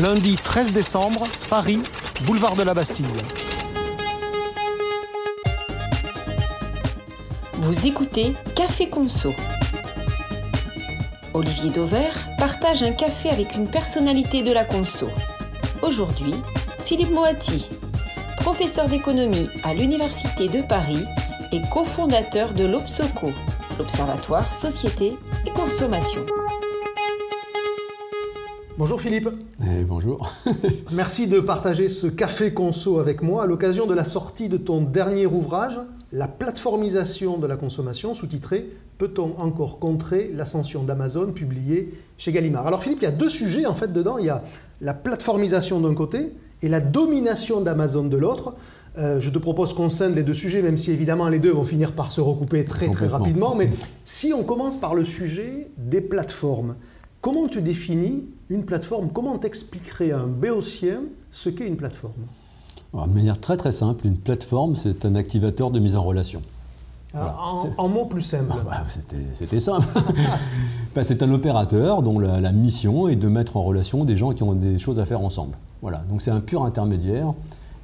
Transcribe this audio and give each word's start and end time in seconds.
Lundi 0.00 0.36
13 0.36 0.72
décembre, 0.72 1.24
Paris, 1.50 1.80
boulevard 2.24 2.56
de 2.56 2.62
la 2.62 2.74
Bastille. 2.74 3.06
Vous 7.54 7.86
écoutez 7.86 8.34
Café 8.56 8.88
Conso. 8.88 9.34
Olivier 11.34 11.70
Dauvert 11.70 12.28
partage 12.38 12.82
un 12.82 12.92
café 12.92 13.30
avec 13.30 13.54
une 13.54 13.68
personnalité 13.68 14.42
de 14.42 14.52
la 14.52 14.64
Conso. 14.64 15.08
Aujourd'hui, 15.82 16.34
Philippe 16.84 17.12
Moati, 17.12 17.68
professeur 18.38 18.88
d'économie 18.88 19.48
à 19.62 19.74
l'Université 19.74 20.48
de 20.48 20.62
Paris 20.62 21.04
et 21.52 21.60
cofondateur 21.70 22.54
de 22.54 22.64
l'OPSOCO, 22.64 23.28
l'Observatoire 23.78 24.50
Société 24.54 25.12
et 25.46 25.50
Consommation. 25.50 26.22
Bonjour 28.78 28.98
Philippe. 28.98 29.28
Eh, 29.62 29.84
bonjour. 29.84 30.32
Merci 30.92 31.26
de 31.26 31.40
partager 31.40 31.90
ce 31.90 32.06
café 32.06 32.54
conso 32.54 32.98
avec 32.98 33.20
moi 33.20 33.44
à 33.44 33.46
l'occasion 33.46 33.86
de 33.86 33.92
la 33.92 34.04
sortie 34.04 34.48
de 34.48 34.56
ton 34.56 34.80
dernier 34.80 35.26
ouvrage, 35.26 35.78
La 36.10 36.26
plateformisation 36.26 37.36
de 37.38 37.46
la 37.46 37.56
consommation, 37.56 38.14
sous-titré 38.14 38.68
Peut-on 38.96 39.34
encore 39.38 39.78
contrer 39.78 40.30
l'ascension 40.32 40.82
d'Amazon, 40.84 41.32
publié 41.32 41.92
chez 42.16 42.32
Gallimard. 42.32 42.66
Alors 42.66 42.82
Philippe, 42.82 43.00
il 43.02 43.04
y 43.04 43.08
a 43.08 43.12
deux 43.12 43.28
sujets 43.28 43.66
en 43.66 43.74
fait 43.74 43.92
dedans. 43.92 44.16
Il 44.18 44.24
y 44.24 44.30
a 44.30 44.42
la 44.80 44.94
plateformisation 44.94 45.80
d'un 45.80 45.94
côté 45.94 46.32
et 46.62 46.68
la 46.68 46.80
domination 46.80 47.60
d'Amazon 47.60 48.04
de 48.04 48.16
l'autre. 48.16 48.54
Euh, 48.98 49.20
je 49.20 49.30
te 49.30 49.38
propose 49.38 49.72
qu'on 49.72 49.88
scinde 49.88 50.14
les 50.14 50.22
deux 50.22 50.34
sujets, 50.34 50.60
même 50.60 50.76
si 50.76 50.90
évidemment 50.90 51.28
les 51.28 51.38
deux 51.38 51.52
vont 51.52 51.64
finir 51.64 51.92
par 51.92 52.12
se 52.12 52.20
recouper 52.20 52.64
très 52.64 52.90
très 52.90 53.06
rapidement. 53.06 53.54
Mais 53.54 53.70
si 54.04 54.32
on 54.34 54.44
commence 54.44 54.76
par 54.76 54.94
le 54.94 55.04
sujet 55.04 55.68
des 55.78 56.02
plateformes, 56.02 56.74
comment 57.22 57.48
tu 57.48 57.62
définis 57.62 58.24
une 58.50 58.64
plateforme? 58.64 59.08
Comment 59.10 59.38
t'expliquerais 59.38 60.12
un 60.12 60.26
béotien 60.26 61.00
ce 61.30 61.48
qu'est 61.48 61.66
une 61.66 61.76
plateforme? 61.76 62.12
De 62.92 63.12
manière 63.12 63.40
très 63.40 63.56
très 63.56 63.72
simple, 63.72 64.06
une 64.06 64.18
plateforme 64.18 64.76
c'est 64.76 65.06
un 65.06 65.14
activateur 65.14 65.70
de 65.70 65.78
mise 65.78 65.96
en 65.96 66.02
relation. 66.02 66.42
en, 67.14 67.88
mots 67.88 68.04
plus 68.04 68.20
simples. 68.20 68.52
Ah, 68.70 68.84
bah, 68.84 68.84
c'était 69.34 69.60
simple. 69.60 69.86
Bah, 70.94 71.02
c'est 71.04 71.22
un 71.22 71.32
opérateur 71.32 72.02
dont 72.02 72.18
la, 72.18 72.38
la, 72.38 72.52
mission 72.52 73.08
est 73.08 73.16
de 73.16 73.26
mettre 73.26 73.56
en 73.56 73.62
relation 73.62 74.04
des 74.04 74.14
gens 74.14 74.34
qui 74.34 74.42
ont 74.42 74.52
des 74.52 74.78
choses 74.78 74.98
à 74.98 75.06
faire 75.06 75.22
ensemble. 75.22 75.56
Voilà, 75.80 76.04
donc 76.10 76.20
c'est 76.20 76.30
un 76.30 76.40
pur 76.40 76.66
intermédiaire. 76.66 77.32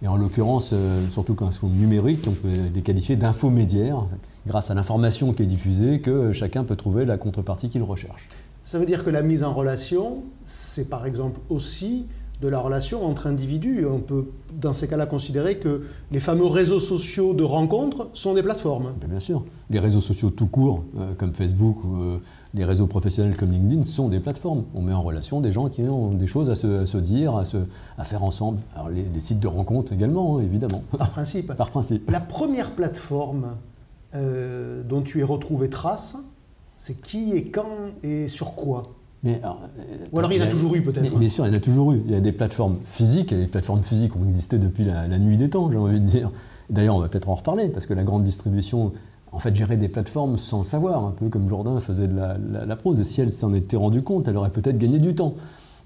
Et 0.02 0.08
en 0.08 0.16
l'occurrence, 0.16 0.70
euh, 0.72 1.04
surtout 1.10 1.34
quand 1.34 1.50
c'est 1.50 1.66
numérique, 1.66 2.24
on 2.28 2.32
peut 2.32 2.48
les 2.72 2.82
qualifier 2.82 3.16
d'infomédiaires, 3.16 4.06
grâce 4.46 4.70
à 4.70 4.74
l'information 4.74 5.32
qui 5.32 5.42
est 5.42 5.46
diffusée, 5.46 6.00
que 6.00 6.32
chacun 6.32 6.64
peut 6.64 6.76
trouver 6.76 7.04
la 7.04 7.18
contrepartie 7.18 7.68
qu'il 7.68 7.82
recherche. 7.82 8.28
Ça 8.64 8.78
veut 8.78 8.86
dire 8.86 9.04
que 9.04 9.10
la 9.10 9.22
mise 9.22 9.42
en 9.42 9.52
relation, 9.52 10.22
c'est 10.44 10.88
par 10.88 11.06
exemple 11.06 11.40
aussi 11.48 12.06
de 12.40 12.48
la 12.48 12.60
relation 12.60 13.04
entre 13.04 13.26
individus. 13.26 13.84
On 13.86 13.98
peut, 13.98 14.26
dans 14.52 14.72
ces 14.72 14.86
cas-là, 14.88 15.06
considérer 15.06 15.58
que 15.58 15.82
les 16.12 16.20
fameux 16.20 16.46
réseaux 16.46 16.80
sociaux 16.80 17.34
de 17.34 17.42
rencontres 17.42 18.08
sont 18.12 18.34
des 18.34 18.42
plateformes. 18.42 18.92
Bien 19.08 19.20
sûr. 19.20 19.44
Les 19.70 19.80
réseaux 19.80 20.00
sociaux 20.00 20.30
tout 20.30 20.46
court, 20.46 20.84
euh, 20.98 21.14
comme 21.14 21.34
Facebook 21.34 21.82
ou 21.84 21.96
euh, 21.96 22.18
les 22.54 22.64
réseaux 22.64 22.86
professionnels 22.86 23.36
comme 23.36 23.52
LinkedIn, 23.52 23.82
sont 23.82 24.08
des 24.08 24.20
plateformes. 24.20 24.64
On 24.74 24.82
met 24.82 24.92
en 24.92 25.02
relation 25.02 25.40
des 25.40 25.52
gens 25.52 25.68
qui 25.68 25.82
ont 25.82 26.12
des 26.12 26.26
choses 26.26 26.50
à 26.50 26.54
se, 26.54 26.96
dire, 26.98 27.36
à, 27.36 27.44
se, 27.44 27.58
à, 27.98 28.04
faire 28.04 28.24
ensemble. 28.24 28.60
Alors 28.74 28.88
les, 28.88 29.20
sites 29.20 29.40
de 29.40 29.48
rencontres 29.48 29.92
également, 29.92 30.38
hein, 30.38 30.42
évidemment. 30.42 30.82
Par 30.96 31.10
principe. 31.10 31.52
Par 31.56 31.70
principe. 31.70 32.10
La 32.10 32.20
première 32.20 32.72
plateforme 32.72 33.56
euh, 34.14 34.82
dont 34.82 35.02
tu 35.02 35.20
es 35.20 35.24
retrouvé 35.24 35.68
trace, 35.68 36.16
c'est 36.76 37.00
qui 37.00 37.32
et 37.32 37.50
quand 37.50 37.92
et 38.02 38.28
sur 38.28 38.54
quoi? 38.54 38.94
Mais 39.22 39.40
Ou 40.12 40.18
alors 40.18 40.32
il 40.32 40.38
y 40.38 40.42
en 40.42 40.44
a, 40.44 40.48
toujours 40.48 40.76
eu 40.76 40.82
peut-être. 40.82 41.18
Bien 41.18 41.28
sûr, 41.28 41.44
il 41.44 41.48
y 41.48 41.50
en 41.50 41.56
a 41.56 41.60
toujours 41.60 41.92
eu. 41.92 42.02
Il 42.06 42.12
y 42.12 42.14
a 42.14 42.20
des 42.20 42.32
plateformes 42.32 42.78
physiques, 42.84 43.32
et 43.32 43.36
les 43.36 43.46
plateformes 43.46 43.82
physiques 43.82 44.14
ont 44.16 44.24
existé 44.24 44.58
depuis 44.58 44.84
la, 44.84 45.06
nuit 45.18 45.36
des 45.36 45.50
temps, 45.50 45.70
j'ai 45.70 45.76
envie 45.76 46.00
de 46.00 46.06
dire. 46.06 46.30
D'ailleurs, 46.70 46.94
on 46.96 47.00
va 47.00 47.08
peut-être 47.08 47.28
en 47.28 47.34
reparler, 47.34 47.68
parce 47.68 47.86
que 47.86 47.94
la 47.94 48.04
grande 48.04 48.22
distribution, 48.22 48.92
en 49.32 49.38
fait, 49.38 49.54
gérait 49.54 49.76
des 49.76 49.88
plateformes 49.88 50.38
sans 50.38 50.58
le 50.58 50.64
savoir, 50.64 51.04
un 51.04 51.10
peu 51.12 51.28
comme 51.28 51.48
Jourdain 51.48 51.78
faisait 51.80 52.08
de 52.08 52.16
la, 52.16 52.36
la 52.64 52.76
prose. 52.76 53.00
Et 53.00 53.04
si 53.04 53.20
elle 53.20 53.30
s'en 53.30 53.54
était 53.54 53.76
rendue 53.76 54.02
compte, 54.02 54.28
elle 54.28 54.36
aurait 54.36 54.50
peut-être 54.50 54.78
gagné 54.78 54.98
du 54.98 55.14
temps. 55.14 55.34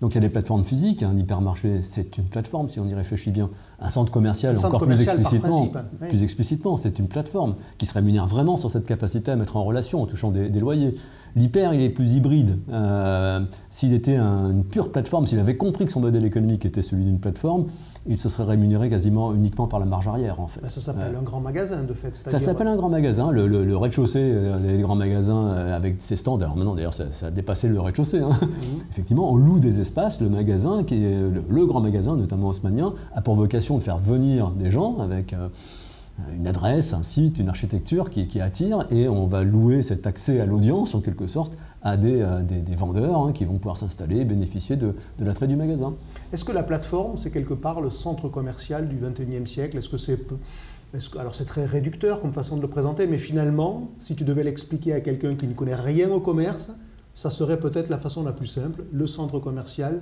Donc 0.02 0.12
il 0.12 0.14
y 0.16 0.18
a 0.18 0.22
des 0.22 0.30
plateformes 0.30 0.64
physiques, 0.64 1.04
un 1.04 1.16
hypermarché 1.16 1.80
c'est 1.84 2.18
une 2.18 2.24
plateforme 2.24 2.68
si 2.68 2.80
on 2.80 2.88
y 2.88 2.94
réfléchit 2.94 3.30
bien. 3.30 3.48
Un 3.78 3.88
centre 3.88 4.10
commercial 4.10 4.58
encore 4.58 4.84
plus 4.84 5.00
explicitement, 5.00 5.70
plus 6.08 6.24
explicitement, 6.24 6.76
c'est 6.76 6.98
une 6.98 7.06
plateforme 7.06 7.54
qui 7.78 7.86
se 7.86 7.94
rémunère 7.94 8.26
vraiment 8.26 8.56
sur 8.56 8.68
cette 8.68 8.84
capacité 8.84 9.30
à 9.30 9.36
mettre 9.36 9.56
en 9.56 9.62
relation 9.62 10.02
en 10.02 10.06
touchant 10.06 10.32
des, 10.32 10.48
loyers. 10.48 10.96
L'hyper, 11.36 11.72
il 11.72 11.80
est 11.82 11.88
plus 11.88 12.14
hybride. 12.14 12.58
Euh, 12.72 13.40
s'il 13.70 13.94
était 13.94 14.16
une 14.16 14.64
pure 14.64 14.90
plateforme, 14.90 15.28
s'il 15.28 15.38
avait 15.38 15.56
compris 15.56 15.86
que 15.86 15.92
son 15.92 16.00
modèle 16.00 16.24
économique 16.24 16.66
était 16.66 16.82
celui 16.82 17.04
d'une 17.04 17.20
plateforme, 17.20 17.66
il 18.06 18.18
se 18.18 18.28
serait 18.28 18.44
rémunéré 18.44 18.90
quasiment 18.90 19.32
uniquement 19.32 19.66
par 19.66 19.78
la 19.78 19.86
marge 19.86 20.08
arrière, 20.08 20.40
en 20.40 20.48
fait. 20.48 20.60
Bah, 20.60 20.68
ça 20.68 20.80
s'appelle 20.80 21.14
un 21.14 21.22
grand 21.22 21.40
magasin, 21.40 21.82
de 21.84 21.94
fait. 21.94 22.14
Ça 22.16 22.40
s'appelle 22.40 22.66
un 22.66 22.76
grand 22.76 22.88
magasin. 22.88 23.30
Le, 23.30 23.76
rez-de-chaussée 23.76 24.20
euh, 24.20 24.58
des 24.58 24.82
grands 24.82 24.96
magasins 24.96 25.46
euh, 25.46 25.76
avec 25.76 25.96
ses 26.00 26.16
stands. 26.16 26.38
Alors 26.38 26.56
maintenant, 26.56 26.74
d'ailleurs, 26.74 26.94
ça, 26.94 27.04
a 27.22 27.30
dépassé 27.30 27.68
le 27.68 27.80
rez-de-chaussée. 27.80 28.20
Hein. 28.20 28.38
Mhm. 28.40 28.82
Effectivement, 28.90 29.30
on 29.30 29.36
loue 29.36 29.60
des 29.60 29.80
espaces. 29.80 30.20
Le 30.20 30.28
magasin, 30.28 30.82
qui 30.84 31.04
est 31.04 31.16
le, 31.48 31.66
grand 31.66 31.80
magasin, 31.80 32.16
notamment 32.16 32.48
haussmanien, 32.48 32.94
a 33.14 33.20
pour 33.20 33.36
vocation 33.36 33.78
de 33.78 33.82
faire 33.82 33.98
venir 33.98 34.50
des 34.50 34.70
gens 34.70 34.98
avec 34.98 35.32
euh, 35.32 35.48
une 36.34 36.46
adresse, 36.46 36.92
un 36.92 37.02
site, 37.02 37.38
une 37.38 37.48
architecture 37.48 38.10
qui, 38.10 38.26
qui, 38.26 38.40
attire, 38.40 38.86
et 38.90 39.08
on 39.08 39.26
va 39.26 39.44
louer 39.44 39.82
cet 39.82 40.06
accès 40.06 40.40
à 40.40 40.46
l'audience, 40.46 40.94
en 40.94 41.00
quelque 41.00 41.26
sorte, 41.26 41.56
à 41.82 41.96
des, 41.96 42.20
euh, 42.20 42.42
des, 42.42 42.74
vendeurs 42.74 43.18
hein, 43.18 43.32
qui 43.32 43.44
vont 43.44 43.54
pouvoir 43.54 43.76
s'installer 43.76 44.18
et 44.18 44.24
bénéficier 44.24 44.76
de, 44.76 44.94
de 45.18 45.24
l'attrait 45.24 45.46
du 45.46 45.56
magasin. 45.56 45.94
Est-ce 46.32 46.44
que 46.44 46.52
la 46.52 46.62
plateforme, 46.62 47.16
c'est 47.16 47.30
quelque 47.30 47.54
part 47.54 47.80
le 47.80 47.90
centre 47.90 48.28
commercial 48.28 48.88
du 48.88 48.96
XXIe 48.96 49.46
siècle? 49.46 49.76
Est-ce 49.76 49.88
que 49.88 49.96
c'est... 49.96 50.18
Est 50.94 51.16
alors 51.18 51.34
c'est 51.34 51.46
très 51.46 51.64
réducteur 51.64 52.20
comme 52.20 52.32
façon 52.32 52.56
de 52.56 52.62
le 52.62 52.68
présenter, 52.68 53.06
mais 53.06 53.18
finalement, 53.18 53.90
si 53.98 54.14
tu 54.14 54.24
devais 54.24 54.42
l'expliquer 54.42 54.92
à 54.92 55.00
quelqu'un 55.00 55.34
qui 55.36 55.46
ne 55.46 55.54
connaît 55.54 55.74
rien 55.74 56.10
au 56.10 56.20
commerce, 56.20 56.70
ça 57.14 57.30
serait 57.30 57.58
peut-être 57.58 57.88
la 57.88 57.98
façon 57.98 58.22
la 58.22 58.32
plus 58.32 58.46
simple. 58.46 58.84
Le 58.92 59.06
centre 59.06 59.38
commercial, 59.38 60.00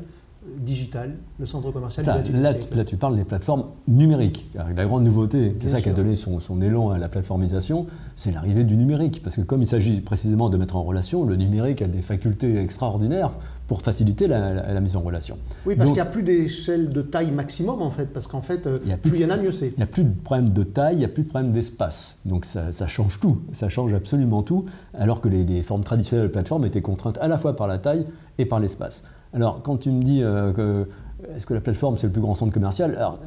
digital, 0.59 1.17
le 1.39 1.47
centre 1.47 1.71
commercial 1.71 2.07
là, 2.07 2.53
là, 2.73 2.85
tu 2.85 2.97
parles 2.97 3.15
des 3.15 3.25
plateformes 3.25 3.67
numériques. 3.87 4.51
La 4.55 4.87
grande 4.87 5.05
nouveauté, 5.05 5.55
c'est 5.61 5.69
ça 5.69 5.81
qui 5.81 5.89
a 5.91 5.93
donné 5.93 6.15
son, 6.15 6.63
élan 6.63 6.91
à 6.91 6.99
la 6.99 7.09
plateformisation, 7.09 7.87
c'est 8.17 8.33
l'arrivée 8.33 8.65
du 8.65 8.77
numérique. 8.77 9.23
Parce 9.23 9.37
que 9.37 9.43
comme 9.43 9.63
il 9.63 9.67
s'agit 9.67 10.01
précisément 10.01 10.49
de 10.49 10.57
mettre 10.57 10.77
en 10.77 10.83
relation, 10.83 11.25
le 11.25 11.37
numérique 11.37 11.83
a 11.83 11.89
des 11.89 12.03
facultés 12.03 12.57
extraordinaires 12.59 13.33
pour 13.71 13.83
faciliter 13.83 14.27
la, 14.27 14.81
mise 14.81 14.97
en 14.97 15.01
relation. 15.01 15.39
Oui, 15.65 15.77
parce 15.77 15.91
qu'il 15.91 16.03
n'y 16.03 16.09
a 16.09 16.11
plus 16.11 16.25
d'échelle 16.25 16.91
de 16.91 17.03
taille 17.03 17.31
maximum 17.31 17.83
en 17.83 17.91
fait, 17.91 18.07
parce 18.07 18.27
qu'en 18.27 18.41
fait, 18.41 18.67
euh, 18.67 18.81
plus 19.01 19.13
il 19.15 19.21
y 19.21 19.25
en 19.25 19.31
a, 19.31 19.37
mieux 19.37 19.53
c'est. 19.53 19.69
Il 19.69 19.77
n'y 19.77 19.85
a 19.85 19.87
plus 19.87 20.03
de 20.03 20.13
problème 20.13 20.49
de 20.49 20.65
taille, 20.65 20.97
il 20.97 20.99
n'y 20.99 21.05
a 21.05 21.09
plus 21.09 21.23
de 21.23 21.29
problème 21.29 21.53
d'espace. 21.53 22.19
Donc 22.25 22.47
ça, 22.47 22.73
change 22.89 23.21
tout, 23.21 23.43
ça 23.53 23.69
change 23.69 23.95
absolument 23.95 24.43
tout, 24.43 24.65
alors 24.93 25.21
que 25.21 25.29
les, 25.29 25.45
les 25.45 25.63
formes 25.63 25.85
traditionnelles 25.85 26.27
de 26.27 26.33
plateforme 26.33 26.65
étaient 26.65 26.83
contraintes 26.83 27.19
à 27.19 27.29
la 27.29 27.39
fois 27.39 27.55
par 27.55 27.69
la 27.69 27.79
taille 27.79 28.07
et 28.39 28.45
par 28.45 28.59
l'espace. 28.59 29.05
Alors, 29.35 29.63
quand 29.63 29.77
tu 29.77 29.93
me 29.93 30.03
dis 30.03 30.21
euh, 30.21 30.53
que 30.53 30.89
est-ce 31.37 31.47
que 31.47 31.55
la 31.55 31.61
plateforme 31.61 31.97
c'est 31.97 32.09
le 32.09 32.13
plus 32.13 32.23
grand 32.23 32.35
centre 32.35 32.53
commercial? 32.53 32.97
Alors, 32.97 33.21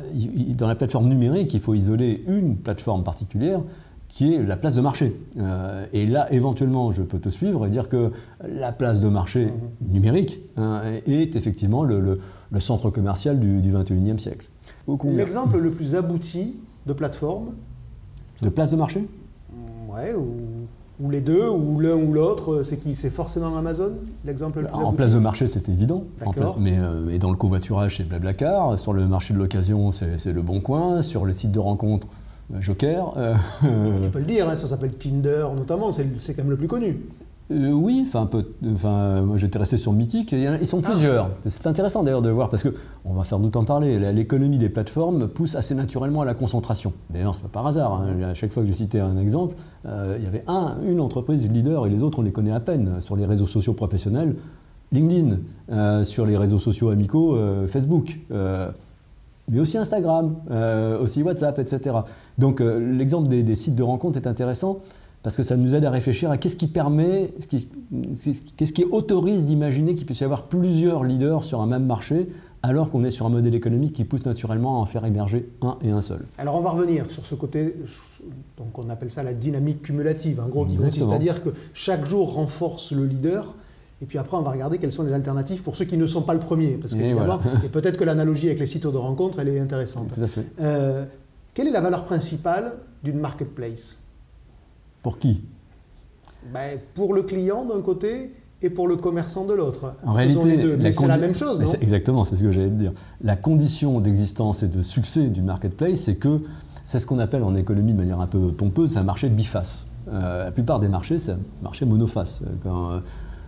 dans 0.58 0.68
la 0.68 0.76
plateforme 0.76 1.08
numérique, 1.08 1.54
il 1.54 1.62
faut 1.62 1.74
isoler 1.74 2.22
une 2.28 2.58
plateforme 2.58 3.06
particulière 3.06 3.62
qui 4.14 4.36
est 4.36 4.44
la 4.44 4.56
place 4.56 4.76
de 4.76 4.82
marché. 4.82 5.16
Euh, 5.40 5.88
et 5.92 6.06
là, 6.06 6.32
éventuellement, 6.32 6.92
je 6.92 7.02
peux 7.02 7.18
te 7.18 7.30
suivre 7.30 7.66
et 7.66 7.70
dire 7.72 7.90
que 7.90 8.12
la 8.48 8.72
place 8.72 9.02
de 9.02 9.08
marché 9.08 9.48
numérique 9.82 10.40
hein, 10.56 10.84
est 11.08 11.36
effectivement 11.36 11.84
le, 11.84 12.20
centre 12.60 12.92
commercial 12.92 13.40
du, 13.40 13.60
du 13.60 13.74
21e 13.74 14.20
siècle. 14.20 14.48
L'exemple 15.06 15.58
le 15.58 15.72
plus 15.72 15.96
abouti 15.96 16.56
de 16.86 16.94
plateforme 16.94 17.54
De 18.44 18.50
place 18.50 18.70
de 18.70 18.76
marché? 18.76 19.08
Ouais, 19.90 20.14
ou 20.14 20.68
ou 21.00 21.10
les 21.10 21.22
deux, 21.22 21.50
ou 21.50 21.80
l'un 21.80 21.96
ou 21.96 22.14
l'autre, 22.14 22.62
c'est 22.62 22.78
qui? 22.78 22.94
C'est 22.94 23.10
forcément 23.10 23.58
Amazon, 23.58 23.94
l'exemple 24.26 24.62
le 24.62 24.68
plus 24.68 24.76
En 24.76 24.94
place 24.94 25.14
de 25.14 25.20
marché, 25.20 25.48
c'est 25.48 25.68
évident. 25.68 26.04
mais, 26.60 26.78
euh, 26.78 27.18
dans 27.18 27.32
le 27.32 27.36
covoiturage, 27.36 27.98
c'est 27.98 28.08
Blablacar. 28.08 28.78
Sur 28.78 28.94
le 28.94 29.08
marché 29.08 29.34
de 29.34 29.40
l'occasion, 29.40 29.92
c'est 29.92 30.32
Le 30.32 30.42
Bon 30.44 30.62
Coin. 30.62 31.02
Sur 31.02 31.26
les 31.26 31.34
sites 31.34 31.52
de 31.52 31.60
rencontres, 31.60 32.08
Joker. 32.60 33.14
Euh, 33.18 33.36
tu 34.04 34.10
peux 34.10 34.20
le 34.20 34.26
dire, 34.26 34.50
hein, 34.50 34.56
ça 34.56 34.68
s'appelle 34.68 34.96
Tinder 34.98 35.48
notamment, 35.56 35.92
c'est 35.92 36.36
quand 36.36 36.44
même 36.44 36.52
le 36.52 36.58
plus 36.58 36.68
connu. 36.68 37.00
Euh, 37.52 37.72
oui, 37.72 38.04
enfin, 38.08 38.26
peu, 38.26 38.46
enfin, 38.74 39.22
moi 39.22 39.38
j'étais 39.38 39.60
resté 39.60 39.78
sur 39.78 39.92
Mythique. 39.92 40.32
Ils 40.32 40.68
sont 40.68 40.82
ah. 40.86 40.90
plusieurs. 40.90 41.30
C'est 41.46 41.68
intéressant 41.68 42.04
d'ailleurs 42.04 42.22
de 42.22 42.30
voir 42.30 42.50
parce 42.50 42.64
que 42.64 42.74
on 43.06 43.14
va 43.14 43.24
sans 43.24 43.40
doute 43.40 43.56
en 43.56 43.66
parler. 43.66 44.00
L'économie 44.14 44.58
des 44.58 44.70
plateformes 44.70 45.28
pousse 45.28 45.56
assez 45.56 45.76
naturellement 45.76 46.22
à 46.22 46.26
la 46.26 46.34
concentration. 46.34 46.94
D'ailleurs, 47.10 47.36
c'est 47.36 47.44
pas 47.44 47.50
par 47.50 47.68
hasard. 47.68 47.94
Hein. 47.94 48.22
À 48.24 48.34
chaque 48.34 48.52
fois 48.52 48.64
que 48.64 48.70
je 48.70 48.74
citais 48.74 49.00
un 49.00 49.18
exemple, 49.18 49.56
euh, 49.86 50.16
il 50.18 50.24
y 50.24 50.28
avait 50.28 50.44
un, 50.48 50.78
une 50.88 51.02
entreprise 51.02 51.50
leader 51.52 51.86
et 51.86 51.90
les 51.90 52.02
autres 52.02 52.20
on 52.20 52.24
les 52.24 52.32
connaît 52.32 52.54
à 52.54 52.62
peine 52.62 53.02
sur 53.02 53.16
les 53.16 53.26
réseaux 53.26 53.48
sociaux 53.48 53.74
professionnels. 53.74 54.36
LinkedIn, 54.92 55.38
euh, 55.72 56.04
sur 56.04 56.26
les 56.26 56.38
réseaux 56.38 56.60
sociaux 56.60 56.90
amicaux, 56.90 57.38
Facebook 57.68 58.20
mais 59.50 59.60
aussi 59.60 59.78
Instagram, 59.78 60.36
aussi 61.02 61.22
WhatsApp, 61.22 61.60
etc. 61.60 61.98
Donc 62.38 62.62
l'exemple 62.62 63.28
des, 63.28 63.44
des, 63.44 63.56
sites 63.56 63.76
de 63.76 63.84
rencontres 63.84 64.18
est 64.18 64.28
intéressant 64.28 64.80
parce 65.24 65.38
que 65.38 65.44
ça 65.44 65.56
nous 65.56 65.74
aide 65.74 65.86
à 65.86 65.90
réfléchir 65.90 66.30
à 66.30 66.38
qu'est-ce 66.38 66.58
qui 66.58 66.68
permet, 66.68 67.34
qu'est-ce 68.58 68.74
qui 68.74 68.84
autorise 68.84 69.46
d'imaginer 69.46 69.96
qu'il 69.96 70.06
puisse 70.06 70.20
y 70.20 70.26
avoir 70.26 70.44
plusieurs 70.44 71.06
leaders 71.06 71.46
sur 71.46 71.62
un 71.62 71.66
même 71.66 71.86
marché, 71.86 72.28
alors 72.62 72.92
qu'on 72.92 73.04
est 73.04 73.12
sur 73.12 73.26
un 73.26 73.30
modèle 73.30 73.56
économique 73.56 73.94
qui 73.94 74.04
pousse 74.04 74.26
naturellement 74.26 74.78
à 74.78 74.80
en 74.80 74.86
faire 74.86 75.06
émerger 75.06 75.50
un 75.62 75.78
et 75.82 75.92
un 75.92 76.02
seul. 76.02 76.26
Alors 76.38 76.56
on 76.56 76.62
va 76.62 76.72
revenir 76.72 77.10
sur 77.10 77.26
ce 77.26 77.36
côté, 77.36 77.76
donc 78.58 78.78
on 78.78 78.90
appelle 78.90 79.12
ça 79.12 79.24
la 79.24 79.34
dynamique 79.34 79.82
cumulative, 79.82 80.42
en 80.42 80.48
gros, 80.50 80.66
qui 80.66 80.76
consiste 80.76 81.12
à 81.12 81.18
dire 81.18 81.42
que 81.42 81.50
chaque 81.74 82.06
jour 82.06 82.36
renforce 82.36 82.92
le 82.92 83.06
leader. 83.06 83.56
Et 84.04 84.06
puis 84.06 84.18
après, 84.18 84.36
on 84.36 84.42
va 84.42 84.52
regarder 84.52 84.80
quelles 84.80 84.92
sont 84.92 85.04
les 85.04 85.14
alternatives 85.14 85.64
pour 85.64 85.78
ceux 85.78 85.86
qui 85.86 85.96
ne 85.96 86.06
sont 86.06 86.24
pas 86.24 86.34
le 86.34 86.42
premier. 86.42 86.74
Parce 86.74 86.94
que, 86.94 87.00
et, 87.66 87.70
peut-être 87.70 87.96
que 87.96 88.04
l'analogie 88.04 88.48
avec 88.48 88.60
les 88.60 88.66
sites 88.66 88.86
de 88.86 88.98
rencontre, 88.98 89.40
elle 89.40 89.48
est 89.48 89.60
intéressante. 89.60 90.14
Tout 90.14 90.22
à 90.22 90.28
fait. 90.28 90.46
Euh, 90.60 91.06
quelle 91.54 91.70
est 91.70 91.72
la 91.72 91.80
valeur 91.80 92.04
principale 92.04 92.74
d'une 93.02 93.18
marketplace? 93.18 94.04
Pour 95.02 95.20
qui? 95.20 95.42
Ben, 96.54 96.78
Pour 96.96 97.14
le 97.14 97.24
client 97.24 97.64
d'un 97.64 97.82
côté 97.82 98.34
et 98.62 98.70
pour 98.70 98.90
le 98.90 98.98
commerçant 98.98 99.46
de 99.46 99.54
l'autre. 99.54 99.94
En 100.06 100.12
réalité, 100.12 100.92
c'est 100.92 101.08
la 101.08 101.18
même 101.18 101.34
chose, 101.34 101.62
non 101.62 101.72
Exactement, 101.80 102.26
c'est 102.26 102.36
ce 102.36 102.44
que 102.44 102.52
j'allais 102.52 102.68
te 102.68 102.74
dire. 102.74 102.92
La 103.22 103.38
condition 103.38 104.02
d'existence 104.02 104.64
et 104.64 104.68
de 104.68 104.82
succès 104.82 105.28
du 105.28 105.42
marketplace, 105.42 106.00
c'est 106.02 106.16
que 106.16 106.42
c'est 106.84 107.00
ce 107.00 107.06
qu'on 107.06 107.20
appelle 107.20 107.44
en 107.44 107.56
économie 107.56 107.94
de 107.94 107.98
manière 107.98 108.20
un 108.20 108.28
peu 108.28 108.52
pompeuse, 108.52 108.92
c'est 108.92 109.00
un 109.00 109.04
marché 109.04 109.30
biface. 109.30 109.88
Euh, 110.12 110.44
la 110.44 110.52
plupart 110.52 110.82
des 110.82 110.90
marchés, 110.90 111.20
c'est 111.20 111.32
un 111.32 111.40
marché 111.62 111.86
monoface. 111.86 112.42
Quand 112.64 112.92
euh, 112.92 113.00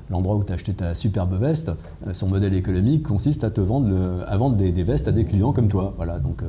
l'endroit 0.09 0.35
où 0.35 0.43
tu 0.43 0.51
as 0.51 0.55
acheté 0.55 0.73
ta 0.73 0.95
superbe 0.95 1.39
veste, 1.39 1.71
euh, 2.07 2.13
son 2.13 2.27
modèle 2.27 2.53
économique 2.53 3.03
consiste 3.03 3.43
à 3.43 3.49
te 3.49 3.61
vendre, 3.61 4.55
des, 4.55 4.83
vestes 4.83 5.07
à 5.07 5.11
des 5.11 5.25
clients 5.25 5.53
comme 5.53 5.67
toi. 5.67 5.93
Voilà, 5.97 6.19
donc 6.19 6.41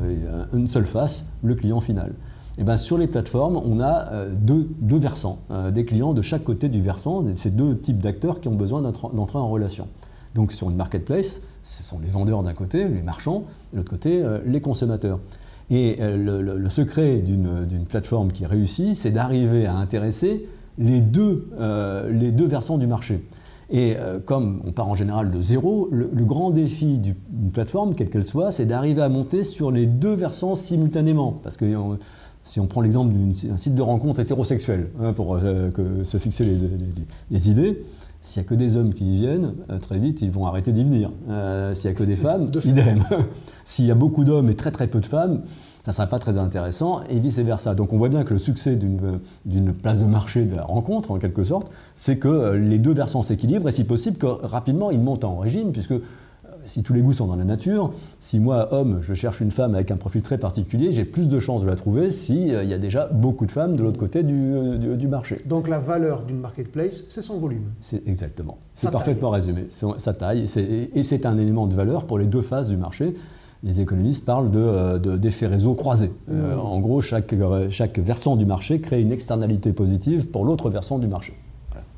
une 0.52 0.66
seule 0.66 0.86
face, 0.86 1.30
le 1.42 1.54
client 1.54 1.80
final. 1.80 2.12
Eh 2.58 2.64
ben, 2.64 2.76
sur 2.76 2.96
les 2.96 3.06
plateformes, 3.06 3.60
on 3.62 3.80
a 3.80 4.12
euh, 4.12 4.30
deux, 4.32 4.66
versants, 4.98 5.38
euh, 5.50 5.70
des 5.70 5.84
clients 5.84 6.14
de 6.14 6.22
chaque 6.22 6.42
côté 6.42 6.68
du 6.68 6.80
versant, 6.80 7.24
ces 7.34 7.50
deux 7.50 7.76
types 7.76 7.98
d'acteurs 7.98 8.40
qui 8.40 8.48
ont 8.48 8.54
besoin 8.54 8.80
d'entrer 8.80 9.38
en 9.38 9.48
relation. 9.48 9.88
Donc 10.34 10.52
sur 10.52 10.70
une 10.70 10.76
marketplace, 10.76 11.42
ce 11.62 11.82
sont 11.82 11.98
les 11.98 12.08
vendeurs 12.08 12.42
d'un 12.42 12.54
côté, 12.54 12.88
les 12.88 13.02
marchands, 13.02 13.44
de 13.72 13.78
l'autre 13.78 13.90
côté, 13.90 14.22
euh, 14.22 14.38
les 14.46 14.60
consommateurs. 14.60 15.18
Et 15.68 15.96
le, 15.98 16.68
secret 16.68 17.16
d'une 17.16 17.86
plateforme 17.88 18.30
qui 18.30 18.46
réussit, 18.46 18.94
c'est 18.94 19.10
d'arriver 19.10 19.66
à 19.66 19.74
intéresser 19.74 20.48
les 20.78 21.00
deux 21.00 21.48
versants 22.46 22.78
du 22.78 22.86
marché. 22.86 23.24
Et 23.68 23.96
comme 24.26 24.62
on 24.64 24.70
part 24.70 24.88
en 24.88 24.94
général 24.94 25.32
de 25.32 25.42
zéro, 25.42 25.88
le, 25.90 26.24
grand 26.24 26.50
défi 26.50 26.98
d'une 26.98 27.50
plateforme, 27.52 27.96
quelle 27.96 28.10
qu'elle 28.10 28.24
soit, 28.24 28.52
c'est 28.52 28.64
d'arriver 28.64 29.02
à 29.02 29.08
monter 29.08 29.42
sur 29.42 29.72
les 29.72 29.86
deux 29.86 30.14
versants 30.14 30.54
simultanément. 30.54 31.40
Parce 31.42 31.56
que 31.56 31.66
si 32.46 32.60
on 32.60 32.66
prend 32.66 32.80
l'exemple 32.80 33.12
d'un 33.12 33.58
site 33.58 33.74
de 33.74 33.82
rencontre 33.82 34.20
hétérosexuel, 34.20 34.88
hein, 35.00 35.12
pour 35.12 35.36
euh, 35.36 35.70
se 36.04 36.18
fixer 36.18 36.44
les, 37.30 37.50
idées, 37.50 37.82
s'il 38.26 38.42
n'y 38.42 38.46
a 38.46 38.50
que 38.50 38.54
des 38.56 38.76
hommes 38.76 38.92
qui 38.92 39.04
y 39.04 39.18
viennent, 39.18 39.54
euh, 39.70 39.78
très 39.78 40.00
vite, 40.00 40.20
ils 40.20 40.32
vont 40.32 40.46
arrêter 40.46 40.72
d'y 40.72 40.82
venir. 40.82 41.12
Euh, 41.30 41.74
s'il 41.74 41.88
n'y 41.88 41.96
a 41.96 41.98
que 41.98 42.02
des 42.02 42.16
femmes, 42.16 42.48
idem. 42.64 43.04
s'il 43.64 43.84
y 43.84 43.90
a 43.92 43.94
beaucoup 43.94 44.24
d'hommes 44.24 44.50
et 44.50 44.54
très 44.54 44.72
très 44.72 44.88
peu 44.88 44.98
de 44.98 45.06
femmes, 45.06 45.42
ça 45.84 45.92
ne 45.92 45.94
sera 45.94 46.08
pas 46.08 46.18
très 46.18 46.36
intéressant, 46.36 47.02
et 47.08 47.20
vice-versa. 47.20 47.76
Donc 47.76 47.92
on 47.92 47.98
voit 47.98 48.08
bien 48.08 48.24
que 48.24 48.32
le 48.32 48.40
succès 48.40 48.74
d'une 48.74 49.72
place 49.72 50.00
de 50.00 50.06
marché 50.06 50.44
de 50.44 50.56
la 50.56 50.64
rencontre, 50.64 51.12
en 51.12 51.18
quelque 51.18 51.44
sorte, 51.44 51.70
c'est 51.94 52.18
que 52.18 52.54
les 52.54 52.80
deux 52.80 52.94
versants 52.94 53.22
s'équilibrent, 53.22 53.68
et 53.68 53.72
si 53.72 53.84
possible, 53.84 54.18
que 54.18 54.26
rapidement 54.26 54.90
ils 54.90 54.98
montent 54.98 55.22
en 55.22 55.36
régime, 55.36 55.70
puisque 55.70 55.94
si 56.66 56.82
tous 56.82 56.92
les 56.92 57.00
goûts 57.00 57.12
sont 57.12 57.26
dans 57.26 57.36
la 57.36 57.44
nature, 57.44 57.92
si 58.20 58.38
moi, 58.38 58.72
homme, 58.72 58.98
je 59.00 59.14
cherche 59.14 59.40
une 59.40 59.50
femme 59.50 59.74
avec 59.74 59.90
un 59.90 59.96
profil 59.96 60.22
très 60.22 60.38
particulier, 60.38 60.92
j'ai 60.92 61.04
plus 61.04 61.28
de 61.28 61.40
chances 61.40 61.62
de 61.62 61.66
la 61.66 61.76
trouver 61.76 62.10
s'il 62.10 62.54
euh, 62.54 62.64
y 62.64 62.74
a 62.74 62.78
déjà 62.78 63.06
beaucoup 63.06 63.46
de 63.46 63.50
femmes 63.50 63.76
de 63.76 63.82
l'autre 63.82 63.98
côté 63.98 64.22
du, 64.22 64.40
euh, 64.42 65.08
marché. 65.08 65.40
Donc 65.46 65.68
la 65.68 65.78
valeur 65.78 66.22
d'une 66.22 66.40
marketplace, 66.40 67.04
c'est 67.08 67.22
son 67.22 67.38
volume. 67.38 67.70
C'est 67.80 68.06
exactement. 68.08 68.58
C'est 68.74 68.90
parfaitement 68.90 69.30
résumé. 69.30 69.66
Sa 69.98 70.14
taille. 70.14 70.46
Et 70.94 71.02
c'est 71.02 71.26
un 71.26 71.38
élément 71.38 71.66
de 71.66 71.74
valeur 71.74 72.06
pour 72.06 72.18
les 72.18 72.26
deux 72.26 72.42
phases 72.42 72.68
du 72.68 72.76
marché. 72.76 73.14
Les 73.62 73.80
économistes 73.80 74.24
parlent 74.24 74.50
d'effet 75.00 75.46
de, 75.46 75.50
réseau 75.52 75.74
croisé. 75.74 76.12
Euh, 76.30 76.56
mmh. 76.56 76.60
en 76.60 76.80
gros, 76.80 77.00
chaque, 77.00 77.34
chaque 77.70 77.98
versant 77.98 78.36
du 78.36 78.44
marché 78.44 78.80
crée 78.80 79.00
une 79.00 79.12
externalité 79.12 79.72
positive 79.72 80.26
pour 80.26 80.44
l'autre 80.44 80.70
versant 80.70 80.98
du 80.98 81.06
marché. 81.06 81.34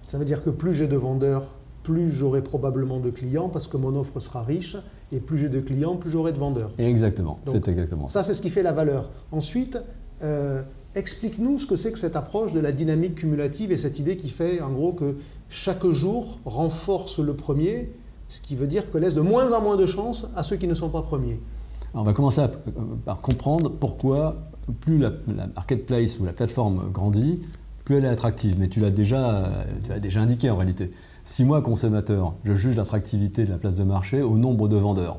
Ça 0.09 0.17
veut 0.17 0.25
dire 0.25 0.43
que 0.43 0.51
plus 0.51 0.73
j'ai 0.73 0.87
de 0.87 0.97
vendeurs 0.97 1.58
plus 1.83 2.13
j'aurai 2.13 2.43
probablement 2.43 3.01
de 3.01 3.11
clients 3.11 3.49
parce 3.49 3.69
que 3.69 3.77
mon 3.77 3.97
offre 3.97 4.21
sera 4.21 4.43
riche, 4.43 4.77
et 5.13 5.21
plus 5.21 5.39
j'ai 5.39 5.49
de 5.49 5.61
clients, 5.61 5.97
plus 5.97 6.11
j'aurai 6.11 6.33
de 6.33 6.39
vendeurs. 6.39 6.71
Exactement, 6.79 7.39
c'est 7.47 7.69
exactement 7.69 8.09
ça. 8.09 8.23
c'est 8.23 8.35
ce 8.35 8.43
qui 8.43 8.51
fait 8.51 8.63
la 8.63 8.73
valeur. 8.73 9.11
Ensuite, 9.33 9.79
euh, 10.23 10.63
explique-nous 10.95 11.59
ce 11.59 11.67
que 11.67 11.77
c'est 11.77 11.93
que 11.93 11.99
cette 11.99 12.17
approche 12.17 12.53
de 12.53 12.61
la 12.61 12.73
dynamique 12.73 13.15
cumulative 13.15 13.73
et 13.73 13.77
cette 13.77 13.99
idée 13.99 14.17
qui 14.17 14.29
fait 14.29 14.61
en 14.61 14.71
gros 14.71 14.93
que 14.93 15.17
chaque 15.49 15.87
jour 15.87 16.39
renforce 16.45 17.19
le 17.19 17.35
premier, 17.35 17.93
ce 18.29 18.41
qui 18.41 18.57
veut 18.57 18.67
dire 18.67 18.91
que 18.91 18.99
laisse 18.99 19.15
de 19.15 19.21
moins 19.21 19.53
en 19.53 19.63
moins 19.63 19.77
de 19.77 19.87
chances 19.87 20.31
à 20.37 20.43
ceux 20.43 20.57
qui 20.57 20.67
ne 20.67 20.75
sont 20.75 20.91
pas 20.91 21.03
premiers. 21.03 21.41
on 21.95 22.03
va 22.03 22.13
commencer 22.13 22.43
par 23.05 23.21
comprendre 23.21 23.71
pourquoi 23.71 24.37
plus 24.81 24.99
la, 24.99 25.13
marketplace 25.55 26.19
ou 26.19 26.25
la 26.25 26.33
plateforme 26.33 26.91
grandit, 26.93 27.41
plus 27.85 27.97
elle 27.97 28.05
est 28.05 28.09
attractive. 28.09 28.57
Mais 28.59 28.69
tu 28.69 28.81
l'as 28.81 28.91
déjà, 28.91 29.51
tu 29.85 29.93
as 29.93 29.99
déjà 29.99 30.21
indiqué 30.21 30.51
en 30.51 30.57
réalité. 30.57 30.91
Si 31.29 31.45
moi, 31.45 31.61
consommateur, 31.61 32.33
je 32.43 32.55
juge 32.55 32.75
l'attractivité 32.75 33.45
de 33.45 33.51
la 33.51 33.59
place 33.59 33.75
de 33.75 33.85
marché 33.85 34.23
au 34.23 34.39
nombre 34.39 34.67
de 34.67 34.77
vendeurs. 34.77 35.19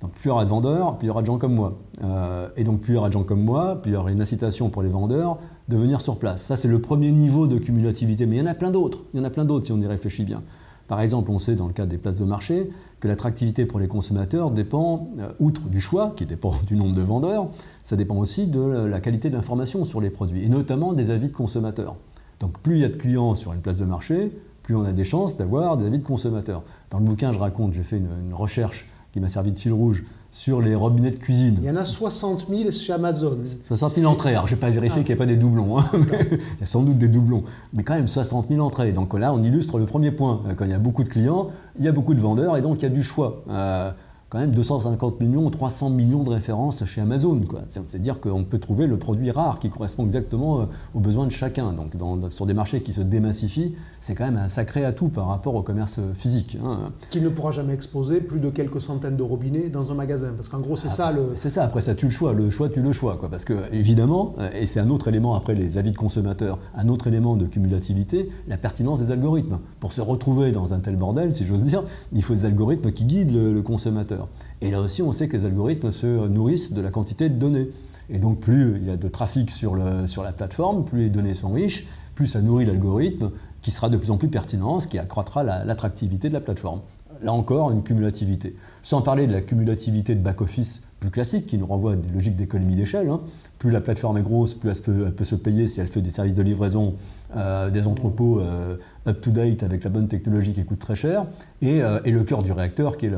Donc 0.00 0.10
plus 0.10 0.24
il 0.24 0.28
y 0.28 0.30
aura 0.32 0.44
de 0.44 0.50
vendeurs, 0.50 0.98
plus 0.98 1.06
il 1.06 1.08
y 1.08 1.10
aura 1.10 1.20
de 1.20 1.26
gens 1.26 1.38
comme 1.38 1.54
moi. 1.54 1.78
Euh, 2.02 2.48
et 2.56 2.64
donc 2.64 2.80
plus 2.80 2.94
il 2.94 2.96
y 2.96 2.98
aura 2.98 3.06
de 3.06 3.12
gens 3.12 3.22
comme 3.22 3.44
moi, 3.44 3.80
plus 3.80 3.92
il 3.92 3.94
y 3.94 3.96
aura 3.96 4.10
une 4.10 4.20
incitation 4.20 4.70
pour 4.70 4.82
les 4.82 4.88
vendeurs 4.88 5.38
de 5.68 5.76
venir 5.76 6.00
sur 6.00 6.18
place. 6.18 6.42
Ça, 6.42 6.56
c'est 6.56 6.66
le 6.66 6.80
premier 6.80 7.12
niveau 7.12 7.46
de 7.46 7.58
cumulativité. 7.58 8.26
Mais 8.26 8.36
il 8.36 8.38
y 8.40 8.42
en 8.42 8.46
a 8.46 8.54
plein 8.54 8.72
d'autres. 8.72 9.04
Il 9.14 9.20
y 9.20 9.22
en 9.22 9.24
a 9.24 9.30
plein 9.30 9.44
d'autres 9.44 9.66
si 9.66 9.72
on 9.72 9.80
y 9.80 9.86
réfléchit 9.86 10.24
bien. 10.24 10.42
Par 10.88 11.00
exemple, 11.00 11.30
on 11.30 11.38
sait 11.38 11.54
dans 11.54 11.68
le 11.68 11.72
cas 11.72 11.86
des 11.86 11.96
places 11.96 12.16
de 12.16 12.24
marché 12.24 12.68
que 12.98 13.06
l'attractivité 13.06 13.66
pour 13.66 13.78
les 13.78 13.86
consommateurs 13.86 14.50
dépend, 14.50 15.10
euh, 15.20 15.30
outre 15.38 15.68
du 15.68 15.80
choix, 15.80 16.12
qui 16.16 16.26
dépend 16.26 16.54
du 16.66 16.74
nombre 16.74 16.96
de 16.96 17.02
vendeurs, 17.02 17.46
ça 17.84 17.94
dépend 17.94 18.16
aussi 18.16 18.48
de 18.48 18.60
la 18.60 18.98
qualité 18.98 19.30
de 19.30 19.36
l'information 19.36 19.84
sur 19.84 20.00
les 20.00 20.10
produits, 20.10 20.44
et 20.44 20.48
notamment 20.48 20.92
des 20.92 21.12
avis 21.12 21.28
de 21.28 21.34
consommateurs. 21.34 21.94
Donc 22.40 22.58
plus 22.58 22.74
il 22.74 22.80
y 22.80 22.84
a 22.84 22.88
de 22.88 22.96
clients 22.96 23.36
sur 23.36 23.52
une 23.52 23.60
place 23.60 23.78
de 23.78 23.84
marché, 23.84 24.32
plus 24.66 24.74
on 24.74 24.84
a 24.84 24.90
des 24.90 25.04
chances 25.04 25.36
d'avoir 25.36 25.76
des 25.76 25.86
avis 25.86 26.00
de 26.00 26.04
consommateurs. 26.04 26.62
Dans 26.90 26.98
le 26.98 27.04
bouquin, 27.04 27.30
je 27.30 27.38
raconte, 27.38 27.72
j'ai 27.72 27.84
fait 27.84 27.98
une, 27.98 28.34
recherche 28.34 28.86
qui 29.12 29.20
m'a 29.20 29.28
servi 29.28 29.52
de 29.52 29.58
fil 29.58 29.72
rouge 29.72 30.02
sur 30.32 30.60
les 30.60 30.74
robinets 30.74 31.12
de 31.12 31.16
cuisine. 31.16 31.56
Il 31.62 31.66
y 31.66 31.70
en 31.70 31.76
a 31.76 31.84
60 31.84 32.48
000 32.50 32.70
chez 32.72 32.92
Amazon. 32.92 33.38
60 33.68 33.90
000 33.92 34.12
entrées. 34.12 34.32
Alors, 34.32 34.48
je 34.48 34.54
n'ai 34.54 34.60
pas 34.60 34.68
vérifié 34.68 35.00
ah. 35.00 35.04
qu'il 35.04 35.14
n'y 35.14 35.16
ait 35.16 35.24
pas 35.24 35.26
des 35.26 35.36
doublons. 35.36 35.78
Hein, 35.78 35.84
il 35.94 36.60
y 36.60 36.62
a 36.64 36.66
sans 36.66 36.82
doute 36.82 36.98
des 36.98 37.06
doublons. 37.06 37.44
Mais 37.74 37.84
quand 37.84 37.94
même, 37.94 38.08
60 38.08 38.48
000 38.48 38.60
entrées. 38.60 38.90
Donc 38.90 39.14
là, 39.14 39.32
on 39.32 39.40
illustre 39.42 39.78
le 39.78 39.86
premier 39.86 40.10
point. 40.10 40.42
Quand 40.56 40.64
il 40.64 40.72
y 40.72 40.74
a 40.74 40.78
beaucoup 40.78 41.04
de 41.04 41.08
clients, 41.08 41.50
il 41.78 41.84
y 41.84 41.88
a 41.88 41.92
beaucoup 41.92 42.14
de 42.14 42.20
vendeurs 42.20 42.56
et 42.56 42.60
donc 42.60 42.78
il 42.80 42.82
y 42.82 42.86
a 42.86 42.90
du 42.90 43.04
choix. 43.04 43.44
Euh, 43.48 43.92
quand 44.36 44.42
même 44.42 44.50
250 44.50 45.20
millions, 45.22 45.48
300 45.48 45.88
millions 45.88 46.22
de 46.22 46.28
références 46.28 46.84
chez 46.84 47.00
Amazon. 47.00 47.40
C'est 47.70 48.02
dire 48.02 48.20
qu'on 48.20 48.44
peut 48.44 48.58
trouver 48.58 48.86
le 48.86 48.98
produit 48.98 49.30
rare 49.30 49.58
qui 49.58 49.70
correspond 49.70 50.04
exactement 50.04 50.60
euh, 50.60 50.64
aux 50.94 51.00
besoins 51.00 51.24
de 51.24 51.32
chacun. 51.32 51.72
Donc 51.72 51.92
sur 52.30 52.44
des 52.44 52.52
marchés 52.52 52.82
qui 52.82 52.92
se 52.92 53.00
démassifient, 53.00 53.74
c'est 54.00 54.14
quand 54.14 54.26
même 54.26 54.36
un 54.36 54.48
sacré 54.48 54.84
atout 54.84 55.08
par 55.08 55.28
rapport 55.28 55.54
au 55.54 55.62
commerce 55.62 56.00
physique. 56.14 56.58
Hein. 56.62 56.92
Qui 57.08 57.22
ne 57.22 57.30
pourra 57.30 57.50
jamais 57.50 57.72
exposer 57.72 58.20
plus 58.20 58.38
de 58.38 58.50
quelques 58.50 58.82
centaines 58.82 59.16
de 59.16 59.22
robinets 59.22 59.70
dans 59.70 59.90
un 59.90 59.94
magasin. 59.94 60.32
Parce 60.36 60.50
qu'en 60.50 60.60
gros, 60.60 60.76
c'est 60.76 60.90
ça 60.90 61.12
le... 61.12 61.32
C'est 61.36 61.48
ça, 61.48 61.64
après 61.64 61.80
ça 61.80 61.94
tue 61.94 62.06
le 62.06 62.12
choix. 62.12 62.34
Le 62.34 62.50
choix 62.50 62.68
tue 62.68 62.82
le 62.82 62.92
choix. 62.92 63.16
Quoi. 63.16 63.30
Parce 63.30 63.46
que 63.46 63.54
évidemment, 63.72 64.34
euh, 64.38 64.50
et 64.52 64.66
c'est 64.66 64.80
un 64.80 64.90
autre 64.90 65.08
élément 65.08 65.34
après 65.34 65.54
les 65.54 65.78
avis 65.78 65.92
de 65.92 65.96
consommateurs, 65.96 66.58
un 66.76 66.88
autre 66.88 67.06
élément 67.06 67.36
de 67.36 67.46
cumulativité, 67.46 68.28
la 68.48 68.58
pertinence 68.58 69.02
des 69.02 69.12
algorithmes. 69.12 69.60
Pour 69.80 69.94
se 69.94 70.02
retrouver 70.02 70.52
dans 70.52 70.74
un 70.74 70.80
tel 70.80 70.96
bordel, 70.96 71.32
si 71.32 71.46
j'ose 71.46 71.64
dire, 71.64 71.84
il 72.12 72.22
faut 72.22 72.34
des 72.34 72.44
algorithmes 72.44 72.92
qui 72.92 73.06
guident 73.06 73.32
le 73.32 73.62
consommateur. 73.62 74.25
Et 74.60 74.70
là 74.70 74.80
aussi, 74.80 75.02
on 75.02 75.12
sait 75.12 75.28
que 75.28 75.36
les 75.36 75.44
algorithmes 75.44 75.92
se 75.92 76.06
nourrissent 76.06 76.72
de 76.72 76.80
la 76.80 76.90
quantité 76.90 77.28
de 77.28 77.34
données. 77.34 77.68
Et 78.08 78.18
donc, 78.18 78.40
plus 78.40 78.76
il 78.76 78.86
y 78.86 78.90
a 78.90 78.96
de 78.96 79.08
trafic 79.08 79.50
sur, 79.50 79.76
la 79.76 80.32
plateforme, 80.32 80.84
plus 80.84 81.00
les 81.00 81.10
données 81.10 81.34
sont 81.34 81.52
riches, 81.52 81.86
plus 82.14 82.26
ça 82.26 82.40
nourrit 82.40 82.64
l'algorithme, 82.64 83.30
qui 83.62 83.70
sera 83.70 83.88
de 83.88 83.96
plus 83.96 84.10
en 84.10 84.16
plus 84.16 84.28
pertinent, 84.28 84.78
ce 84.78 84.88
qui 84.88 84.98
accroîtra 84.98 85.42
l'attractivité 85.42 86.28
de 86.28 86.34
la 86.34 86.40
plateforme. 86.40 86.80
Là 87.22 87.32
encore, 87.32 87.70
une 87.70 87.82
cumulativité. 87.82 88.54
Sans 88.82 89.02
parler 89.02 89.26
de 89.26 89.32
la 89.32 89.40
cumulativité 89.40 90.14
de 90.14 90.20
back-office 90.20 90.82
plus 91.00 91.10
classique, 91.10 91.46
qui 91.46 91.58
nous 91.58 91.66
renvoie 91.66 91.92
à 91.92 91.96
des 91.96 92.12
logiques 92.12 92.36
d'économie 92.36 92.74
d'échelle. 92.74 93.08
Hein. 93.10 93.20
Plus 93.58 93.70
la 93.70 93.80
plateforme 93.80 94.18
est 94.18 94.22
grosse, 94.22 94.54
plus 94.54 94.70
elle 94.70 95.12
peut, 95.12 95.24
se 95.24 95.34
payer 95.34 95.66
si 95.66 95.80
elle 95.80 95.88
fait 95.88 96.00
des 96.00 96.10
services 96.10 96.34
de 96.34 96.42
livraison, 96.42 96.94
euh, 97.36 97.70
des 97.70 97.86
entrepôts 97.86 98.40
euh, 98.40 98.76
up-to-date 99.06 99.62
avec 99.62 99.84
la 99.84 99.90
bonne 99.90 100.08
technologie 100.08 100.52
qui 100.52 100.64
coûte 100.64 100.78
très 100.78 100.96
cher, 100.96 101.26
et, 101.62 101.82
euh, 101.82 102.00
le 102.04 102.24
cœur 102.24 102.42
du 102.42 102.52
réacteur 102.52 102.96
qui 102.96 103.06
est 103.06 103.12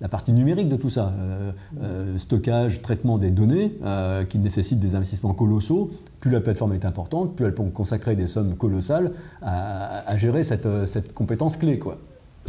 la, 0.00 0.08
partie 0.08 0.32
numérique 0.32 0.68
de 0.68 0.76
tout 0.76 0.90
ça. 0.90 1.12
stockage, 2.16 2.82
traitement 2.82 3.18
des 3.18 3.30
données, 3.30 3.74
qui 4.28 4.38
nécessitent 4.38 4.80
des 4.80 4.94
investissements 4.94 5.34
colossaux. 5.34 5.90
Plus 6.20 6.30
la 6.30 6.40
plateforme 6.40 6.72
est 6.72 6.84
importante, 6.84 7.36
plus 7.36 7.46
elle 7.46 7.54
peut 7.54 7.62
consacrer 7.64 8.16
des 8.16 8.26
sommes 8.26 8.56
colossales 8.56 9.12
à, 9.42 10.16
gérer 10.16 10.42
cette, 10.42 10.68
cette 10.86 11.12
compétence 11.14 11.56
clé. 11.56 11.78
Quoi 11.78 11.98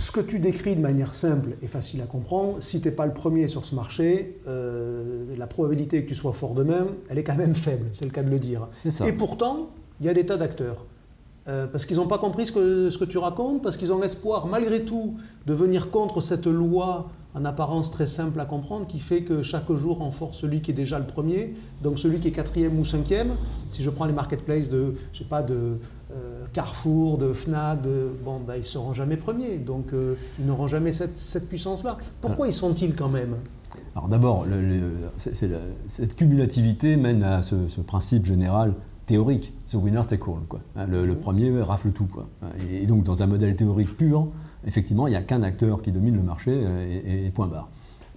ce 0.01 0.12
que 0.12 0.20
tu 0.20 0.39
décris 0.39 0.75
de 0.75 0.81
manière 0.81 1.13
simple 1.13 1.51
et 1.62 1.67
facile 1.67 2.01
à 2.01 2.05
comprendre, 2.05 2.58
si 2.60 2.81
tu 2.81 2.88
n'es 2.88 2.93
pas 2.93 3.05
le 3.05 3.13
premier 3.13 3.48
sur 3.48 3.65
ce 3.65 3.75
marché, 3.75 4.39
euh, 4.48 5.36
la 5.38 5.46
probabilité 5.46 6.03
que 6.03 6.10
tu 6.10 6.15
sois 6.15 6.34
fort 6.34 6.55
de 6.55 6.63
même, 6.63 6.88
elle 7.08 7.20
est 7.20 7.24
quand 7.24 7.36
même 7.36 7.55
faible, 7.55 7.86
c'est 7.93 8.05
le 8.05 8.12
cas 8.12 8.24
de 8.24 8.29
le 8.29 8.39
dire. 8.39 8.67
Et 9.05 9.13
pourtant, 9.13 9.70
il 10.00 10.08
y 10.08 10.10
a 10.10 10.13
des 10.13 10.25
tas 10.25 10.38
d'acteurs. 10.38 10.86
Euh, 11.48 11.66
parce 11.66 11.86
qu'ils 11.86 11.98
n'ont 11.98 12.08
pas 12.08 12.20
compris 12.20 12.46
ce 12.46 12.52
que, 12.52 13.06
tu 13.06 13.18
racontes, 13.18 13.64
parce 13.64 13.76
qu'ils 13.76 13.92
ont 13.92 14.04
espoir, 14.04 14.46
malgré 14.46 14.84
tout, 14.84 15.16
de 15.48 15.54
venir 15.54 15.90
contre 15.90 16.22
cette 16.22 16.46
loi 16.46 17.10
en 17.34 17.46
apparence 17.46 17.90
très 17.92 18.06
simple 18.06 18.40
à 18.40 18.46
comprendre, 18.46 18.86
qui 18.86 19.00
fait 19.00 19.24
que 19.24 19.42
chaque 19.42 19.72
jour 19.72 20.00
renforce 20.00 20.38
celui 20.38 20.62
qui 20.62 20.72
est 20.72 20.76
déjà 20.76 21.00
le 21.00 21.06
premier, 21.06 21.56
donc 21.82 21.98
celui 21.98 22.20
qui 22.20 22.28
est 22.28 22.32
quatrième 22.32 22.78
ou 22.78 22.86
cinquième. 22.86 23.32
Si 23.70 23.82
je 23.82 23.90
prends 23.90 24.06
les 24.06 24.14
marketplaces 24.14 24.70
de, 24.70 24.94
je 25.14 25.20
sais 25.20 25.24
pas, 25.24 25.42
de 25.42 25.78
euh, 26.14 26.46
Carrefour, 26.54 27.18
de 27.18 27.34
Fnac, 27.34 27.82
de, 27.82 28.10
bon, 28.24 28.40
ben, 28.46 28.56
ils 28.56 28.60
ne 28.60 28.66
seront 28.66 28.94
jamais 28.94 29.18
premiers, 29.18 29.58
donc 29.58 29.94
euh, 29.94 30.16
ils 30.38 30.46
n'auront 30.46 30.68
jamais 30.68 30.92
cette, 30.92 31.50
puissance-là. 31.50 31.98
Pourquoi 32.20 32.48
ils 32.48 32.54
sont-ils 32.54 32.94
quand 32.94 33.10
même? 33.10 33.36
Alors 33.96 34.10
d'abord, 34.10 34.46
cette 35.88 36.16
cumulativité 36.16 36.98
mène 36.98 37.24
à 37.24 37.42
ce 37.42 37.82
principe 37.82 38.26
général 38.28 38.74
théorique, 39.12 39.53
the 39.70 39.75
winner 39.75 40.01
take 40.08 40.24
all. 40.27 40.41
Quoi. 40.48 40.62
Hein, 40.75 40.86
le, 40.88 41.15
premier 41.15 41.62
rafle 41.62 41.91
tout. 41.91 42.06
Quoi. 42.06 42.27
Et, 42.72 42.86
donc 42.86 43.03
dans 43.03 43.22
un 43.24 43.27
modèle 43.27 43.56
théorique 43.56 43.96
pur, 43.98 44.27
effectivement, 44.65 45.08
il 45.08 45.12
n'y 45.12 45.18
a 45.18 45.22
qu'un 45.22 45.44
acteur 45.44 45.82
qui 45.82 45.91
domine 45.91 46.15
le 46.15 46.24
marché 46.24 46.51
euh, 46.53 47.25
et, 47.25 47.30
point 47.30 47.48
barre. 47.48 47.68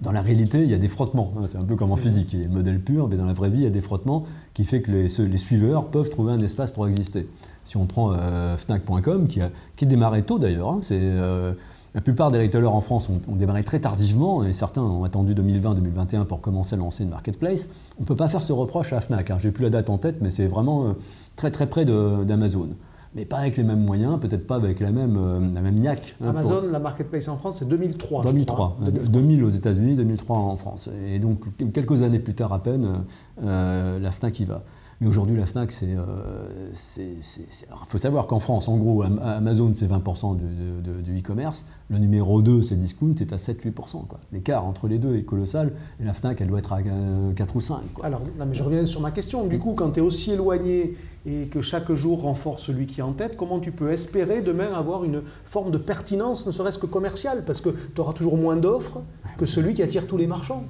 Dans 0.00 0.12
la 0.12 0.22
réalité, 0.22 0.62
il 0.62 0.70
y 0.70 0.74
a 0.74 0.78
des 0.78 0.88
frottements. 0.88 1.32
Hein, 1.36 1.46
c'est 1.46 1.58
un 1.58 1.64
peu 1.64 1.76
comme 1.76 1.92
en 1.92 1.96
physique. 1.96 2.32
Il 2.32 2.40
y 2.40 2.44
a 2.44 2.46
le 2.46 2.52
modèle 2.52 2.80
pur, 2.80 3.08
mais 3.08 3.16
dans 3.16 3.26
la 3.26 3.32
vraie 3.32 3.50
vie, 3.50 3.58
il 3.58 3.64
y 3.64 3.66
a 3.66 3.70
des 3.70 3.80
frottements 3.80 4.24
qui 4.52 4.64
fait 4.64 4.82
que 4.82 4.90
les, 4.90 5.08
les 5.08 5.38
suiveurs 5.38 5.86
peuvent 5.86 6.10
trouver 6.10 6.32
un 6.32 6.40
espace 6.40 6.70
pour 6.70 6.86
exister. 6.86 7.28
Si 7.64 7.76
on 7.76 7.86
prend 7.86 8.12
euh, 8.12 8.56
Fnac.com, 8.56 9.26
qui, 9.26 9.40
a, 9.40 9.50
qui 9.76 9.86
démarré 9.86 10.22
tôt 10.22 10.38
d'ailleurs, 10.38 10.68
hein, 10.68 10.80
c'est 10.82 10.98
euh, 11.00 11.54
la 11.94 12.00
plupart 12.00 12.30
des 12.30 12.40
retailers 12.40 12.66
en 12.66 12.80
France 12.80 13.08
ont, 13.08 13.36
démarré 13.36 13.64
très 13.64 13.80
tardivement 13.80 14.44
et 14.44 14.52
certains 14.52 14.82
ont 14.82 15.04
attendu 15.04 15.34
2020-2021 15.34 16.24
pour 16.24 16.40
commencer 16.40 16.74
à 16.74 16.78
lancer 16.78 17.04
une 17.04 17.10
marketplace. 17.10 17.70
On 17.98 18.02
ne 18.02 18.06
peut 18.06 18.16
pas 18.16 18.28
faire 18.28 18.42
ce 18.42 18.52
reproche 18.52 18.92
à 18.92 19.00
Fnac. 19.00 19.30
Hein. 19.30 19.38
J'ai 19.40 19.50
plus 19.50 19.64
la 19.64 19.70
date 19.70 19.90
en 19.90 19.98
tête, 19.98 20.16
mais 20.20 20.30
c'est 20.30 20.46
vraiment 20.46 20.86
euh, 20.86 20.92
très 21.36 21.50
très 21.50 21.66
près 21.66 21.84
d'Amazon. 21.84 22.70
Mais 23.14 23.24
pas 23.24 23.38
avec 23.38 23.56
les 23.56 23.62
mêmes 23.62 23.84
moyens, 23.84 24.18
peut-être 24.18 24.44
pas 24.44 24.56
avec 24.56 24.80
la 24.80 24.90
même, 24.90 25.16
euh, 25.16 25.38
la 25.54 25.60
même 25.60 25.76
niaque. 25.76 26.16
Hein, 26.20 26.30
Amazon, 26.30 26.62
la 26.72 26.80
marketplace 26.80 27.28
en 27.28 27.36
France, 27.36 27.58
c'est 27.58 27.68
2003. 27.68 28.24
2003. 28.24 28.78
2000 29.08 29.44
aux 29.44 29.50
États-Unis, 29.50 29.94
2003 29.94 30.36
en 30.36 30.56
France. 30.56 30.90
Et 31.06 31.20
donc 31.20 31.44
quelques 31.72 32.02
années 32.02 32.18
plus 32.18 32.34
tard 32.34 32.52
à 32.52 32.62
peine, 32.62 33.04
euh, 33.44 34.00
la 34.00 34.10
Fnac 34.10 34.40
y 34.40 34.44
va. 34.44 34.64
Mais 35.04 35.10
aujourd'hui, 35.10 35.36
la 35.36 35.44
FNAC, 35.44 35.70
c'est. 35.70 35.90
Euh, 35.90 36.70
il 36.96 37.86
faut 37.88 37.98
savoir 37.98 38.26
qu'en 38.26 38.40
France, 38.40 38.68
en 38.68 38.78
gros, 38.78 39.02
Amazon, 39.02 39.70
c'est 39.74 39.86
20% 39.86 40.38
du, 40.38 41.18
e-commerce. 41.18 41.66
Le 41.90 41.98
numéro 41.98 42.40
2, 42.40 42.62
c'est 42.62 42.76
Discount, 42.76 43.14
c'est 43.18 43.30
à 43.34 43.36
7-8%. 43.36 43.96
L'écart 44.32 44.64
entre 44.64 44.88
les 44.88 44.96
deux 44.96 45.16
est 45.16 45.24
colossal. 45.24 45.72
Et 46.00 46.04
la 46.04 46.14
FNAC, 46.14 46.40
elle 46.40 46.48
doit 46.48 46.58
être 46.58 46.72
à 46.72 46.80
4 46.80 46.88
euh, 46.90 47.32
ou 47.54 47.60
5. 47.60 47.76
Alors, 48.02 48.22
mais 48.38 48.54
je 48.54 48.62
reviens 48.62 48.86
sur 48.86 49.02
ma 49.02 49.10
question. 49.10 49.46
Du 49.46 49.58
coup, 49.58 49.74
quand 49.74 49.90
tu 49.90 50.00
es 50.00 50.02
aussi 50.02 50.30
éloigné 50.30 50.96
et 51.26 51.48
que 51.48 51.60
chaque 51.60 51.92
jour 51.92 52.22
renforce 52.22 52.62
celui 52.62 52.86
qui 52.86 53.00
est 53.00 53.04
en 53.04 53.12
tête, 53.12 53.36
comment 53.36 53.60
tu 53.60 53.72
peux 53.72 53.90
espérer 53.90 54.40
demain 54.40 54.72
avoir 54.74 55.04
une 55.04 55.20
forme 55.44 55.70
de 55.70 55.78
pertinence, 55.78 56.46
ne 56.46 56.52
serait-ce 56.52 56.78
que 56.78 56.86
commerciale? 56.86 57.44
Parce 57.46 57.60
que 57.60 57.68
tu 57.94 58.00
auras 58.00 58.14
toujours 58.14 58.38
moins 58.38 58.56
d'offres 58.56 59.02
que 59.36 59.44
celui 59.44 59.74
qui 59.74 59.82
attire 59.82 60.06
tous 60.06 60.16
les 60.16 60.26
marchands. 60.26 60.64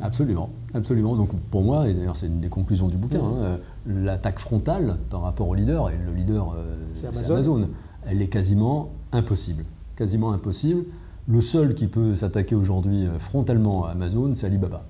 Absolument, 0.00 0.50
absolument. 0.74 1.16
Donc 1.16 1.30
pour 1.50 1.62
moi, 1.62 1.88
et 1.88 1.94
d'ailleurs 1.94 2.16
c'est 2.16 2.26
une 2.26 2.40
des 2.40 2.48
conclusions 2.48 2.88
du 2.88 2.96
bouquin, 2.96 3.20
hein, 3.20 3.34
euh, 3.38 3.56
l'attaque 3.86 4.38
frontale 4.38 4.96
par 5.10 5.22
rapport 5.22 5.48
au 5.48 5.54
leader, 5.54 5.90
et 5.90 5.98
le 6.06 6.12
leader 6.12 6.54
euh, 6.56 6.76
c'est 6.94 7.08
Amazon. 7.08 7.68
elle 8.06 8.22
est 8.22 8.28
quasiment 8.28 8.90
impossible. 9.12 9.64
Quasiment 9.96 10.32
impossible. 10.32 10.84
Le 11.26 11.42
seul 11.42 11.74
qui 11.74 11.88
peut 11.88 12.16
s'attaquer 12.16 12.54
aujourd'hui 12.54 13.06
euh, 13.06 13.18
frontalement 13.18 13.84
à 13.84 13.90
Amazon, 13.90 14.32
c'est 14.34 14.46
Alibaba. 14.46 14.84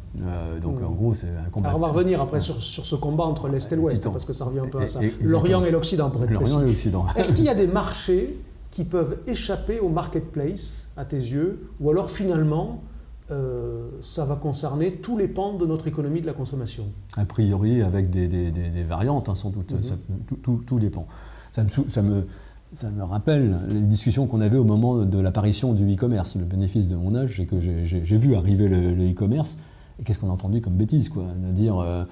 donc 0.62 0.82
en 0.82 0.90
gros, 0.90 1.14
c'est 1.14 1.26
un 1.26 1.50
combat. 1.50 1.68
Alors 1.68 1.80
on 1.80 1.82
va 1.82 1.88
revenir 1.88 2.20
après 2.20 2.40
sur, 2.40 2.60
ce 2.60 2.94
combat 2.94 3.24
entre 3.24 3.48
l'Est 3.48 3.72
et 3.72 3.76
l'Ouest, 3.76 4.04
parce 4.04 4.24
que 4.24 4.32
ça 4.32 4.44
revient 4.44 4.60
un 4.60 4.68
peu 4.68 4.78
à 4.78 4.86
ça. 4.86 5.00
L'Orient 5.22 5.64
et 5.64 5.70
l'Occident, 5.70 6.10
pour 6.10 6.22
être 6.22 6.34
précis. 6.34 6.52
L'Orient 6.52 6.66
et 6.66 6.70
l'Occident. 6.70 7.06
Est-ce 7.16 7.32
qu'il 7.32 7.44
y 7.44 7.48
a 7.48 7.54
des 7.54 7.66
marchés 7.66 8.36
qui 8.70 8.84
peuvent 8.84 9.18
échapper 9.26 9.80
au 9.80 9.88
marketplace, 9.88 10.92
à 10.96 11.04
tes 11.04 11.16
yeux, 11.16 11.70
ou 11.80 11.90
alors 11.90 12.10
finalement, 12.10 12.82
euh, 13.30 13.88
ça 14.00 14.24
va 14.24 14.36
concerner 14.36 14.92
tous 14.92 15.18
les 15.18 15.28
pans 15.28 15.54
de 15.54 15.66
notre 15.66 15.86
économie 15.86 16.20
de 16.20 16.26
la 16.26 16.32
consommation. 16.32 16.84
A 17.16 17.24
priori, 17.24 17.82
avec 17.82 18.10
des, 18.10 18.84
variantes, 18.88 19.28
hein, 19.28 19.34
sans 19.34 19.50
doute, 19.50 19.74
tous 20.42 20.78
les 20.78 20.90
pans. 20.90 21.06
Ça 21.52 21.64
me, 21.64 21.68
ça, 21.68 22.02
me, 22.02 22.26
ça 22.72 22.90
me, 22.90 23.02
rappelle 23.02 23.58
les 23.68 23.80
discussions 23.80 24.26
qu'on 24.26 24.40
avait 24.40 24.58
au 24.58 24.64
moment 24.64 25.04
de 25.04 25.18
l'apparition 25.18 25.72
du 25.72 25.92
e-commerce. 25.92 26.36
Le 26.36 26.44
bénéfice 26.44 26.88
de 26.88 26.96
mon 26.96 27.14
âge, 27.14 27.34
c'est 27.36 27.46
que 27.46 27.60
j'ai 27.60 28.16
vu 28.16 28.34
arriver 28.34 28.68
le 28.68 29.10
e-commerce, 29.10 29.58
et 29.98 30.04
qu'est-ce 30.04 30.18
qu'on 30.18 30.30
a 30.30 30.32
entendu 30.32 30.60
comme 30.60 30.74
bêtise, 30.74 31.08
quoi? 31.08 31.24
De 31.24 31.52
dire, 31.52 31.78
euh, 31.78 32.04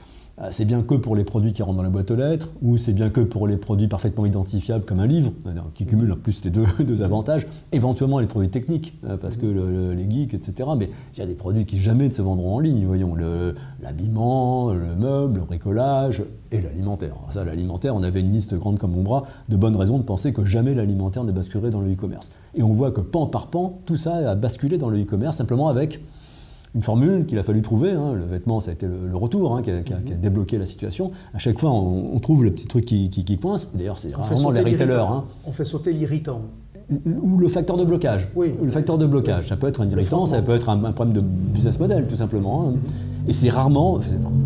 c'est 0.51 0.67
bien 0.67 0.83
que 0.83 0.95
pour 0.95 1.17
les 1.17 1.25
produits 1.25 1.53
qui 1.53 1.63
rentrent 1.63 1.79
dans 1.79 1.83
la 1.83 1.89
boîte 1.89 2.11
aux 2.11 2.17
lettres, 2.17 2.51
ou 2.61 2.77
c'est 2.77 2.93
bien 2.93 3.09
que 3.09 3.21
pour 3.21 3.47
les 3.47 3.57
produits 3.57 3.89
parfaitement 3.89 4.27
identifiables 4.27 4.85
comme 4.85 5.01
un 5.01 5.07
livre, 5.07 5.33
qui 5.75 5.87
cumule 5.87 6.13
en 6.13 6.17
plus 6.17 6.45
les 6.45 6.51
deux, 6.51 6.67
deux 6.85 7.03
avantages, 7.03 7.47
éventuellement 7.73 8.19
les 8.19 8.27
produits 8.27 8.51
techniques, 8.51 8.99
euh, 9.09 9.17
parce 9.17 9.37
que 9.37 9.47
les 9.47 10.11
geeks, 10.11 10.35
etc. 10.35 10.69
Mais 10.77 10.91
il 11.15 11.21
y 11.21 11.23
a 11.23 11.27
des 11.27 11.35
produits 11.35 11.65
qui 11.65 11.79
jamais 11.79 12.09
ne 12.09 12.13
se 12.13 12.23
vendront 12.23 12.57
en 12.57 12.61
ligne, 12.61 12.85
voyons, 12.85 13.15
l'habillement, 13.83 14.73
le, 14.73 14.95
meuble, 14.95 15.41
le 15.41 15.47
bricolage 15.47 16.23
et 16.53 16.61
l'alimentaire. 16.61 17.15
Ça, 17.31 17.45
l'alimentaire, 17.45 17.95
on 17.95 18.03
avait 18.03 18.21
une 18.21 18.33
liste 18.33 18.55
grande 18.55 18.79
comme 18.79 18.93
mon 18.93 19.03
bras 19.03 19.25
de 19.49 19.57
bonnes 19.57 19.77
raisons 19.77 19.99
de 19.99 20.03
penser 20.03 20.33
que 20.33 20.45
jamais 20.45 20.75
l'alimentaire 20.75 21.25
ne 21.25 21.33
basculerait 21.33 21.71
dans 21.71 21.81
le 21.81 21.93
e-commerce. 21.93 22.31
Et 22.55 22.63
on 22.63 22.73
voit 22.73 22.91
que 22.91 23.01
pan 23.01 23.27
par 23.27 23.49
pan, 23.49 23.81
tout 23.87 23.97
ça 23.97 24.31
a 24.31 24.35
basculé 24.35 24.79
dans 24.79 24.91
le 24.91 25.01
e-commerce 25.01 25.37
simplement 25.37 25.69
avec 25.69 26.01
une 26.75 26.83
formule 26.83 27.27
qu'il 27.27 27.39
a 27.39 27.43
fallu 27.43 27.63
trouver. 27.63 27.93
Hein. 27.93 28.13
Le 28.15 28.25
vêtement, 28.25 28.61
ça 28.61 28.71
a 28.71 28.75
été 28.75 28.87
le, 28.87 29.17
retour 29.17 29.57
hein, 29.57 29.63
qui, 29.63 29.71
a, 29.71 30.01
débloqué 30.17 30.59
la 30.59 30.67
situation. 30.67 31.11
À 31.35 31.39
chaque 31.39 31.59
fois, 31.59 31.71
on, 31.71 32.19
trouve 32.21 32.45
le 32.45 32.53
petit 32.53 32.67
truc 32.67 32.85
qui, 32.85 33.09
qui, 33.11 33.39
coince. 33.39 33.71
D'ailleurs, 33.75 33.99
c'est 33.99 34.13
vraiment 34.13 34.51
les 34.51 34.61
retailers. 34.61 34.95
Hein. 34.95 35.25
On 35.47 35.53
fait 35.53 35.65
sauter 35.65 35.93
l'irritant. 35.93 36.43
Ou 36.89 37.39
le 37.39 37.49
facteur 37.49 37.77
de 37.77 37.85
blocage. 37.85 38.29
Oui, 38.37 38.55
le 38.63 38.71
facteur 38.71 38.97
de 38.97 39.07
blocage. 39.07 39.49
Ça 39.49 39.57
peut 39.57 39.67
être 39.67 39.81
un 39.81 39.89
irritant, 39.89 40.25
ça 40.27 40.41
peut 40.41 40.55
être 40.55 40.69
un, 40.69 40.93
problème 40.93 41.17
de 41.17 41.21
business 41.21 41.81
model, 41.81 42.07
tout 42.07 42.15
simplement. 42.15 42.75
Et 43.27 43.33
c'est 43.33 43.51
rarement, 43.51 43.99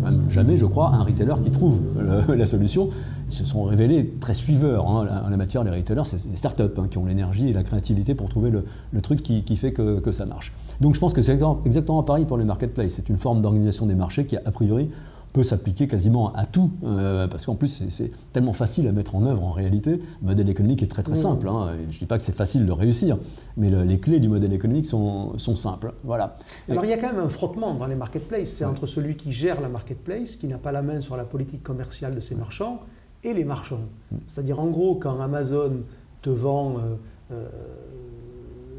même 0.03 0.23
jamais, 0.27 0.57
je 0.57 0.65
crois, 0.65 0.89
un 0.89 1.03
retailer 1.03 1.39
qui 1.43 1.51
trouve 1.51 1.77
la 2.35 2.45
solution. 2.47 2.89
Ils 3.29 3.33
se 3.33 3.43
sont 3.43 3.63
révélés 3.63 4.15
très 4.19 4.33
suiveurs 4.33 4.87
en 4.87 5.03
la 5.03 5.37
matière. 5.37 5.63
Les 5.63 5.69
retailers, 5.69 6.05
c'est 6.05 6.17
les 6.29 6.35
startups 6.35 6.63
qui 6.89 6.97
ont 6.97 7.05
l'énergie 7.05 7.49
et 7.49 7.53
la 7.53 7.63
créativité 7.63 8.15
pour 8.15 8.27
trouver 8.27 8.49
le, 8.49 9.01
truc 9.01 9.21
qui, 9.21 9.55
fait 9.55 9.71
que, 9.71 9.99
que 9.99 10.11
ça 10.11 10.25
marche. 10.25 10.51
Donc 10.81 10.95
je 10.95 10.99
pense 10.99 11.13
que 11.13 11.21
c'est 11.21 11.39
exactement 11.65 12.01
pareil 12.03 12.25
pour 12.25 12.37
les 12.37 12.43
marketplaces. 12.43 12.93
C'est 12.95 13.07
une 13.07 13.19
forme 13.19 13.41
d'organisation 13.41 13.85
des 13.85 13.93
marchés 13.93 14.25
qui, 14.25 14.35
a 14.35 14.51
priori, 14.51 14.89
peut 15.31 15.43
s'appliquer 15.43 15.87
quasiment 15.87 16.33
à 16.33 16.45
tout, 16.45 16.71
euh, 16.83 17.27
parce 17.27 17.45
qu'en 17.45 17.55
plus 17.55 17.83
c'est 17.89 18.11
tellement 18.33 18.51
facile 18.51 18.87
à 18.87 18.91
mettre 18.91 19.15
en 19.15 19.25
œuvre 19.25 19.45
en 19.45 19.51
réalité. 19.51 20.01
Le 20.21 20.27
modèle 20.27 20.49
économique 20.49 20.83
est 20.83 20.87
très 20.87 21.03
très 21.03 21.15
simple. 21.15 21.47
Hein. 21.47 21.73
Je 21.89 21.95
ne 21.95 21.99
dis 21.99 22.05
pas 22.05 22.17
que 22.17 22.23
c'est 22.23 22.35
facile 22.35 22.65
de 22.65 22.71
réussir, 22.71 23.17
mais 23.55 23.69
les 23.69 23.99
clés 23.99 24.19
du 24.19 24.27
modèle 24.27 24.51
économique 24.51 24.87
sont, 24.87 25.37
simples. 25.37 25.93
Voilà. 26.03 26.37
Alors 26.69 26.83
il 26.83 26.89
y 26.89 26.93
a 26.93 26.97
quand 26.97 27.13
même 27.13 27.23
un 27.23 27.29
frottement 27.29 27.75
dans 27.75 27.87
les 27.87 27.95
marketplaces. 27.95 28.49
C'est 28.49 28.65
entre 28.65 28.87
celui 28.87 29.15
qui 29.15 29.31
gère 29.31 29.61
la 29.61 29.69
marketplace, 29.69 30.35
qui 30.35 30.47
n'a 30.47 30.57
pas 30.57 30.71
la 30.71 30.81
main 30.81 30.99
sur 30.99 31.15
la 31.15 31.23
politique 31.23 31.63
commerciale 31.63 32.15
de 32.15 32.19
ses 32.19 32.35
marchands, 32.35 32.81
et 33.23 33.33
les 33.33 33.45
marchands. 33.45 33.85
Mm. 34.11 34.17
C'est-à-dire 34.27 34.59
en 34.59 34.67
gros 34.67 34.95
quand 34.95 35.21
Amazon 35.21 35.83
te 36.21 36.29
vend... 36.29 36.77
Euh, 36.77 36.95
euh, 37.31 37.47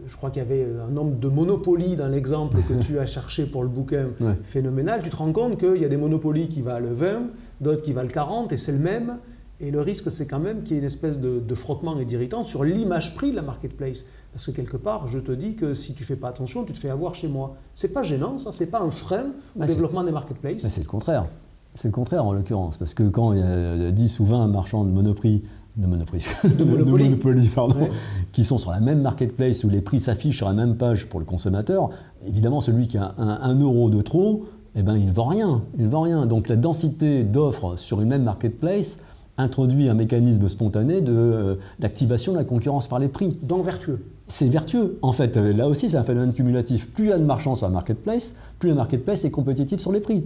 je 0.06 0.16
crois 0.16 0.30
qu'il 0.30 0.42
y 0.42 0.44
avait 0.44 0.66
un 0.86 0.90
nombre 0.90 1.18
de 1.18 1.28
monopolies 1.28 1.96
dans 1.96 2.08
l'exemple 2.08 2.58
que 2.68 2.74
tu 2.82 2.98
as 2.98 3.06
cherché 3.06 3.46
pour 3.46 3.62
le 3.62 3.68
bouquin 3.68 4.10
phénoménal, 4.42 5.02
tu 5.02 5.10
te 5.10 5.16
rends 5.16 5.32
compte 5.32 5.58
qu'il 5.58 5.80
y 5.80 5.84
a 5.84 5.88
des 5.88 5.96
monopolies 5.96 6.48
qui 6.48 6.62
valent 6.62 6.92
20, 6.92 7.06
d'autres 7.60 7.82
qui 7.82 7.92
valent 7.92 8.10
40, 8.10 8.52
et 8.52 8.56
c'est 8.56 8.72
le 8.72 8.78
même. 8.78 9.18
Et 9.60 9.70
le 9.70 9.80
risque, 9.80 10.10
c'est 10.10 10.26
quand 10.26 10.40
même 10.40 10.64
qu'il 10.64 10.72
y 10.72 10.76
ait 10.76 10.80
une 10.80 10.86
espèce 10.86 11.20
de, 11.20 11.54
frottement 11.54 11.96
et 11.98 12.04
d'irritant 12.04 12.42
sur 12.42 12.64
l'image 12.64 13.14
prix 13.14 13.30
de 13.30 13.36
la 13.36 13.42
marketplace. 13.42 14.06
Parce 14.32 14.46
que 14.46 14.50
quelque 14.50 14.76
part, 14.76 15.06
je 15.06 15.20
te 15.20 15.30
dis 15.30 15.54
que 15.54 15.74
si 15.74 15.94
tu 15.94 16.02
fais 16.02 16.16
pas 16.16 16.28
attention, 16.28 16.64
tu 16.64 16.72
te 16.72 16.78
fais 16.78 16.90
avoir 16.90 17.14
chez 17.14 17.28
moi. 17.28 17.54
C'est 17.72 17.92
pas 17.92 18.02
gênant, 18.02 18.38
ça, 18.38 18.50
c'est 18.50 18.70
pas 18.70 18.80
un 18.80 18.90
frein 18.90 19.26
au 19.54 19.60
bah, 19.60 19.66
développement 19.66 20.02
des 20.02 20.10
marketplaces. 20.10 20.64
Bah, 20.64 20.68
c'est 20.70 20.82
le 20.82 20.88
contraire. 20.88 21.26
C'est 21.76 21.88
le 21.88 21.92
contraire 21.92 22.24
en 22.24 22.32
l'occurrence. 22.32 22.76
Parce 22.76 22.92
que 22.92 23.08
quand 23.08 23.32
il 23.34 23.38
y 23.38 23.42
a 23.42 23.90
10 23.92 24.20
ou 24.20 24.26
20 24.26 24.48
marchands 24.48 24.84
de 24.84 24.90
monoprix 24.90 25.44
de 25.76 25.86
Monopoly, 25.86 26.24
de, 26.44 27.54
pardon, 27.54 27.88
qui 28.32 28.44
sont 28.44 28.58
sur 28.58 28.70
la 28.70 28.80
même 28.80 29.00
marketplace 29.00 29.64
où 29.64 29.70
les 29.70 29.80
prix 29.80 30.00
s'affichent 30.00 30.36
sur 30.36 30.48
la 30.48 30.54
même 30.54 30.76
page 30.76 31.06
pour 31.06 31.18
le 31.18 31.24
consommateur, 31.24 31.90
évidemment 32.26 32.60
celui 32.60 32.88
qui 32.88 32.98
a 32.98 33.14
un, 33.16 33.58
euro 33.58 33.88
de 33.88 34.02
trop, 34.02 34.46
eh 34.74 34.82
ben, 34.82 34.96
il 34.96 35.06
ne 35.06 35.12
vend 35.12 35.28
rien. 35.28 35.62
Il 35.78 35.88
vend 35.88 36.02
rien. 36.02 36.26
Donc 36.26 36.48
la 36.48 36.56
densité 36.56 37.24
d'offres 37.24 37.76
sur 37.76 38.00
une 38.00 38.08
même 38.08 38.22
marketplace 38.22 39.00
introduit 39.38 39.88
un 39.88 39.94
mécanisme 39.94 40.48
spontané 40.48 41.02
euh, 41.06 41.56
d'activation 41.78 42.32
de, 42.32 42.38
la 42.38 42.44
concurrence 42.44 42.86
par 42.86 42.98
les 42.98 43.08
prix. 43.08 43.30
Donc 43.42 43.64
vertueux. 43.64 44.04
C'est 44.28 44.48
vertueux. 44.48 44.98
En 45.02 45.12
fait, 45.12 45.36
euh, 45.36 45.52
là 45.52 45.68
aussi, 45.68 45.90
c'est 45.90 45.96
un 45.96 46.04
phénomène 46.04 46.32
cumulatif. 46.32 46.90
Plus 46.90 47.04
il 47.04 47.10
y 47.10 47.12
a 47.12 47.18
de 47.18 47.24
marchands 47.24 47.54
sur 47.54 47.66
la 47.66 47.72
marketplace, 47.72 48.36
plus 48.58 48.70
la 48.70 48.74
marketplace 48.74 49.24
est 49.24 49.30
compétitive 49.30 49.78
sur 49.78 49.92
les 49.92 50.00
prix. 50.00 50.24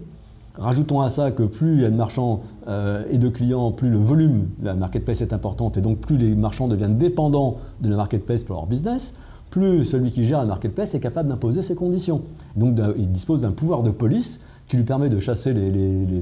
Rajoutons 0.59 1.01
à 1.03 1.11
ça 1.11 1.31
que 1.31 1.43
plus 1.43 1.75
il 1.75 1.81
y 1.83 1.85
a 1.85 1.91
de 1.91 1.97
marchands 1.97 2.41
euh, 2.67 3.05
et 3.11 3.19
de 3.19 3.29
clients, 3.29 3.73
plus 3.73 3.91
le 3.91 3.99
volume 3.99 4.49
de 4.59 4.67
la 4.67 4.75
marketplace 4.75 5.21
est 5.21 5.33
importante 5.33 5.77
et 5.77 5.81
donc 5.81 5.99
plus 5.99 6.17
les 6.17 6.35
marchands 6.35 6.67
deviennent 6.67 6.97
dépendants 6.97 7.59
de 7.81 7.91
la 7.91 7.97
marketplace 7.97 8.43
pour 8.45 8.57
leur 8.57 8.67
business, 8.67 9.17
plus 9.51 9.85
celui 9.85 10.13
qui 10.13 10.25
gère 10.25 10.39
la 10.39 10.47
marketplace 10.47 10.95
est 10.95 11.01
capable 11.01 11.29
d'imposer 11.29 11.63
ses 11.63 11.75
conditions. 11.75 12.23
Donc 12.57 12.79
il 12.97 13.11
dispose 13.11 13.43
d'un 13.43 13.53
pouvoir 13.53 13.83
de 13.83 13.91
police 13.91 14.45
qui 14.69 14.77
lui 14.77 14.85
permet 14.85 15.09
de 15.09 15.21
chasser 15.21 15.55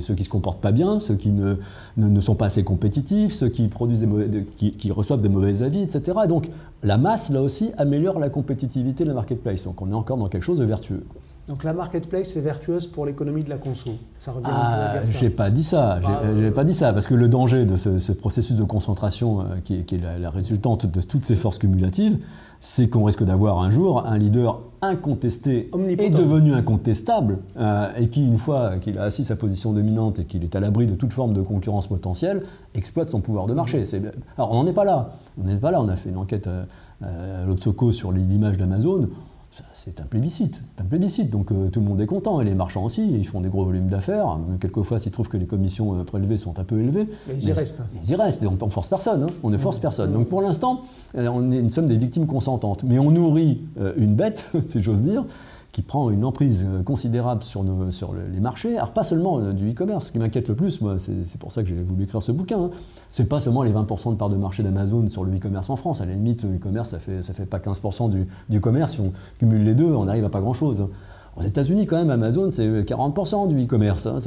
ceux 0.00 0.14
qui 0.14 0.20
ne 0.20 0.24
se 0.24 0.28
comportent 0.28 0.60
pas 0.60 0.72
bien, 0.72 1.00
ceux 1.00 1.14
qui 1.14 1.30
ne, 1.30 1.56
ne, 1.96 2.20
sont 2.20 2.34
pas 2.34 2.46
assez 2.46 2.62
compétitifs, 2.62 3.32
ceux 3.32 3.48
qui, 3.48 3.68
produisent 3.68 4.06
des 4.06 4.44
qui, 4.44 4.92
reçoivent 4.92 5.22
des 5.22 5.28
mauvais 5.28 5.62
avis, 5.62 5.80
etc. 5.80 6.18
Et 6.24 6.28
donc 6.28 6.50
la 6.82 6.98
masse, 6.98 7.30
là 7.30 7.40
aussi, 7.40 7.70
améliore 7.78 8.18
la 8.18 8.28
compétitivité 8.28 9.04
de 9.04 9.08
la 9.08 9.14
marketplace. 9.14 9.64
Donc 9.64 9.80
on 9.80 9.90
est 9.90 9.94
encore 9.94 10.18
dans 10.18 10.28
quelque 10.28 10.42
chose 10.42 10.58
de 10.58 10.64
vertueux. 10.64 11.04
Donc 11.46 11.62
la 11.62 11.74
marketplace 11.74 12.36
est 12.36 12.40
vertueuse 12.40 12.86
pour 12.86 13.04
l'économie 13.04 13.44
de 13.44 13.50
la 13.50 13.58
conso. 13.58 13.90
Ça 14.18 14.32
revient 14.32 14.46
ah, 14.50 14.92
à. 14.92 15.04
J'ai 15.04 15.28
pas 15.28 15.50
dit 15.50 15.62
ça. 15.62 16.00
J'ai 16.38 16.50
pas 16.50 16.64
dit 16.64 16.72
ça 16.72 16.94
parce 16.94 17.06
que 17.06 17.14
le 17.14 17.28
danger 17.28 17.66
de 17.66 17.76
ce, 17.76 18.12
processus 18.12 18.56
de 18.56 18.64
concentration 18.64 19.40
euh, 19.40 19.44
qui, 19.62 19.74
est, 19.74 20.20
la, 20.20 20.30
résultante 20.30 20.86
de 20.86 21.02
toutes 21.02 21.26
ces 21.26 21.36
forces 21.36 21.58
cumulatives, 21.58 22.18
c'est 22.60 22.88
qu'on 22.88 23.04
risque 23.04 23.24
d'avoir 23.24 23.60
un 23.60 23.70
jour 23.70 24.06
un 24.06 24.16
leader 24.16 24.60
incontesté 24.80 25.70
et 25.98 26.08
devenu 26.08 26.54
incontestable 26.54 27.38
euh, 27.58 27.92
et 27.98 28.08
qui, 28.08 28.24
une 28.26 28.38
fois 28.38 28.78
qu'il 28.78 28.98
a 28.98 29.02
assis 29.02 29.24
sa 29.24 29.36
position 29.36 29.74
dominante 29.74 30.20
et 30.20 30.24
qu'il 30.24 30.44
est 30.44 30.56
à 30.56 30.60
l'abri 30.60 30.86
de 30.86 30.94
toute 30.94 31.12
forme 31.12 31.34
de 31.34 31.42
concurrence 31.42 31.88
potentielle, 31.88 32.42
exploite 32.74 33.10
son 33.10 33.20
pouvoir 33.20 33.46
de 33.46 33.52
marché. 33.52 33.82
Mmh. 33.82 34.12
Alors 34.38 34.52
on 34.52 34.62
n'en 34.62 34.66
est 34.66 34.72
pas 34.72 34.84
là. 34.84 35.10
On 35.38 35.46
n'est 35.46 35.56
pas 35.56 35.70
là. 35.70 35.82
On 35.82 35.88
a 35.88 35.96
fait 35.96 36.08
une 36.08 36.16
enquête 36.16 36.46
euh, 36.46 36.64
à 37.02 37.46
l'Obsoco 37.46 37.92
sur 37.92 38.12
l'image 38.12 38.56
d'Amazon 38.56 39.10
c'est 39.72 40.00
un 40.00 40.04
plébiscite. 40.04 40.60
C'est 40.64 40.82
un 40.82 40.86
plébiscite, 40.86 41.30
donc 41.30 41.52
euh, 41.52 41.68
tout 41.68 41.80
le 41.80 41.86
monde 41.86 42.00
est 42.00 42.06
content. 42.06 42.40
Et 42.40 42.44
les 42.44 42.54
marchands 42.54 42.84
aussi, 42.84 43.06
ils 43.06 43.26
font 43.26 43.40
des 43.40 43.48
gros 43.48 43.64
volumes 43.64 43.88
d'affaires. 43.88 44.38
Quelquefois, 44.60 44.98
s'ils 44.98 45.12
trouvent 45.12 45.28
que 45.28 45.36
les 45.36 45.46
commissions 45.46 46.00
euh, 46.00 46.04
prélevées 46.04 46.36
sont 46.36 46.58
un 46.58 46.64
peu 46.64 46.80
élevées. 46.80 47.08
Mais 47.28 47.34
ils 47.34 47.48
y 47.48 47.52
restent. 47.52 47.82
Ils 48.02 48.10
y 48.10 48.14
restent, 48.14 48.42
et 48.42 48.46
on 48.46 48.52
ne 48.52 48.70
force 48.70 48.88
personne. 48.88 49.24
Hein. 49.24 49.32
On 49.42 49.50
ne 49.50 49.58
force 49.58 49.78
personne. 49.78 50.12
Donc 50.12 50.28
pour 50.28 50.42
l'instant, 50.42 50.82
euh, 51.16 51.28
on 51.32 51.52
est 51.52 51.58
une 51.58 51.70
somme 51.70 51.86
des 51.86 51.96
victimes 51.96 52.26
consentantes. 52.26 52.82
Mais 52.82 52.98
on 52.98 53.10
nourrit 53.10 53.60
une 53.96 54.14
bête, 54.14 54.50
si 54.66 54.82
j'ose 54.82 55.02
dire, 55.02 55.24
qui 55.74 55.82
prend 55.82 56.08
une 56.10 56.24
emprise 56.24 56.64
euh, 56.64 56.84
considérable 56.84 57.42
sur, 57.42 57.64
les 57.64 58.40
marchés. 58.40 58.78
Alors 58.78 58.92
pas 58.92 59.02
seulement 59.02 59.40
euh, 59.40 59.52
du 59.52 59.72
e-commerce, 59.72 60.06
ce 60.06 60.12
qui 60.12 60.20
m'inquiète 60.20 60.48
le 60.48 60.54
plus, 60.54 60.80
moi, 60.80 60.98
c'est 61.00 61.38
pour 61.38 61.50
ça 61.50 61.62
que 61.62 61.68
j'ai 61.68 61.74
voulu 61.74 62.04
écrire 62.04 62.22
ce 62.22 62.30
bouquin, 62.30 62.60
hein. 62.60 62.70
c'est 63.10 63.28
pas 63.28 63.40
seulement 63.40 63.64
les 63.64 63.72
20% 63.72 64.12
de 64.12 64.14
part 64.14 64.28
de 64.28 64.36
marché 64.36 64.62
d'Amazon 64.62 65.08
sur 65.08 65.24
le 65.24 65.36
e-commerce 65.36 65.68
en 65.70 65.76
France. 65.76 66.00
À 66.00 66.06
la 66.06 66.14
limite, 66.14 66.44
le 66.44 66.56
e-commerce, 66.56 66.90
ça 66.90 67.00
fait, 67.00 67.24
fait 67.24 67.44
pas 67.44 67.58
15% 67.58 68.08
du, 68.48 68.60
commerce. 68.60 68.92
Si 68.92 69.00
on 69.00 69.12
cumule 69.40 69.64
les 69.64 69.74
deux, 69.74 69.92
on 69.92 70.04
n'arrive 70.04 70.24
à 70.24 70.28
pas 70.28 70.40
grand-chose. 70.40 70.80
Hein. 70.80 70.90
Aux 71.36 71.42
États-Unis, 71.42 71.86
quand 71.86 71.96
même, 71.96 72.10
Amazon, 72.10 72.52
c'est 72.52 72.68
40% 72.68 73.48
du 73.48 73.64
e-commerce. 73.64 74.06
Hein. 74.06 74.18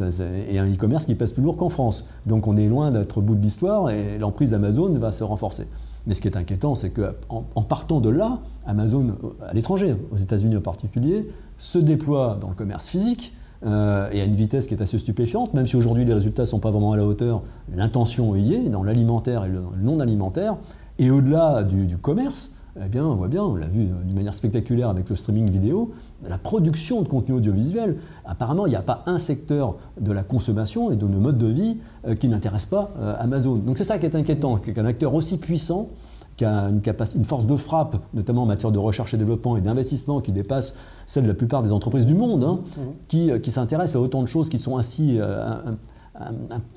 et 0.50 0.60
un 0.60 0.70
e-commerce 0.70 1.06
qui 1.06 1.16
pèse 1.16 1.32
plus 1.32 1.44
lourd 1.44 1.56
qu'en 1.56 1.70
France. 1.70 2.10
Donc 2.26 2.46
on 2.48 2.58
est 2.58 2.68
loin 2.68 2.92
d'être 2.92 3.22
bout 3.22 3.36
de 3.36 3.42
l'histoire 3.42 3.90
et 3.90 4.18
l'emprise 4.18 4.50
d'Amazon 4.50 4.90
va 5.00 5.14
se 5.14 5.24
renforcer. 5.24 5.70
Mais 6.08 6.14
ce 6.14 6.22
qui 6.22 6.30
est 6.30 6.38
inquiétant, 6.38 6.74
c'est 6.74 6.90
qu'en 6.90 7.46
en 7.54 7.62
partant 7.62 8.00
de 8.00 8.10
là, 8.10 8.40
Amazon, 8.66 9.16
à 9.46 9.54
l'étranger, 9.54 9.96
aux 10.12 10.18
États-Unis 10.18 10.56
en 10.58 10.62
particulier, 10.62 11.30
se 11.58 11.78
déploie 11.78 12.38
dans 12.40 12.48
le 12.48 12.56
commerce 12.56 12.88
physique 12.88 13.34
euh, 13.66 14.10
et 14.12 14.22
à 14.22 14.26
une 14.26 14.36
vitesse 14.36 14.68
qui 14.68 14.74
est 14.74 14.82
assez 14.82 15.00
stupéfiante, 15.00 15.54
même 15.54 15.68
si 15.68 15.76
aujourd'hui 15.76 16.06
les 16.06 16.14
résultats 16.14 16.44
ne 16.44 16.48
sont 16.48 16.60
pas 16.60 16.72
vraiment 16.72 16.94
à 16.94 16.98
la 16.98 17.06
hauteur, 17.06 17.42
l'intention 17.76 18.36
y 18.36 18.54
est, 18.54 18.70
dans 18.70 18.84
l'alimentaire 18.84 19.46
et 19.46 19.50
le 19.50 19.62
non 19.82 20.00
alimentaire, 20.00 20.56
et 21.00 21.12
au-delà 21.12 21.64
du, 21.64 21.98
commerce, 21.98 22.54
eh 22.86 22.90
bien, 22.90 23.06
on 23.06 23.16
voit 23.16 23.28
bien, 23.28 23.44
on 23.44 23.56
l'a 23.56 23.68
vu 23.68 23.86
d'une 24.06 24.16
manière 24.16 24.34
spectaculaire 24.34 24.90
avec 24.90 25.10
le 25.10 25.16
streaming 25.16 25.50
vidéo, 25.50 25.94
la 26.28 26.38
production 26.38 27.02
de 27.02 27.08
contenu 27.08 27.36
audiovisuel. 27.36 27.98
Apparemment, 28.26 28.68
il 28.68 28.72
n'y 28.72 28.76
a 28.76 28.82
pas 28.82 29.04
un 29.06 29.18
secteur 29.18 29.76
de 30.00 30.12
la 30.12 30.24
consommation 30.24 30.92
et 30.92 30.96
de 30.96 31.06
nos 31.06 31.20
modes 31.20 31.38
de 31.38 31.48
vie 31.48 31.78
euh, 32.08 32.16
qui 32.16 32.28
n'intéresse 32.28 32.66
pas 32.66 32.92
euh, 33.00 33.16
Amazon. 33.20 33.56
Donc 33.56 33.78
c'est 33.78 33.84
ça 33.84 33.98
qui 33.98 34.06
est 34.06 34.16
inquiétant, 34.16 34.58
qu'un 34.58 34.86
acteur 34.86 35.14
aussi 35.14 35.40
puissant 35.40 35.90
qui 36.38 36.46
a 36.46 36.70
une, 36.70 36.82
une, 37.16 37.26
force 37.26 37.48
de 37.48 37.56
frappe, 37.56 37.98
notamment 38.14 38.44
en 38.44 38.46
matière 38.46 38.72
de 38.72 38.78
recherche 38.78 39.14
et 39.16 39.18
développement 39.18 39.58
et 39.58 39.62
d'investissement 39.62 40.22
qui 40.22 40.32
dépasse 40.32 40.76
celle 41.08 41.24
de 41.24 41.30
la 41.30 41.34
plupart 41.34 41.64
des 41.64 41.74
entreprises 41.74 42.06
du 42.06 42.14
monde, 42.14 42.44
hein, 42.44 42.60
mmh. 42.62 42.82
qui, 43.08 43.32
euh, 43.32 43.40
qui 43.40 43.50
s'intéressent 43.50 43.96
à 43.96 44.00
autant 44.02 44.22
de 44.22 44.28
choses 44.28 44.48
qui 44.48 44.60
sont 44.60 44.78
ainsi 44.78 45.18
euh, 45.20 45.56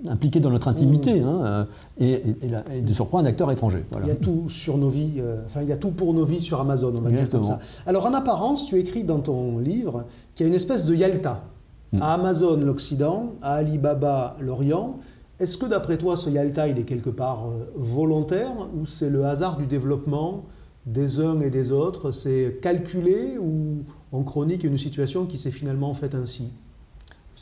impliquées 0.08 0.40
dans 0.40 0.50
notre 0.50 0.68
intimité, 0.68 1.20
mmh. 1.20 1.26
hein, 1.26 1.66
euh, 2.00 2.18
et, 2.70 2.80
de 2.80 2.92
surcroît 2.92 3.20
un 3.20 3.24
acteur 3.24 3.50
étranger. 3.50 3.84
Il 4.02 4.08
y 4.08 4.10
a 4.10 4.16
tout 4.16 4.48
sur 4.48 4.78
nos 4.78 4.88
vies, 4.88 5.20
enfin 5.46 5.62
il 5.62 5.68
y 5.68 5.72
a 5.72 5.76
tout 5.76 5.90
pour 5.90 6.14
nos 6.14 6.24
vies 6.24 6.40
sur 6.40 6.60
Amazon, 6.60 6.92
on 6.96 7.00
va 7.00 7.10
dire 7.10 7.30
comme 7.30 7.44
ça. 7.44 7.58
Alors 7.86 8.06
en 8.06 8.14
apparence, 8.14 8.66
tu 8.66 8.78
écris 8.78 9.04
dans 9.04 9.20
ton 9.20 9.58
livre 9.58 10.04
qu'il 10.34 10.44
y 10.44 10.48
a 10.48 10.48
une 10.48 10.56
espèce 10.56 10.86
de 10.86 10.94
Yalta. 10.94 11.42
Mmh. 11.92 12.02
À 12.02 12.14
Amazon 12.14 12.56
l'Occident, 12.56 13.32
à 13.42 13.54
Alibaba 13.54 14.36
l'Orient, 14.40 14.98
est-ce 15.40 15.56
que 15.56 15.64
d'après 15.64 15.96
toi, 15.96 16.18
ce 16.18 16.28
Yalta, 16.28 16.68
il 16.68 16.78
est 16.78 16.84
quelque 16.84 17.08
part 17.08 17.46
euh, 17.46 17.64
volontaire 17.74 18.52
ou 18.76 18.84
c'est 18.84 19.08
le 19.08 19.24
hasard 19.24 19.56
du 19.56 19.66
développement 19.66 20.44
des 20.84 21.18
uns 21.18 21.40
et 21.40 21.48
des 21.48 21.72
autres? 21.72 22.10
C'est 22.10 22.58
calculé 22.60 23.38
ou 23.38 23.78
on 24.12 24.22
chronique 24.22 24.64
une 24.64 24.76
situation 24.76 25.24
qui 25.24 25.38
s'est 25.38 25.50
finalement 25.50 25.94
faite 25.94 26.14
ainsi? 26.14 26.52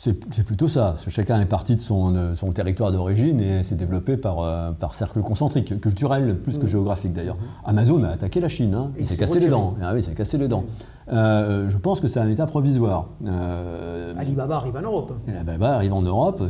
C'est 0.01 0.45
plutôt 0.45 0.69
ça. 0.69 0.95
Chacun 1.09 1.41
est 1.41 1.47
parti 1.47 1.75
de 1.75 1.81
son, 1.81 2.37
son 2.37 2.53
territoire 2.53 2.93
d'origine 2.93 3.41
et 3.41 3.65
s'est 3.65 3.75
développé 3.75 4.17
par, 4.17 4.41
euh, 4.41 4.71
par 4.71 4.95
cercle 4.95 5.21
concentrique, 5.23 5.81
culturel 5.81 6.37
plus 6.37 6.57
que 6.57 6.67
mmh. 6.67 6.69
géographique 6.69 7.13
d'ailleurs. 7.13 7.35
Mmh. 7.35 7.69
Amazon 7.69 8.05
a 8.05 8.11
attaqué 8.11 8.39
la 8.39 8.49
Chine, 8.49 8.75
hein. 8.75 8.93
il 8.97 9.09
s'est 9.09 9.17
cassé 9.17 9.41
les 9.41 9.49
dents. 9.49 9.75
Ah 9.83 9.93
oui, 9.95 10.05
cassé 10.15 10.39
les 10.39 10.47
dents. 10.47 10.65
Euh, 11.13 11.69
je 11.69 11.79
pense 11.79 12.01
que 12.01 12.09
c'est 12.09 12.21
un 12.21 12.29
état 12.29 12.47
provisoire. 12.47 13.07
Euh, 13.27 14.13
Alibaba 14.19 14.57
arrive 14.57 14.77
en 14.77 14.83
Europe. 14.83 15.13
Alibaba 15.27 15.75
arrive 15.75 15.95
en 15.95 16.03
Europe. 16.03 16.43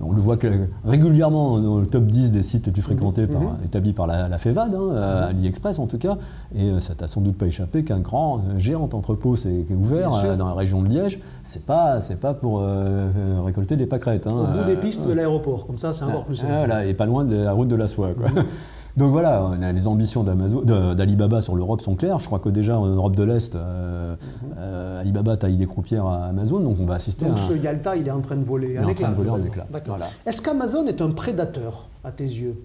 on 0.00 0.12
le 0.12 0.20
voit 0.20 0.36
que, 0.36 0.48
régulièrement 0.84 1.60
dans 1.60 1.78
le 1.78 1.86
top 1.86 2.04
10 2.06 2.32
des 2.32 2.42
sites 2.42 2.66
les 2.66 2.72
plus 2.72 2.82
fréquentés, 2.82 3.26
par, 3.26 3.40
mhm. 3.40 3.64
établis 3.64 3.92
par 3.92 4.06
la, 4.06 4.38
FEVAD, 4.38 4.74
hein, 4.74 4.78
mhm. 4.92 5.28
AliExpress 5.30 5.78
en 5.78 5.86
tout 5.86 5.98
cas. 5.98 6.16
Et 6.54 6.80
ça 6.80 6.94
t'a 6.94 7.06
sans 7.06 7.20
doute 7.20 7.36
pas 7.36 7.46
échappé 7.46 7.84
qu'un 7.84 8.00
grand 8.00 8.40
géant 8.56 8.88
entrepôt 8.92 9.36
s'est 9.36 9.66
ouvert 9.70 10.10
dans 10.38 10.48
la 10.48 10.54
région 10.54 10.82
de 10.82 10.88
Liège. 10.88 11.18
C'est 11.44 11.66
pas, 11.66 12.00
c'est 12.00 12.20
pas 12.20 12.34
pour 12.34 12.62
récolter 13.44 13.76
des 13.76 13.86
pâquerettes. 13.86 14.26
Hein, 14.26 14.36
Au 14.36 14.58
bout 14.58 14.64
des 14.64 14.76
pistes 14.76 15.06
de 15.06 15.12
l'aéroport, 15.12 15.66
comme 15.66 15.78
ça 15.78 15.92
c'est 15.92 16.04
encore 16.04 16.24
plus 16.24 16.36
simple. 16.36 16.72
Et 16.86 16.94
pas 16.94 17.06
loin 17.06 17.24
de 17.24 17.36
la 17.36 17.52
route 17.52 17.68
de 17.68 17.76
la 17.76 17.88
soie. 17.88 18.10
Quoi. 18.16 18.30
Mhm. 18.30 18.46
Donc 18.96 19.12
voilà, 19.12 19.52
les 19.74 19.86
ambitions 19.86 20.24
d'Alibaba 20.24 21.42
sur 21.42 21.54
l'Europe 21.54 21.82
sont 21.82 21.96
claires. 21.96 22.18
Je 22.18 22.26
crois 22.26 22.38
que 22.38 22.48
déjà 22.48 22.78
en 22.78 22.86
Europe 22.86 23.14
de 23.14 23.24
l'Est, 23.24 23.54
euh, 23.54 24.16
euh, 24.56 25.00
Alibaba 25.00 25.36
taille 25.36 25.58
des 25.58 25.66
croupières 25.66 26.06
à 26.06 26.26
Amazon, 26.26 26.60
donc 26.60 26.78
on 26.80 26.86
va 26.86 26.94
assister 26.94 27.26
donc 27.26 27.34
à. 27.34 27.40
ce 27.40 27.52
Yalta, 27.52 27.96
il 27.96 28.08
est 28.08 28.12
en 28.12 28.22
train 28.22 28.36
de 28.36 28.44
voler 28.44 28.78
un 28.78 28.88
éclat. 28.88 29.12
Voilà. 29.86 30.06
Est-ce 30.24 30.40
qu'Amazon 30.40 30.86
est 30.86 31.02
un 31.02 31.10
prédateur 31.10 31.88
à 32.04 32.10
tes 32.10 32.24
yeux? 32.24 32.56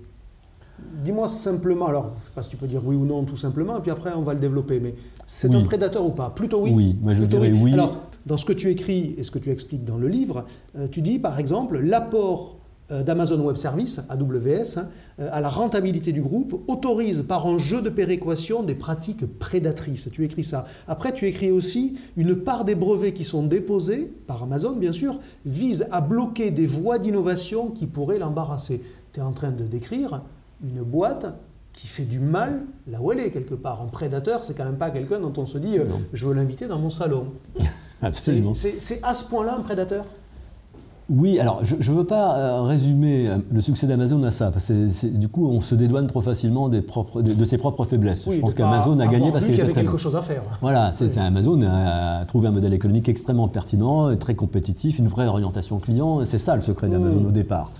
Dis-moi 1.03 1.27
simplement, 1.27 1.87
alors 1.87 2.05
je 2.05 2.19
ne 2.21 2.25
sais 2.25 2.31
pas 2.33 2.43
si 2.43 2.49
tu 2.49 2.57
peux 2.57 2.67
dire 2.67 2.81
oui 2.85 2.95
ou 2.95 3.05
non 3.05 3.23
tout 3.23 3.37
simplement, 3.37 3.77
et 3.77 3.81
puis 3.81 3.91
après 3.91 4.13
on 4.15 4.21
va 4.21 4.33
le 4.33 4.39
développer, 4.39 4.79
mais 4.79 4.95
c'est 5.27 5.53
un 5.53 5.63
prédateur 5.63 6.05
ou 6.05 6.11
pas? 6.11 6.29
Plutôt 6.29 6.63
oui 6.63 6.71
Oui, 6.73 6.97
moi 7.01 7.13
je 7.13 7.23
dirais 7.23 7.51
oui. 7.51 7.73
Alors, 7.73 8.01
dans 8.25 8.37
ce 8.37 8.45
que 8.45 8.53
tu 8.53 8.69
écris 8.69 9.15
et 9.17 9.23
ce 9.23 9.31
que 9.31 9.39
tu 9.39 9.51
expliques 9.51 9.83
dans 9.83 9.97
le 9.97 10.07
livre, 10.07 10.45
euh, 10.77 10.87
tu 10.89 11.01
dis 11.01 11.19
par 11.19 11.39
exemple 11.39 11.79
l'apport 11.79 12.55
euh, 12.55 12.60
d'Amazon 13.03 13.39
Web 13.39 13.55
Services, 13.57 14.01
AWS, 14.09 14.77
hein, 14.77 14.89
euh, 15.19 15.29
à 15.31 15.39
la 15.39 15.47
rentabilité 15.47 16.11
du 16.11 16.21
groupe, 16.21 16.61
autorise 16.67 17.23
par 17.27 17.47
un 17.47 17.57
jeu 17.57 17.81
de 17.81 17.89
péréquation 17.89 18.63
des 18.63 18.75
pratiques 18.75 19.25
prédatrices. 19.39 20.09
Tu 20.11 20.25
écris 20.25 20.43
ça. 20.43 20.67
Après, 20.87 21.13
tu 21.13 21.25
écris 21.27 21.51
aussi 21.51 21.97
une 22.17 22.35
part 22.35 22.65
des 22.65 22.75
brevets 22.75 23.13
qui 23.13 23.23
sont 23.23 23.43
déposés, 23.43 24.11
par 24.27 24.43
Amazon 24.43 24.73
bien 24.75 24.91
sûr, 24.91 25.19
vise 25.45 25.87
à 25.91 26.01
bloquer 26.01 26.51
des 26.51 26.65
voies 26.65 26.99
d'innovation 26.99 27.69
qui 27.69 27.87
pourraient 27.87 28.19
l'embarrasser. 28.19 28.83
Tu 29.13 29.19
es 29.19 29.23
en 29.23 29.31
train 29.31 29.51
de 29.51 29.63
décrire 29.63 30.21
une 30.63 30.83
boîte 30.83 31.33
qui 31.73 31.87
fait 31.87 32.03
du 32.03 32.19
mal 32.19 32.61
là 32.87 32.99
où 33.01 33.11
elle 33.11 33.19
est 33.19 33.31
quelque 33.31 33.55
part. 33.55 33.81
Un 33.81 33.87
prédateur, 33.87 34.43
c'est 34.43 34.53
quand 34.53 34.65
même 34.65 34.77
pas 34.77 34.91
quelqu'un 34.91 35.19
dont 35.19 35.33
on 35.37 35.45
se 35.45 35.57
dit 35.57 35.77
euh, 35.77 35.85
je 36.13 36.25
veux 36.25 36.33
l'inviter 36.33 36.67
dans 36.67 36.79
mon 36.79 36.89
salon. 36.89 37.27
Absolument. 38.01 38.53
C'est 38.53 38.99
à 39.03 39.13
ce 39.13 39.25
point-là 39.25 39.55
un 39.57 39.61
prédateur? 39.61 40.05
Oui, 41.11 41.39
alors 41.39 41.63
je 41.65 41.75
ne 41.75 41.97
veux 41.97 42.05
pas 42.05 42.37
euh, 42.37 42.61
résumer 42.61 43.27
euh, 43.27 43.37
le 43.51 43.59
succès 43.59 43.85
d'Amazon 43.85 44.23
à 44.23 44.31
ça, 44.31 44.49
parce 44.49 44.67
que 44.67 45.07
du 45.07 45.27
coup 45.27 45.45
on 45.45 45.59
se 45.59 45.75
dédouane 45.75 46.07
trop 46.07 46.21
facilement 46.21 46.69
des 46.69 46.81
propres, 46.81 47.21
de, 47.21 47.45
ses 47.45 47.57
propres 47.57 47.83
faiblesses. 47.83 48.25
je 48.29 48.39
pense 48.39 48.53
qu'Amazon 48.53 48.97
a 48.99 49.07
gagné 49.07 49.29
parce 49.31 49.45
qu'il 49.45 49.57
y 49.57 49.61
avait 49.61 49.73
quelque 49.73 49.97
chose 49.97 50.15
à 50.15 50.21
faire. 50.21 50.43
Voilà, 50.61 50.91
Amazon 51.17 51.61
a 51.63 52.23
trouvé 52.25 52.47
un 52.47 52.51
modèle 52.51 52.73
économique 52.73 53.09
extrêmement 53.09 53.49
pertinent, 53.49 54.15
très 54.15 54.35
compétitif, 54.35 54.99
une 54.99 55.07
vraie 55.07 55.27
orientation 55.27 55.79
client, 55.79 56.23
c'est 56.23 56.39
ça 56.39 56.55
le 56.55 56.61
secret 56.61 56.87
d'Amazon 56.87 57.19
mmh. 57.19 57.27
au 57.27 57.31
départ. 57.31 57.71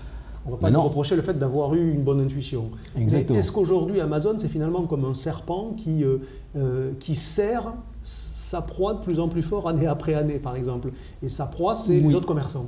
On 0.44 0.50
ne 0.50 0.54
va 0.56 0.60
pas 0.60 0.70
lui 0.70 0.76
reprocher 0.76 1.16
le 1.16 1.22
fait 1.22 1.38
d'avoir 1.38 1.74
eu 1.74 1.92
une 1.92 2.02
bonne 2.02 2.20
intuition. 2.20 2.64
Exactement. 2.98 3.38
est-ce 3.38 3.52
qu'aujourd'hui 3.52 4.00
Amazon 4.00 4.34
c'est 4.36 4.48
finalement 4.48 4.82
comme 4.82 5.04
un 5.04 5.14
serpent 5.14 5.72
qui, 5.76 6.04
euh, 6.04 6.90
qui 6.98 7.14
serre 7.14 7.72
sa 8.02 8.60
proie 8.60 8.94
de 8.94 8.98
plus 8.98 9.20
en 9.20 9.28
plus 9.28 9.42
fort 9.42 9.68
année 9.68 9.86
après 9.86 10.14
année 10.14 10.38
par 10.38 10.56
exemple? 10.56 10.90
Et 11.22 11.30
sa 11.30 11.46
proie 11.46 11.76
c'est 11.76 11.98
les 11.98 12.14
autres 12.14 12.26
commerçants 12.26 12.66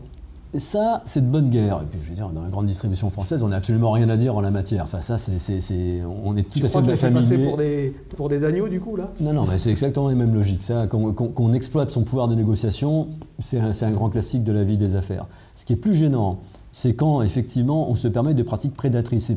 et 0.55 0.61
ça, 0.61 1.03
c'est 1.05 1.21
de 1.21 1.29
bonne 1.29 1.51
guerre. 1.51 1.81
Et 1.83 1.87
puis, 1.87 1.99
je 2.01 2.11
veux 2.11 2.15
dire, 2.15 2.29
dans 2.29 2.43
la 2.43 2.49
grande 2.49 2.67
distribution 2.67 3.11
française, 3.11 3.43
on 3.43 3.49
n'a 3.49 3.57
absolument 3.57 3.91
rien 3.91 4.09
à 4.09 4.17
dire 4.17 4.37
en 4.37 4.41
la 4.41 4.53
matière. 4.53 4.85
Enfin, 4.85 5.01
ça, 5.01 5.19
c'est, 5.19 6.01
on 6.25 6.37
est 6.37 6.45
tout 6.45 6.61
tu 6.61 6.65
à 6.65 6.69
crois 6.69 6.85
fait, 6.85 6.93
que 6.93 6.97
fait 6.97 7.11
passer 7.11 7.43
pour 7.43 7.57
des, 7.57 7.93
pour 8.17 8.29
des 8.29 8.45
agneaux, 8.45 8.69
du 8.69 8.81
coup, 8.81 8.95
là? 8.95 9.11
Non, 9.21 9.33
non, 9.33 9.47
mais 9.51 9.59
c'est 9.59 9.71
exactement 9.71 10.09
les 10.09 10.15
mêmes 10.15 10.33
logiques. 10.33 10.63
Ça, 10.63 10.87
qu'on, 10.87 11.53
exploite 11.55 11.91
son 11.91 12.03
pouvoir 12.05 12.29
de 12.29 12.37
négociation, 12.37 13.09
c'est 13.41 13.59
un, 13.59 13.91
grand 13.91 14.11
classique 14.11 14.45
de 14.45 14.53
la 14.53 14.63
vie 14.63 14.77
des 14.77 14.95
affaires. 14.95 15.27
Ce 15.57 15.65
qui 15.65 15.73
est 15.73 15.77
plus 15.77 15.95
gênant, 15.95 16.39
c'est 16.71 16.95
quand, 16.95 17.23
effectivement, 17.23 17.91
on 17.91 17.97
se 17.97 18.07
permet 18.07 18.35
de 18.35 18.43
pratiques 18.45 18.75
prédatrices. 18.75 19.33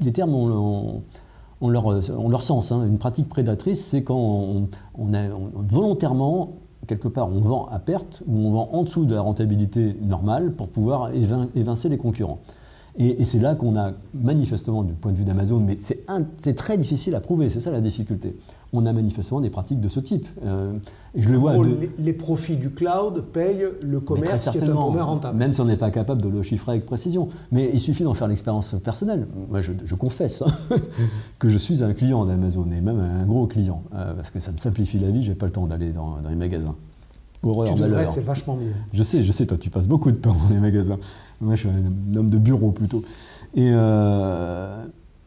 les, 0.00 0.12
termes 0.12 0.34
ont, 0.34 1.02
leur, 1.60 1.92
leur, 1.92 2.42
sens. 2.42 2.72
Hein. 2.72 2.84
Une 2.88 2.98
pratique 2.98 3.28
prédatrice, 3.28 3.86
c'est 3.86 4.02
quand 4.02 4.18
on, 4.98 5.14
a, 5.14 5.28
volontairement 5.54 6.54
quelque 6.86 7.08
part, 7.08 7.28
on 7.28 7.40
vend 7.40 7.66
à 7.66 7.78
perte 7.78 8.22
ou 8.26 8.38
on 8.38 8.52
vend 8.52 8.68
en 8.72 8.84
dessous 8.84 9.04
de 9.04 9.14
la 9.14 9.20
rentabilité 9.20 9.96
normale 10.02 10.52
pour 10.52 10.68
pouvoir 10.68 11.10
évincer 11.12 11.88
les 11.88 11.98
concurrents. 11.98 12.40
Et, 12.98 13.24
c'est 13.24 13.38
là 13.38 13.54
qu'on 13.54 13.76
a 13.76 13.92
manifestement, 14.14 14.82
du 14.82 14.94
point 14.94 15.12
de 15.12 15.18
vue 15.18 15.24
d'Amazon, 15.24 15.60
mais 15.60 15.76
c'est 15.76 16.56
très 16.56 16.78
difficile 16.78 17.14
à 17.14 17.20
prouver, 17.20 17.50
c'est 17.50 17.60
ça 17.60 17.70
la 17.70 17.82
difficulté. 17.82 18.36
On 18.72 18.84
a 18.84 18.92
manifestement 18.92 19.40
des 19.40 19.50
pratiques 19.50 19.80
de 19.80 19.88
ce 19.88 20.00
type. 20.00 20.26
Euh, 20.44 20.72
et 21.14 21.22
je 21.22 21.28
le 21.28 21.38
vois. 21.38 21.54
les, 21.98 22.12
profits 22.12 22.56
du 22.56 22.70
cloud 22.70 23.24
payent 23.32 23.66
le 23.80 24.00
commerce 24.00 24.50
qui 24.50 24.58
est 24.58 24.62
un 24.62 24.66
peu 24.66 25.00
rentable. 25.00 25.38
Même 25.38 25.54
si 25.54 25.60
on 25.60 25.64
n'est 25.64 25.76
pas 25.76 25.90
capable 25.90 26.20
de 26.20 26.28
le 26.28 26.42
chiffrer 26.42 26.72
avec 26.72 26.86
précision. 26.86 27.28
Mais 27.52 27.70
il 27.72 27.80
suffit 27.80 28.02
d'en 28.02 28.14
faire 28.14 28.28
l'expérience 28.28 28.74
personnelle. 28.82 29.26
Moi, 29.48 29.60
je, 29.60 29.94
confesse 29.94 30.42
hein, 30.42 30.52
que 31.38 31.48
je 31.48 31.58
suis 31.58 31.82
un 31.82 31.94
client 31.94 32.24
d'Amazon, 32.24 32.66
et 32.76 32.80
même 32.80 33.00
un 33.00 33.24
gros 33.24 33.46
client, 33.46 33.82
euh, 33.94 34.14
parce 34.14 34.30
que 34.30 34.40
ça 34.40 34.52
me 34.52 34.58
simplifie 34.58 34.98
la 34.98 35.10
vie, 35.10 35.22
j'ai 35.22 35.34
pas 35.34 35.46
le 35.46 35.52
temps 35.52 35.66
d'aller 35.66 35.90
dans, 35.90 36.18
les 36.28 36.36
magasins. 36.36 36.74
Horreur, 37.42 37.74
tu 37.74 37.80
devrais, 37.80 38.06
c'est 38.06 38.24
vachement 38.24 38.56
mieux. 38.56 38.72
Je 38.92 39.02
sais, 39.02 39.22
je 39.22 39.30
sais, 39.30 39.46
toi, 39.46 39.56
tu 39.58 39.70
passes 39.70 39.86
beaucoup 39.86 40.10
de 40.10 40.16
temps 40.16 40.34
dans 40.34 40.54
les 40.54 40.60
magasins. 40.60 40.98
Moi, 41.40 41.54
je 41.54 41.60
suis 41.60 41.68
un 41.68 42.16
homme 42.16 42.30
de 42.30 42.38
bureau 42.38 42.72
plutôt. 42.72 43.02
Et 43.54 43.70
euh, 43.72 44.84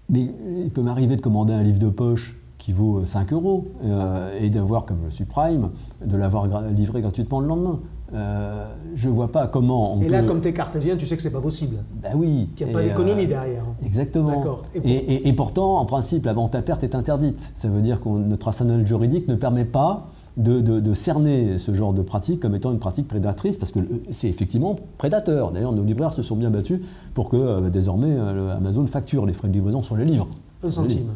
mais 0.09 0.27
il 0.63 0.69
peut 0.71 0.81
m'arriver 0.81 1.15
de 1.15 1.21
commander 1.21 1.53
un 1.53 1.63
livre 1.63 1.79
de 1.79 1.89
poche 1.89 2.35
qui 2.69 2.73
vaut 2.73 3.03
5 3.03 3.33
euros 3.33 3.65
euh, 3.83 4.37
et 4.39 4.51
d'avoir, 4.51 4.85
comme 4.85 4.99
je 5.09 5.15
suis 5.15 5.25
Prime, 5.25 5.69
de 6.05 6.15
l'avoir 6.15 6.45
livré 6.69 7.01
gratuitement 7.01 7.39
le 7.39 7.47
lendemain. 7.47 7.79
Euh, 8.13 8.67
je 8.93 9.09
vois 9.09 9.31
pas 9.31 9.47
comment 9.47 9.95
on 9.95 10.01
Et 10.01 10.07
là, 10.07 10.21
comme 10.21 10.39
tu 10.39 10.49
es 10.49 10.53
cartésien, 10.53 10.95
tu 10.95 11.07
sais 11.07 11.15
que 11.15 11.21
c'est 11.23 11.31
pas 11.31 11.41
possible. 11.41 11.77
Ben 11.99 12.11
oui. 12.15 12.49
Qu'il 12.55 12.67
n'y 12.67 12.73
a 12.73 12.77
pas 12.77 12.83
d'économie 12.83 13.25
derrière. 13.25 13.65
Exactement. 13.83 14.43
Et, 14.83 15.27
et, 15.27 15.33
pourtant, 15.33 15.79
en 15.79 15.85
principe, 15.85 16.25
la 16.25 16.33
vente 16.33 16.53
à 16.53 16.61
perte 16.61 16.83
est 16.83 16.93
interdite. 16.93 17.51
Ça 17.57 17.69
veut 17.69 17.81
dire 17.81 18.01
que 18.01 18.09
notre 18.09 18.47
arsenal 18.47 18.85
juridique 18.85 19.27
ne 19.27 19.35
permet 19.35 19.65
pas 19.65 20.11
de, 20.37 20.93
cerner 20.93 21.57
ce 21.57 21.73
genre 21.73 21.93
de 21.93 22.03
pratique 22.03 22.39
comme 22.39 22.53
étant 22.53 22.71
une 22.71 22.79
pratique 22.79 23.07
prédatrice, 23.07 23.57
parce 23.57 23.71
que 23.71 23.79
c'est 24.11 24.29
effectivement 24.29 24.75
prédateur. 24.99 25.51
D'ailleurs, 25.51 25.73
nos 25.73 25.83
libraires 25.83 26.13
se 26.13 26.21
sont 26.21 26.35
bien 26.35 26.51
battus 26.51 26.81
pour 27.15 27.29
que 27.29 27.37
euh, 27.37 27.69
désormais 27.69 28.11
euh, 28.11 28.55
Amazon 28.55 28.85
facture 28.85 29.25
les 29.25 29.33
frais 29.33 29.47
de 29.47 29.53
livraison 29.53 29.81
sur 29.81 29.97
les 29.97 30.05
livres. 30.05 30.27
Un 30.63 30.71
centime. 30.71 31.07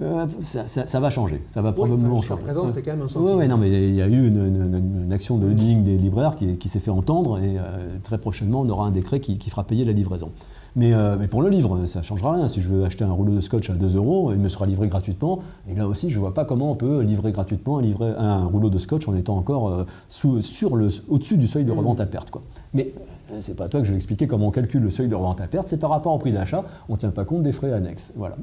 Euh, 0.00 0.26
ça, 0.42 1.00
va 1.00 1.10
changer, 1.10 1.42
ça 1.48 1.60
va 1.60 1.72
probablement 1.72 2.20
changer. 2.20 2.42
présent, 2.42 2.66
c'était 2.66 2.82
quand 2.82 2.96
même 2.96 3.02
un 3.02 3.08
centime. 3.08 3.36
Oui, 3.36 3.48
non, 3.48 3.56
mais 3.56 3.68
il 3.68 3.94
y 3.94 4.02
a 4.02 4.06
eu 4.06 4.28
une, 4.28 5.12
action 5.12 5.38
de 5.38 5.46
holding 5.46 5.82
des 5.82 5.96
libraires 5.96 6.36
qui, 6.36 6.68
s'est 6.68 6.80
fait 6.80 6.90
entendre 6.90 7.38
et 7.38 7.56
très 8.04 8.18
prochainement, 8.18 8.60
on 8.60 8.68
aura 8.68 8.86
un 8.86 8.90
décret 8.90 9.20
qui, 9.20 9.38
qui 9.38 9.50
fera 9.50 9.64
payer 9.64 9.84
la 9.84 9.92
livraison. 9.92 10.30
Euh, 10.76 11.16
mais, 11.18 11.28
pour 11.28 11.42
le 11.42 11.48
livre, 11.48 11.86
ça 11.86 12.00
ne 12.00 12.04
changera 12.04 12.34
rien. 12.34 12.48
Si 12.48 12.60
je 12.60 12.68
veux 12.68 12.84
acheter 12.84 13.04
un 13.04 13.12
rouleau 13.12 13.34
de 13.34 13.40
scotch 13.40 13.70
à 13.70 13.74
2 13.74 13.96
euros, 13.96 14.32
il 14.32 14.38
me 14.38 14.48
sera 14.48 14.66
livré 14.66 14.88
gratuitement. 14.88 15.40
Et 15.68 15.74
là 15.74 15.88
aussi, 15.88 16.10
je 16.10 16.16
ne 16.16 16.20
vois 16.20 16.34
pas 16.34 16.44
comment 16.44 16.70
on 16.70 16.74
peut 16.74 17.00
livrer 17.00 17.32
gratuitement 17.32 17.78
un 17.78 18.44
rouleau 18.44 18.70
de 18.70 18.78
scotch 18.78 19.08
en 19.08 19.16
étant 19.16 19.36
encore 19.36 19.68
euh, 19.68 19.84
sous, 20.08 20.42
sur 20.42 20.76
le, 20.76 20.88
au-dessus 21.08 21.36
du 21.36 21.48
seuil 21.48 21.64
de 21.64 21.72
mmh. 21.72 21.78
revente 21.78 22.00
à 22.00 22.06
perte. 22.06 22.30
Quoi. 22.30 22.42
Mais 22.74 22.92
euh, 22.96 23.00
c'est 23.40 23.56
pas 23.56 23.64
à 23.64 23.68
toi 23.68 23.80
que 23.80 23.86
je 23.86 23.92
vais 23.92 23.96
expliquer 23.96 24.26
comment 24.26 24.48
on 24.48 24.50
calcule 24.50 24.82
le 24.82 24.90
seuil 24.90 25.08
de 25.08 25.14
revente 25.14 25.40
à 25.40 25.46
perte, 25.46 25.68
c'est 25.68 25.78
par 25.78 25.90
rapport 25.90 26.14
au 26.14 26.18
prix 26.18 26.32
d'achat, 26.32 26.64
on 26.88 26.94
ne 26.94 26.98
tient 26.98 27.10
pas 27.10 27.24
compte 27.24 27.42
des 27.42 27.52
frais 27.52 27.72
annexes. 27.72 28.12
Voilà. 28.16 28.36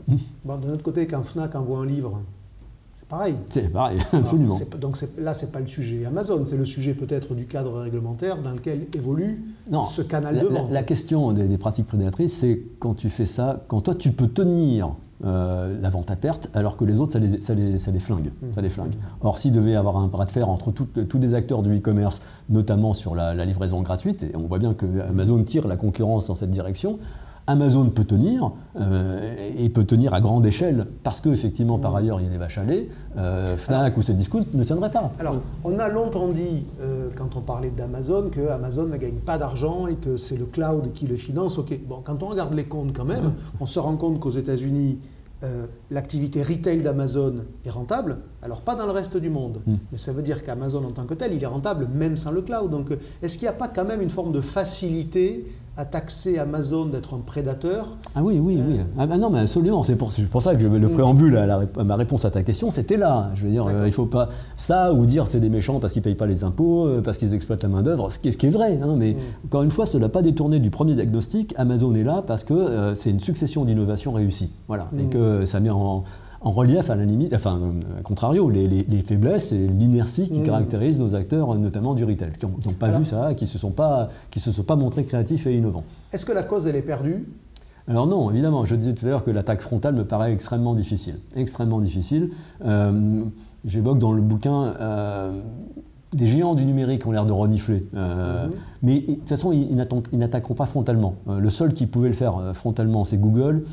Bon, 0.43 0.57
de 0.57 0.67
notre 0.67 0.83
côté, 0.83 1.07
quand 1.07 1.23
Fnac 1.23 1.55
envoie 1.55 1.79
un 1.79 1.85
livre, 1.85 2.21
pareil. 3.07 3.35
C'est 3.49 3.71
pareil, 3.71 3.99
absolument. 4.11 4.57
donc 4.79 4.97
là, 5.17 5.33
ce 5.33 5.45
n'est 5.45 5.51
pas 5.51 5.59
le 5.59 5.67
sujet 5.67 6.05
Amazon, 6.05 6.43
c'est 6.45 6.57
le 6.57 6.65
sujet 6.65 6.93
peut-être 6.93 7.35
du 7.35 7.45
cadre 7.45 7.79
réglementaire 7.79 8.41
dans 8.41 8.51
lequel 8.51 8.87
évolue 8.93 9.43
ce 9.89 10.01
canal 10.01 10.39
de 10.39 10.45
vente. 10.45 10.71
La, 10.71 10.83
question 10.83 11.31
des, 11.31 11.57
pratiques 11.57 11.87
prédatrices, 11.87 12.37
c'est 12.37 12.61
quand 12.79 12.95
tu 12.95 13.09
fais 13.09 13.25
ça, 13.25 13.63
quand 13.67 13.81
toi 13.81 13.95
tu 13.95 14.11
peux 14.11 14.27
tenir 14.27 14.95
euh, 15.23 15.79
la 15.81 15.89
vente 15.89 16.11
à 16.11 16.17
perte, 16.17 16.49
alors 16.53 16.75
que 16.75 16.83
les 16.83 16.99
autres, 16.99 17.13
ça 17.13 17.19
les, 17.19 17.41
ça 17.79 17.91
les, 17.91 17.99
flingue. 17.99 18.31
Mmh. 18.41 18.53
Ça 18.53 18.61
les 18.61 18.69
flingue. 18.69 18.95
Or, 19.21 19.39
s'il 19.39 19.53
devait 19.53 19.71
y 19.71 19.75
avoir 19.75 19.97
un 19.97 20.07
bras 20.07 20.25
de 20.25 20.31
fer 20.31 20.49
entre 20.49 20.71
tous 20.71 21.19
les 21.19 21.33
acteurs 21.33 21.61
du 21.61 21.77
e-commerce, 21.77 22.21
notamment 22.49 22.93
sur 22.93 23.15
la, 23.15 23.33
la, 23.33 23.45
livraison 23.45 23.81
gratuite, 23.81 24.23
et 24.23 24.35
on 24.35 24.41
voit 24.41 24.59
bien 24.59 24.73
que 24.73 24.85
Amazon 25.07 25.41
tire 25.43 25.67
la 25.67 25.77
concurrence 25.77 26.27
dans 26.27 26.35
cette 26.35 26.51
direction, 26.51 26.99
Amazon 27.47 27.89
peut 27.89 28.05
tenir, 28.05 28.51
euh, 28.79 29.51
et 29.57 29.69
peut 29.69 29.83
tenir 29.83 30.13
à 30.13 30.21
grande 30.21 30.45
échelle, 30.45 30.87
parce 31.03 31.21
qu'effectivement, 31.21 31.77
par 31.77 31.95
ailleurs, 31.95 32.19
il 32.19 32.25
y 32.25 32.27
a 32.27 32.31
des 32.31 32.37
vaches 32.37 32.57
à 32.57 32.63
lait, 32.63 32.89
euh, 33.17 33.55
Fnac 33.55 33.95
ou 33.97 34.01
ces 34.01 34.13
discounts 34.13 34.45
ne 34.53 34.63
tiendraient 34.63 34.91
pas. 34.91 35.11
Alors, 35.19 35.37
on 35.63 35.77
a 35.77 35.87
longtemps 35.87 36.27
dit, 36.29 36.65
euh, 36.81 37.09
quand 37.15 37.35
on 37.35 37.41
parlait 37.41 37.69
d'Amazon, 37.69 38.29
que 38.31 38.49
Amazon 38.49 38.87
ne 38.87 38.97
gagne 38.97 39.19
pas 39.25 39.37
d'argent 39.37 39.87
et 39.87 39.95
que 39.95 40.17
c'est 40.17 40.37
le 40.37 40.45
cloud 40.45 40.91
qui 40.93 41.05
le 41.05 41.15
finance. 41.15 41.59
Ok, 41.59 41.79
bon, 41.87 42.01
quand 42.03 42.23
on 42.23 42.27
regarde 42.27 42.53
les 42.53 42.65
comptes 42.65 42.93
quand 42.93 43.05
même, 43.05 43.33
on 43.59 43.65
se 43.65 43.79
rend 43.79 43.95
compte 43.95 44.19
qu'aux 44.19 44.31
États-Unis, 44.31 44.99
l'activité 45.91 46.41
retail 46.41 46.81
d'Amazon 46.81 47.35
est 47.65 47.69
rentable, 47.69 48.17
alors 48.45 48.61
pas 48.61 48.75
dans 48.75 48.85
le 48.85 48.91
reste 48.91 49.17
du 49.17 49.29
monde, 49.29 49.59
hmm. 49.65 49.75
mais 49.91 49.97
ça 49.97 50.13
veut 50.13 50.21
dire 50.21 50.43
qu'Amazon 50.43 50.85
en 50.85 50.91
tant 50.91 51.05
que 51.05 51.15
tel, 51.15 51.33
il 51.33 51.41
est 51.41 51.47
rentable 51.47 51.87
même 51.91 52.15
sans 52.15 52.31
le 52.31 52.41
cloud. 52.41 52.69
Donc 52.69 52.89
est-ce 53.21 53.37
qu'il 53.37 53.45
n'y 53.45 53.49
a 53.49 53.57
pas 53.57 53.67
quand 53.67 53.85
même 53.85 54.01
une 54.01 54.11
forme 54.11 54.31
de 54.31 54.41
facilité 54.41 55.45
à 55.77 55.83
taxer 55.83 56.37
Amazon 56.39 56.85
d'être 56.85 57.15
un 57.15 57.19
prédateur? 57.19 57.97
Ah 58.15 58.23
oui, 58.23 58.39
oui, 58.39 58.61
oui. 58.65 58.79
Ah 58.97 59.07
bah 59.07 59.17
non, 59.17 59.29
mais 59.29 59.39
absolument. 59.39 59.83
C'est 59.83 59.97
pour, 59.97 60.11
pour, 60.31 60.41
ça 60.41 60.55
que 60.55 60.61
je, 60.61 60.67
le 60.67 60.87
mm. 60.87 60.91
préambule 60.91 61.37
à, 61.37 61.83
ma 61.83 61.95
réponse 61.95 62.23
à 62.23 62.31
ta 62.31 62.43
question, 62.43 62.71
c'était 62.71 62.97
là. 62.97 63.31
Je 63.35 63.45
veux 63.45 63.51
dire, 63.51 63.67
euh, 63.67 63.79
il 63.81 63.87
ne 63.87 63.91
faut 63.91 64.05
pas 64.05 64.29
ça 64.55 64.93
ou 64.93 65.05
dire 65.05 65.27
c'est 65.27 65.39
des 65.39 65.49
méchants 65.49 65.79
parce 65.79 65.91
qu'ils 65.91 66.01
ne 66.01 66.05
payent 66.05 66.15
pas 66.15 66.27
les 66.27 66.43
impôts, 66.43 66.87
euh, 66.87 67.01
parce 67.01 67.17
qu'ils 67.17 67.33
exploitent 67.33 67.63
la 67.63 67.69
main-d'œuvre, 67.69 68.11
ce, 68.11 68.19
qui 68.19 68.29
est 68.29 68.49
vrai. 68.49 68.79
Hein, 68.81 68.95
mais 68.97 69.13
mm. 69.13 69.47
encore 69.47 69.63
une 69.63 69.71
fois, 69.71 69.85
cela 69.85 70.05
n'a 70.05 70.09
pas 70.09 70.21
détourné 70.21 70.59
du 70.59 70.69
premier 70.69 70.93
diagnostic. 70.93 71.53
Amazon 71.57 71.93
est 71.95 72.03
là 72.03 72.23
parce 72.25 72.43
que 72.43 72.53
euh, 72.53 72.95
c'est 72.95 73.09
une 73.09 73.19
succession 73.19 73.65
d'innovations 73.65 74.13
réussies. 74.13 74.51
Voilà. 74.67 74.87
Et 74.97 75.05
que 75.05 75.45
ça 75.45 75.59
met 75.59 75.69
en 75.69 76.03
en 76.45 76.51
relief, 76.51 76.91
à 76.91 76.95
la 76.95 77.05
limite, 77.05 77.33
enfin, 77.33 77.59
à 77.97 78.03
contrario, 78.03 78.51
les, 78.51 79.01
faiblesses 79.01 79.51
et 79.51 79.67
l'inertie 79.67 80.29
qui 80.29 80.41
mmh. 80.41 80.45
caractérisent 80.45 80.99
nos 80.99 81.15
acteurs, 81.15 81.55
notamment 81.55 81.95
du 81.95 82.05
retail, 82.05 82.33
qui 82.39 82.45
n'ont 82.45 82.73
pas 82.73 82.89
vu 82.89 83.03
ça, 83.03 83.33
qui 83.33 83.45
ne 83.45 83.49
se, 83.49 83.57
sont 83.57 83.71
pas, 83.71 84.09
se 84.37 84.51
sont 84.51 84.63
pas 84.63 84.75
montrés 84.75 85.05
créatifs 85.05 85.47
et 85.47 85.57
innovants. 85.57 85.83
Est-ce 86.13 86.23
que 86.23 86.33
la 86.33 86.43
cause, 86.43 86.67
elle 86.67 86.75
est 86.75 86.83
perdue? 86.83 87.25
Alors 87.87 88.05
non, 88.05 88.29
évidemment, 88.29 88.63
je 88.63 88.75
disais 88.75 88.93
tout 88.93 89.07
à 89.07 89.09
l'heure 89.09 89.23
que 89.23 89.31
l'attaque 89.31 89.61
frontale 89.61 89.95
me 89.95 90.05
paraît 90.05 90.31
extrêmement 90.31 90.75
difficile. 90.75 91.19
Extrêmement 91.35 91.79
difficile. 91.79 92.29
Euh, 92.63 93.19
j'évoque 93.65 93.97
dans 93.97 94.13
le 94.13 94.21
bouquin 94.21 94.75
euh, 94.79 95.41
des 96.13 96.27
géants 96.27 96.53
du 96.53 96.65
numérique 96.65 97.07
ont 97.07 97.11
l'air 97.11 97.25
de 97.25 97.31
renifler. 97.31 97.87
Euh, 97.95 98.45
mmh. 98.47 98.51
Mais 98.83 98.99
de 98.99 99.13
toute 99.15 99.29
façon, 99.29 99.51
ils, 99.51 99.67
ils 100.11 100.19
n'attaqueront 100.19 100.53
pas 100.53 100.67
frontalement. 100.67 101.15
le 101.27 101.49
seul 101.49 101.73
qui 101.73 101.87
pouvait 101.87 102.09
le 102.09 102.15
faire 102.15 102.51
frontalement, 102.53 103.03
c'est 103.03 103.17
Google. 103.17 103.63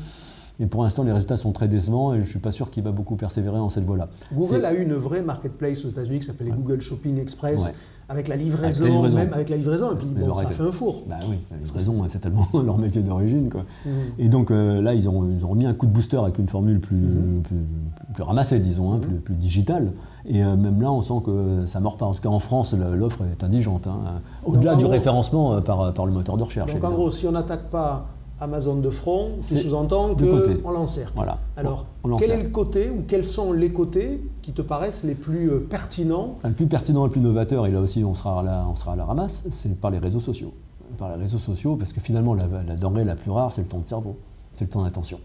Et 0.59 0.67
pour 0.67 0.83
l'instant, 0.83 1.03
les 1.03 1.11
résultats 1.11 1.37
sont 1.37 1.51
très 1.51 1.67
décevants 1.67 2.13
et 2.13 2.17
je 2.17 2.25
ne 2.25 2.29
suis 2.29 2.39
pas 2.39 2.51
sûr 2.51 2.69
qu'il 2.69 2.83
va 2.83 2.91
beaucoup 2.91 3.15
persévérer 3.15 3.57
en 3.57 3.69
cette 3.69 3.85
voie-là. 3.85 4.09
Google 4.33 4.65
a 4.65 4.73
eu 4.73 4.83
une 4.83 4.93
vraie 4.93 5.23
marketplace 5.23 5.83
aux 5.83 5.89
États-Unis 5.89 6.19
qui 6.19 6.25
s'appelait 6.25 6.51
Google 6.51 6.81
Shopping 6.81 7.19
Express. 7.19 7.75
Avec 8.09 8.27
la, 8.27 8.35
livraison, 8.35 9.03
même 9.03 9.31
avec 9.33 9.49
la 9.49 9.55
livraison, 9.55 9.93
et 9.93 9.95
puis 9.95 10.05
bon, 10.07 10.33
ça 10.35 10.47
fait 10.47 10.61
un 10.61 10.73
four. 10.73 11.03
Bah 11.07 11.15
oui, 11.29 11.37
la 11.49 11.57
livraison, 11.57 12.03
c'est 12.09 12.19
tellement 12.19 12.47
leur 12.63 12.77
métier 12.77 13.01
d'origine. 13.01 13.49
Mmh. 13.49 13.89
Et 14.19 14.27
donc 14.27 14.51
euh, 14.51 14.81
là, 14.81 14.93
ils 14.93 15.07
ont, 15.07 15.25
ils 15.29 15.43
ont, 15.43 15.47
remis 15.47 15.65
un 15.65 15.73
coup 15.73 15.85
de 15.85 15.91
booster 15.91 16.17
avec 16.17 16.37
une 16.37 16.49
formule 16.49 16.81
plus, 16.81 16.97
mmh. 16.97 17.43
plus, 18.13 18.23
ramassée, 18.23 18.59
disons, 18.59 18.91
hein, 18.91 18.97
mmh. 18.97 19.01
plus, 19.01 19.15
plus, 19.15 19.35
digitale. 19.35 19.93
Et 20.25 20.43
euh, 20.43 20.57
même 20.57 20.81
là, 20.81 20.91
on 20.91 21.01
sent 21.01 21.23
que 21.25 21.65
ça 21.65 21.79
ne 21.79 21.83
mord 21.83 21.95
pas. 21.95 22.05
En 22.05 22.13
tout 22.13 22.21
cas, 22.21 22.29
en 22.29 22.39
France, 22.39 22.73
l'offre 22.73 23.21
est 23.23 23.41
indigente. 23.41 23.87
Hein. 23.87 24.21
Au-delà 24.45 24.75
du 24.75 24.85
référencement 24.85 25.53
euh, 25.53 25.61
par, 25.61 25.93
par, 25.93 26.05
le 26.05 26.11
moteur 26.11 26.35
de 26.35 26.43
recherche. 26.43 26.73
Donc 26.73 26.83
en 26.83 26.91
gros, 26.91 27.09
si 27.09 27.25
on 27.25 27.31
n'attaque 27.31 27.69
pas 27.69 28.03
Amazon 28.39 28.75
de 28.75 28.89
front, 28.89 29.31
tu 29.47 29.57
sous-entends 29.57 30.15
qu'on 30.15 30.71
l'encercle. 30.71 31.13
Voilà. 31.15 31.39
Alors, 31.55 31.85
quel 32.19 32.31
est 32.31 32.43
le 32.43 32.49
côté 32.49 32.89
ou 32.89 33.03
quels 33.07 33.23
sont 33.23 33.53
les 33.53 33.71
côtés 33.71 34.21
qui 34.41 34.51
te 34.51 34.61
paraissent 34.61 35.03
les 35.03 35.15
plus 35.15 35.49
euh, 35.49 35.59
pertinents 35.59 36.37
Le 36.43 36.51
plus 36.51 36.65
pertinent, 36.65 37.05
le 37.05 37.11
plus 37.11 37.21
novateur, 37.21 37.67
et 37.67 37.71
là 37.71 37.79
aussi 37.79 38.03
on 38.03 38.13
sera 38.13 38.39
à 38.39 38.43
la, 38.43 38.65
on 38.67 38.75
sera 38.75 38.93
à 38.93 38.95
la 38.95 39.05
ramasse, 39.05 39.43
c'est 39.51 39.79
par 39.79 39.91
les 39.91 39.99
réseaux 39.99 40.19
sociaux. 40.19 40.53
Par 40.97 41.09
les 41.09 41.21
réseaux 41.21 41.37
sociaux, 41.37 41.75
parce 41.75 41.93
que 41.93 42.01
finalement 42.01 42.33
la, 42.33 42.47
denrée 42.75 43.03
la 43.03 43.15
plus 43.15 43.31
rare, 43.31 43.53
c'est 43.53 43.61
le 43.61 43.67
temps 43.67 43.79
de 43.79 43.87
cerveau, 43.87 44.17
c'est 44.53 44.65
le 44.65 44.69
temps 44.69 44.83
d'attention. 44.83 45.19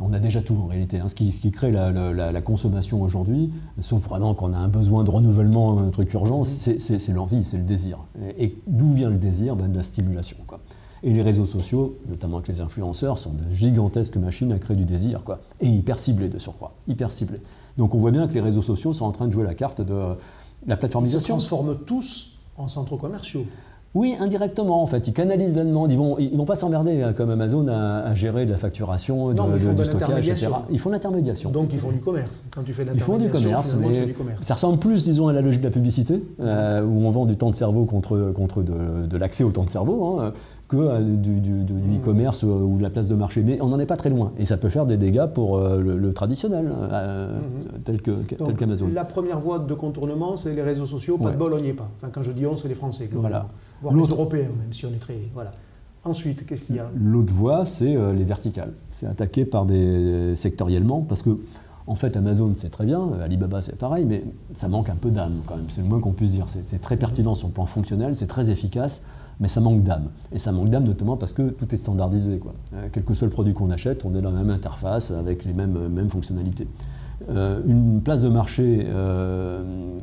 On 0.00 0.12
a 0.12 0.18
déjà 0.18 0.40
tout 0.40 0.56
en 0.56 0.66
réalité. 0.66 0.98
Hein. 0.98 1.08
Ce, 1.08 1.14
qui, 1.14 1.50
crée 1.52 1.70
la, 1.70 2.40
consommation 2.40 3.02
aujourd'hui, 3.02 3.52
sauf 3.80 4.02
vraiment 4.02 4.34
qu'on 4.34 4.52
a 4.52 4.56
un 4.56 4.68
besoin 4.68 5.04
de 5.04 5.10
renouvellement, 5.10 5.78
un 5.78 5.90
truc 5.90 6.12
urgent, 6.14 6.42
c'est 6.44 7.12
l'envie, 7.12 7.44
c'est 7.44 7.58
le 7.58 7.62
désir. 7.62 7.98
Et, 8.38 8.56
d'où 8.66 8.92
vient 8.92 9.10
le 9.10 9.18
désir? 9.18 9.54
Ben, 9.54 9.70
De 9.70 9.76
la 9.76 9.84
stimulation. 9.84 10.38
Quoi. 10.46 10.60
Et 11.04 11.12
les 11.12 11.22
réseaux 11.22 11.46
sociaux, 11.46 11.96
notamment 12.08 12.36
avec 12.36 12.48
les 12.48 12.60
influenceurs, 12.60 13.18
sont 13.18 13.32
de 13.32 13.54
gigantesques 13.54 14.16
machines 14.16 14.52
à 14.52 14.58
créer 14.58 14.76
du 14.76 14.84
désir, 14.84 15.22
quoi. 15.24 15.40
Et 15.60 15.68
hyper 15.68 15.98
ciblés 15.98 16.28
de 16.28 16.38
surcroît, 16.38 16.74
hyper 16.86 17.10
ciblés. 17.10 17.40
Donc 17.76 17.94
on 17.94 17.98
voit 17.98 18.12
bien 18.12 18.28
que 18.28 18.34
les 18.34 18.40
réseaux 18.40 18.62
sociaux 18.62 18.92
sont 18.92 19.06
en 19.06 19.12
train 19.12 19.26
de 19.26 19.32
jouer 19.32 19.44
la 19.44 19.54
carte 19.54 19.80
de 19.80 19.94
la 20.66 20.76
plateformisation. 20.76 21.36
Ils 21.36 21.40
se 21.40 21.48
transforment 21.48 21.78
tous 21.84 22.36
en 22.56 22.68
centres 22.68 22.96
commerciaux. 22.96 23.44
Oui, 23.94 24.16
indirectement 24.18 24.82
en 24.82 24.86
fait. 24.86 25.06
Ils 25.06 25.12
canalisent 25.12 25.54
la 25.54 25.64
demande. 25.64 25.90
Ils 25.92 25.98
vont, 25.98 26.18
ils 26.18 26.34
vont 26.34 26.46
pas 26.46 26.56
s'emmerder 26.56 27.02
hein, 27.02 27.12
comme 27.12 27.28
Amazon 27.28 27.68
à, 27.68 28.14
gérer 28.14 28.46
de 28.46 28.50
la 28.50 28.56
facturation, 28.56 29.34
non, 29.34 29.48
de, 29.48 29.56
ils 29.56 29.60
font 29.60 29.72
de, 29.74 29.84
stockage, 29.84 30.28
etc. 30.28 30.48
Ils 30.70 30.78
font 30.78 30.88
l'intermédiation. 30.88 31.50
Donc 31.50 31.74
ils 31.74 31.78
font 31.78 31.92
du 31.92 32.00
commerce. 32.00 32.42
Quand 32.54 32.62
tu 32.62 32.72
fais 32.72 32.86
ils 32.90 33.00
font 33.00 33.18
du 33.18 33.28
commerce, 33.28 33.74
mais 33.78 34.06
du 34.06 34.14
commerce. 34.14 34.42
ça 34.42 34.54
ressemble 34.54 34.78
plus, 34.78 35.04
disons, 35.04 35.28
à 35.28 35.34
la 35.34 35.42
logique 35.42 35.60
de 35.60 35.66
la 35.66 35.72
publicité, 35.72 36.22
euh, 36.40 36.82
où 36.82 37.04
on 37.04 37.10
vend 37.10 37.26
du 37.26 37.36
temps 37.36 37.50
de 37.50 37.56
cerveau 37.56 37.84
contre, 37.84 38.32
contre 38.34 38.62
de, 38.62 39.16
l'accès 39.18 39.44
au 39.44 39.50
temps 39.50 39.64
de 39.64 39.70
cerveau. 39.70 40.20
Hein 40.20 40.32
que 40.72 40.76
euh, 40.78 41.16
du, 41.16 41.30
mm. 41.30 41.98
e-commerce 41.98 42.42
ou 42.42 42.76
de 42.78 42.82
la 42.82 42.90
place 42.90 43.08
de 43.08 43.14
marché. 43.14 43.42
Mais 43.42 43.60
on 43.60 43.68
n'en 43.68 43.78
est 43.78 43.86
pas 43.86 43.96
très 43.96 44.10
loin. 44.10 44.32
Et 44.38 44.46
ça 44.46 44.56
peut 44.56 44.70
faire 44.70 44.86
des 44.86 44.96
dégâts 44.96 45.26
pour 45.26 45.58
le, 45.58 46.12
traditionnel, 46.12 46.66
mm-hmm. 46.66 47.82
tel 47.84 48.02
qu'Amazon. 48.56 48.88
la 48.92 49.04
première 49.04 49.40
voie 49.40 49.58
de 49.58 49.74
contournement, 49.74 50.36
c'est 50.36 50.54
les 50.54 50.62
réseaux 50.62 50.86
sociaux. 50.86 51.18
Pas 51.18 51.30
de 51.30 51.36
bol, 51.36 51.52
on 51.52 51.60
n'y 51.60 51.68
est 51.68 51.74
pas. 51.74 51.88
Enfin, 51.98 52.10
quand 52.12 52.22
je 52.22 52.32
dis 52.32 52.46
on, 52.46 52.56
c'est 52.56 52.68
les 52.68 52.74
Français. 52.74 53.08
Voilà. 53.12 53.48
Voire 53.82 53.94
les 53.94 54.08
Européens, 54.08 54.50
même 54.58 54.72
si 54.72 54.86
on 54.86 54.90
est 54.90 55.00
très... 55.00 55.18
Voilà. 55.34 55.52
Ensuite, 56.04 56.46
qu'est-ce 56.46 56.62
qu'il 56.62 56.76
y 56.76 56.80
a 56.80 56.90
L'autre 56.96 57.32
voie, 57.32 57.64
c'est 57.66 57.94
les 58.14 58.24
verticales. 58.24 58.72
C'est 58.90 59.06
attaqué 59.06 59.44
par 59.44 59.66
des 59.66 60.34
sectoriellement, 60.36 61.02
parce 61.02 61.22
que 61.22 61.38
en 61.86 61.96
fait, 61.96 62.16
Amazon, 62.16 62.52
c'est 62.56 62.70
très 62.70 62.84
bien, 62.84 63.10
Alibaba, 63.22 63.60
c'est 63.60 63.76
pareil, 63.76 64.04
mais 64.04 64.22
ça 64.54 64.68
manque 64.68 64.88
un 64.88 64.94
peu 64.94 65.10
d'âme 65.10 65.42
quand 65.46 65.56
même. 65.56 65.66
C'est 65.68 65.82
le 65.82 65.88
moins 65.88 66.00
qu'on 66.00 66.12
puisse 66.12 66.30
dire. 66.30 66.46
C'est 66.48 66.80
très 66.80 66.96
pertinent 66.96 67.34
sur 67.34 67.48
le 67.48 67.54
plan 67.54 67.66
fonctionnel, 67.66 68.14
c'est 68.14 68.28
très 68.28 68.50
efficace, 68.50 69.04
mais 69.42 69.48
ça 69.48 69.60
manque 69.60 69.82
d'âme. 69.82 70.08
Et 70.32 70.38
ça 70.38 70.52
manque 70.52 70.70
d'âme 70.70 70.84
notamment 70.84 71.18
parce 71.18 71.32
que 71.32 71.50
tout 71.50 71.74
est 71.74 71.76
standardisé. 71.76 72.38
Quoi. 72.38 72.54
Euh, 72.74 72.88
quel 72.90 73.04
que 73.04 73.12
soit 73.12 73.26
le 73.26 73.32
produit 73.32 73.52
qu'on 73.52 73.70
achète, 73.70 74.06
on 74.06 74.14
est 74.14 74.22
dans 74.22 74.30
la 74.30 74.38
même 74.38 74.50
interface 74.50 75.10
avec 75.10 75.44
les 75.44 75.52
mêmes, 75.52 75.88
mêmes 75.88 76.08
fonctionnalités. 76.08 76.66
Euh, 77.28 77.60
une 77.66 78.00
place 78.00 78.22
de 78.22 78.28
marché 78.28 78.86
euh, 78.88 79.98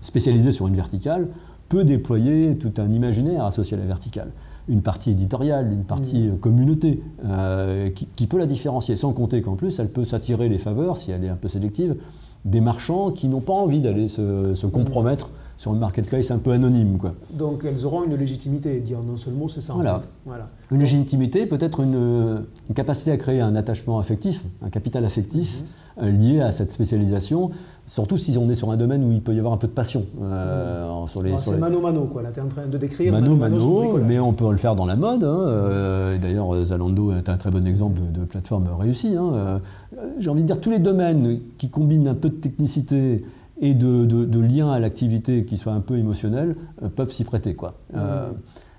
spécialisée 0.00 0.52
sur 0.52 0.66
une 0.66 0.74
verticale 0.74 1.28
peut 1.68 1.84
déployer 1.84 2.56
tout 2.56 2.72
un 2.78 2.90
imaginaire 2.90 3.44
associé 3.44 3.76
à 3.76 3.80
la 3.80 3.86
verticale 3.86 4.30
une 4.68 4.82
partie 4.82 5.10
éditoriale, 5.10 5.72
une 5.72 5.84
partie 5.84 6.28
mm. 6.28 6.30
euh, 6.30 6.36
communauté, 6.36 7.02
euh, 7.24 7.90
qui, 7.90 8.26
peut 8.26 8.38
la 8.38 8.46
différencier, 8.46 8.96
sans 8.96 9.12
compter 9.12 9.42
qu'en 9.42 9.56
plus, 9.56 9.78
elle 9.78 9.88
peut 9.88 10.04
s'attirer 10.04 10.48
les 10.48 10.58
faveurs, 10.58 10.96
si 10.96 11.10
elle 11.10 11.24
est 11.24 11.28
un 11.28 11.36
peu 11.36 11.48
sélective, 11.48 11.96
des 12.44 12.60
marchands 12.60 13.10
qui 13.10 13.28
n'ont 13.28 13.40
pas 13.40 13.52
envie 13.52 13.80
d'aller 13.80 14.08
se, 14.08 14.66
compromettre 14.66 15.30
sur 15.58 15.74
une 15.74 15.80
marketplace 15.80 16.30
un 16.30 16.38
peu 16.38 16.52
anonyme. 16.52 16.98
Quoi. 16.98 17.14
Donc 17.30 17.64
elles 17.64 17.84
auront 17.84 18.04
une 18.04 18.14
légitimité, 18.14 18.78
dire 18.78 18.98
en 18.98 19.14
un 19.14 19.18
seul 19.18 19.34
mot, 19.34 19.48
c'est 19.48 19.60
ça 19.60 19.74
voilà. 19.74 19.96
en 19.96 20.00
fait. 20.00 20.08
Voilà. 20.24 20.48
Une 20.70 20.78
légitimité, 20.78 21.46
peut-être 21.46 21.80
une, 21.80 22.44
capacité 22.74 23.10
à 23.10 23.16
créer 23.16 23.40
un 23.40 23.56
attachement 23.56 23.98
affectif, 23.98 24.40
un 24.62 24.70
capital 24.70 25.04
affectif 25.04 25.56
mm-hmm. 25.56 26.04
euh, 26.04 26.10
lié 26.12 26.40
à 26.40 26.52
cette 26.52 26.70
spécialisation. 26.70 27.50
Surtout 27.88 28.18
si 28.18 28.36
on 28.38 28.48
est 28.50 28.54
sur 28.54 28.70
un 28.70 28.76
domaine 28.76 29.02
où 29.02 29.10
il 29.10 29.20
peut 29.20 29.34
y 29.34 29.38
avoir 29.38 29.52
un 29.54 29.56
peu 29.56 29.66
de 29.66 29.72
passion. 29.72 30.04
Euh, 30.22 31.06
sur 31.06 31.22
les, 31.22 31.36
c'est 31.38 31.56
mano 31.56 31.80
mano, 31.80 32.04
quoi. 32.04 32.22
Là, 32.22 32.30
tu 32.30 32.38
es 32.38 32.42
en 32.42 32.48
train 32.48 32.66
de 32.66 32.78
décrire. 32.78 33.12
Mano 33.12 33.34
mano, 33.34 33.98
mais 34.06 34.20
on 34.20 34.34
peut 34.34 34.50
le 34.50 34.58
faire 34.58 34.76
dans 34.76 34.84
la 34.84 34.94
mode. 34.94 35.24
Hein. 35.24 35.44
Euh, 35.48 36.18
d'ailleurs, 36.18 36.64
Zalando 36.66 37.12
est 37.12 37.28
un 37.30 37.36
très 37.38 37.50
bon 37.50 37.66
exemple 37.66 37.98
de, 38.12 38.24
plateforme 38.26 38.68
réussie. 38.78 39.16
Hein. 39.16 39.60
J'ai 40.18 40.28
envie 40.28 40.42
de 40.42 40.46
dire 40.46 40.60
tous 40.60 40.70
les 40.70 40.78
domaines 40.78 41.40
qui 41.56 41.70
combinent 41.70 42.08
un 42.08 42.14
peu 42.14 42.28
de 42.28 42.34
technicité 42.34 43.24
et 43.60 43.74
de, 43.74 44.04
de, 44.04 44.40
lien 44.40 44.70
à 44.70 44.78
l'activité 44.78 45.44
qui 45.44 45.56
soit 45.56 45.72
un 45.72 45.80
peu 45.80 45.98
émotionnel 45.98 46.56
peuvent 46.96 47.12
s'y 47.12 47.24
prêter. 47.24 47.54
Quoi. 47.54 47.74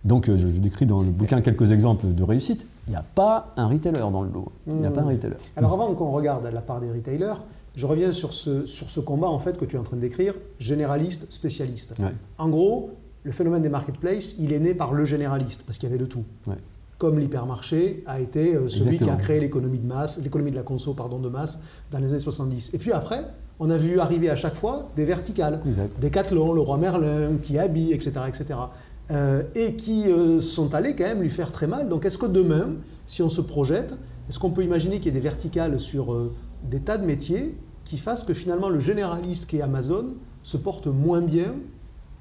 donc, 0.05 0.33
je, 0.33 0.47
décris 0.47 0.85
dans 0.85 1.01
le 1.01 1.09
bouquin 1.09 1.41
quelques 1.41 1.71
exemples 1.71 2.13
de 2.13 2.23
réussite. 2.23 2.65
Il 2.87 2.91
n'y 2.91 2.95
a 2.95 3.03
pas 3.03 3.53
un 3.57 3.67
retailer 3.67 3.99
dans 3.99 4.23
le 4.23 4.31
lot. 4.31 4.51
Il 4.67 4.75
n'y 4.75 4.87
a 4.87 4.91
pas 4.91 5.01
un 5.01 5.05
mmh. 5.05 5.09
retailer. 5.09 5.35
Alors, 5.55 5.73
avant 5.73 5.93
qu'on 5.93 6.09
regarde 6.11 6.49
la 6.51 6.61
part 6.61 6.79
des 6.79 6.89
retailers, 6.89 7.35
je 7.75 7.85
reviens 7.85 8.11
sur 8.11 8.33
ce, 8.33 8.65
sur 8.65 8.89
ce 8.89 8.99
combat 8.99 9.29
en 9.29 9.39
fait 9.39 9.57
que 9.57 9.65
tu 9.65 9.75
es 9.75 9.79
en 9.79 9.83
train 9.83 9.95
de 9.95 10.01
décrire, 10.01 10.33
généraliste, 10.59 11.31
spécialiste. 11.31 11.95
En 12.37 12.49
gros, 12.49 12.91
le 13.23 13.31
phénomène 13.31 13.61
des 13.61 13.69
marketplaces, 13.69 14.35
il 14.39 14.53
est 14.53 14.59
né 14.59 14.73
par 14.73 14.93
le 14.93 15.05
généraliste, 15.05 15.63
parce 15.65 15.77
qu'il 15.77 15.89
y 15.89 15.91
avait 15.91 16.01
de 16.01 16.07
tout. 16.07 16.23
Comme 16.97 17.19
l'hypermarché 17.19 18.03
a 18.07 18.19
été 18.19 18.55
euh, 18.55 18.67
celui 18.67 18.97
qui 18.97 19.09
a 19.09 19.15
créé 19.15 19.39
l'économie 19.39 19.79
de 19.79 19.87
masse, 19.87 20.19
l'économie 20.21 20.51
de 20.51 20.57
la 20.57 20.63
conso 20.63 20.93
pardon, 20.93 21.19
de 21.19 21.29
masse 21.29 21.63
dans 21.91 21.99
les 21.99 22.09
années 22.09 22.19
70. 22.19 22.73
Et 22.73 22.77
puis 22.77 22.91
après, 22.91 23.23
on 23.59 23.69
a 23.69 23.77
vu 23.77 23.99
arriver 23.99 24.29
à 24.29 24.35
chaque 24.35 24.55
fois 24.55 24.89
des 24.95 25.05
verticales, 25.05 25.59
des 25.65 26.07
Decathlon, 26.07 26.53
le 26.53 26.61
roi 26.61 26.77
Merlin, 26.77 27.37
qui 27.41 27.57
habille, 27.59 27.91
etc., 27.93 28.11
etc. 28.27 28.59
Euh, 29.11 29.43
et 29.55 29.75
qui 29.75 30.09
euh, 30.09 30.39
sont 30.39 30.73
allés 30.75 30.95
quand 30.95 31.03
même 31.03 31.21
lui 31.21 31.29
faire 31.29 31.51
très 31.51 31.67
mal. 31.67 31.89
Donc 31.89 32.05
est-ce 32.05 32.17
que 32.17 32.25
demain, 32.25 32.75
si 33.05 33.21
on 33.21 33.29
se 33.29 33.41
projette, 33.41 33.97
est-ce 34.29 34.39
qu'on 34.39 34.51
peut 34.51 34.63
imaginer 34.63 34.97
qu'il 34.97 35.07
y 35.07 35.09
ait 35.09 35.19
des 35.19 35.19
verticales 35.19 35.79
sur 35.79 36.15
des 36.63 36.79
tas 36.79 36.97
de 36.97 37.05
métiers 37.05 37.57
qui 37.85 37.97
fassent 37.97 38.23
que 38.23 38.35
finalement 38.35 38.69
le 38.69 38.79
généraliste 38.79 39.49
qui 39.49 39.57
est 39.57 39.61
Amazon 39.61 40.13
se 40.43 40.57
porte 40.57 40.87
moins 40.87 41.21
bien 41.21 41.55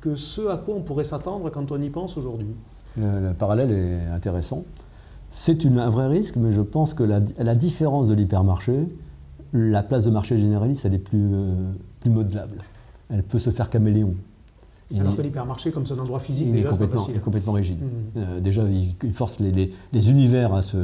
que 0.00 0.14
ce 0.14 0.48
à 0.48 0.56
quoi 0.56 0.74
on 0.74 0.80
pourrait 0.80 1.04
s'attendre 1.04 1.50
quand 1.50 1.70
on 1.72 1.80
y 1.80 1.90
pense 1.90 2.16
aujourd'hui? 2.16 2.54
Le, 2.96 3.32
parallèle 3.32 3.70
est 3.70 4.10
intéressant. 4.12 4.64
C'est 5.30 5.64
un 5.66 5.90
vrai 5.90 6.06
risque, 6.06 6.36
mais 6.36 6.52
je 6.52 6.62
pense 6.62 6.94
que 6.94 7.02
la, 7.02 7.20
la 7.38 7.54
différence 7.54 8.08
de 8.08 8.14
l'hypermarché, 8.14 8.88
la 9.52 9.82
place 9.82 10.04
de 10.04 10.10
marché 10.10 10.38
généraliste, 10.38 10.84
elle 10.84 10.94
est 10.94 10.98
plus, 10.98 11.30
euh, 11.32 11.72
plus 12.00 12.10
modelable. 12.10 12.62
Elle 13.10 13.22
peut 13.22 13.38
se 13.38 13.50
faire 13.50 13.70
caméléon. 13.70 14.14
Alors 14.98 15.16
que 15.16 15.22
l'hypermarché, 15.22 15.70
comme 15.70 15.84
c'est 15.84 15.92
un 15.92 15.98
endroit 15.98 16.18
physique, 16.18 16.48
il 16.50 16.58
est 16.58 16.62
complètement, 16.62 17.06
il 17.10 17.16
est 17.16 17.20
complètement 17.20 17.52
rigide. 17.52 17.78
Mmh. 17.78 18.18
Euh, 18.18 18.40
déjà, 18.40 18.62
il, 18.62 19.12
force 19.12 19.38
les, 19.38 19.74
les, 19.92 20.10
univers 20.10 20.54
à, 20.54 20.62
se, 20.62 20.78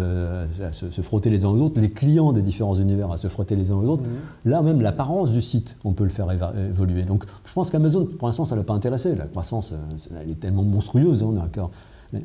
se, 0.72 1.00
frotter 1.00 1.30
les 1.30 1.46
uns 1.46 1.48
aux 1.48 1.58
autres, 1.58 1.80
les 1.80 1.90
clients 1.90 2.32
des 2.32 2.42
différents 2.42 2.74
univers 2.74 3.10
à 3.10 3.16
se 3.16 3.28
frotter 3.28 3.56
les 3.56 3.70
uns 3.70 3.76
aux 3.76 3.86
autres. 3.86 4.02
Mmh. 4.02 4.50
Là, 4.50 4.60
même 4.60 4.82
l'apparence 4.82 5.32
du 5.32 5.40
site, 5.40 5.76
on 5.84 5.92
peut 5.92 6.04
le 6.04 6.10
faire 6.10 6.28
évoluer. 6.30 7.04
Donc, 7.04 7.24
je 7.46 7.52
pense 7.54 7.70
qu'Amazon, 7.70 8.06
pour 8.18 8.28
l'instant, 8.28 8.44
ça 8.44 8.56
ne 8.56 8.60
l'a 8.60 8.64
pas 8.64 8.74
intéressé. 8.74 9.14
La 9.14 9.24
croissance, 9.24 9.72
euh, 9.72 10.18
elle 10.22 10.32
est 10.32 10.40
tellement 10.40 10.64
monstrueuse. 10.64 11.22
Hein, 11.22 11.34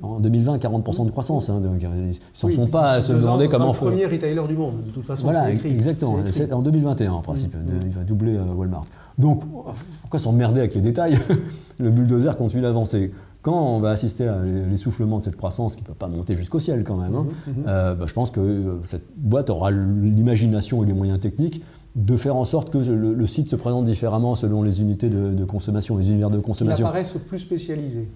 en 0.01 0.19
2020, 0.19 0.57
40% 0.57 1.05
de 1.05 1.11
croissance. 1.11 1.49
Hein, 1.49 1.59
donc, 1.59 1.81
ils 1.81 2.47
ne 2.47 2.53
sont 2.53 2.67
pas 2.67 2.93
à 2.93 3.01
se 3.01 3.13
demander 3.13 3.47
comment. 3.47 3.73
C'est 3.73 3.85
le 3.85 3.91
premier 3.91 4.05
retailer 4.05 4.47
du 4.47 4.55
monde, 4.55 4.83
de 4.85 4.91
toute 4.91 5.05
façon. 5.05 5.25
Voilà, 5.25 5.51
écrit, 5.51 5.69
exactement. 5.69 6.19
En 6.51 6.61
2021, 6.61 7.11
en 7.11 7.21
principe. 7.21 7.53
Mmh. 7.55 7.59
Il 7.85 7.91
va 7.91 8.03
doubler 8.03 8.35
euh, 8.35 8.53
Walmart. 8.55 8.85
Donc, 9.17 9.43
pourquoi 10.01 10.19
s'emmerder 10.19 10.59
avec 10.59 10.75
les 10.75 10.81
détails 10.81 11.19
Le 11.79 11.89
bulldozer 11.91 12.35
continue 12.37 12.61
d'avancer. 12.61 13.11
Quand 13.41 13.57
on 13.57 13.79
va 13.79 13.91
assister 13.91 14.27
à 14.27 14.37
l'essoufflement 14.43 15.19
de 15.19 15.23
cette 15.23 15.37
croissance, 15.37 15.75
qui 15.75 15.83
ne 15.83 15.87
peut 15.87 15.93
pas 15.93 16.07
monter 16.07 16.35
jusqu'au 16.35 16.59
ciel 16.59 16.83
quand 16.83 16.97
même, 16.97 17.15
hein, 17.15 17.25
mhm, 17.47 17.53
mhm. 17.53 17.65
Euh, 17.67 17.95
bah, 17.95 18.05
je 18.07 18.13
pense 18.13 18.31
que 18.31 18.39
euh, 18.41 18.79
cette 18.89 19.05
boîte 19.15 19.49
aura 19.49 19.71
l'imagination 19.71 20.83
et 20.83 20.87
les 20.87 20.93
moyens 20.93 21.19
techniques 21.19 21.63
de 21.95 22.17
faire 22.17 22.35
en 22.35 22.45
sorte 22.45 22.69
que 22.69 22.77
le, 22.77 23.27
site 23.27 23.49
se 23.49 23.55
présente 23.55 23.85
différemment 23.85 24.35
selon 24.35 24.61
les 24.61 24.81
unités 24.81 25.09
de, 25.09 25.43
consommation, 25.45 25.97
les 25.97 26.09
univers 26.09 26.29
de 26.29 26.39
consommation. 26.39 26.83
Qui 26.83 26.87
apparaissent 26.87 27.17
plus 27.27 27.39
spécialisés 27.39 28.07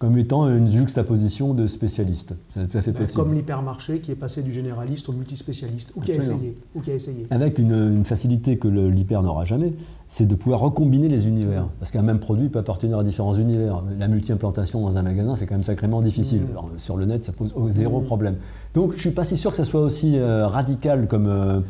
comme 0.00 0.16
étant 0.16 0.48
une 0.48 0.66
juxtaposition 0.66 1.52
de 1.52 1.66
spécialistes. 1.66 2.34
C'est 2.54 2.66
tout 2.66 2.78
à 2.78 2.80
fait 2.80 2.92
possible. 2.92 3.22
Comme 3.22 3.34
l'hypermarché 3.34 4.00
qui 4.00 4.10
est 4.10 4.16
passé 4.16 4.42
du 4.42 4.50
généraliste 4.50 5.10
au 5.10 5.12
multispécialiste, 5.12 5.92
ou 5.94 6.00
qui, 6.00 6.12
a 6.12 6.14
essayé, 6.14 6.56
ou 6.74 6.80
qui 6.80 6.90
a 6.90 6.94
essayé. 6.94 7.26
Avec 7.28 7.58
une, 7.58 8.02
facilité 8.06 8.56
que 8.56 8.66
l'hyper 8.66 9.22
n'aura 9.22 9.44
jamais, 9.44 9.74
c'est 10.08 10.26
de 10.26 10.34
pouvoir 10.34 10.60
recombiner 10.60 11.08
les 11.08 11.26
univers. 11.26 11.68
Parce 11.78 11.90
qu'un 11.90 12.00
même 12.00 12.18
produit 12.18 12.48
peut 12.48 12.58
appartenir 12.58 12.98
à 12.98 13.04
différents 13.04 13.34
univers. 13.34 13.82
La 13.98 14.08
multi-implantation 14.08 14.80
dans 14.80 14.96
un 14.96 15.02
magasin, 15.02 15.36
c'est 15.36 15.44
quand 15.44 15.56
même 15.56 15.62
sacrément 15.62 16.00
difficile. 16.00 16.44
Mmh. 16.44 16.78
sur 16.78 16.96
le 16.96 17.04
net, 17.04 17.22
ça 17.22 17.32
pose 17.32 17.52
zéro 17.68 18.00
mmh. 18.00 18.04
problème. 18.06 18.36
Donc 18.72 18.92
je 18.92 18.96
ne 18.96 19.00
suis 19.00 19.10
pas 19.10 19.24
si 19.24 19.36
sûr 19.36 19.50
que 19.50 19.58
ça 19.58 19.66
soit 19.66 19.82
aussi 19.82 20.16
euh, 20.16 20.46
radical 20.46 21.08
comme, 21.08 21.26
euh, 21.26 21.60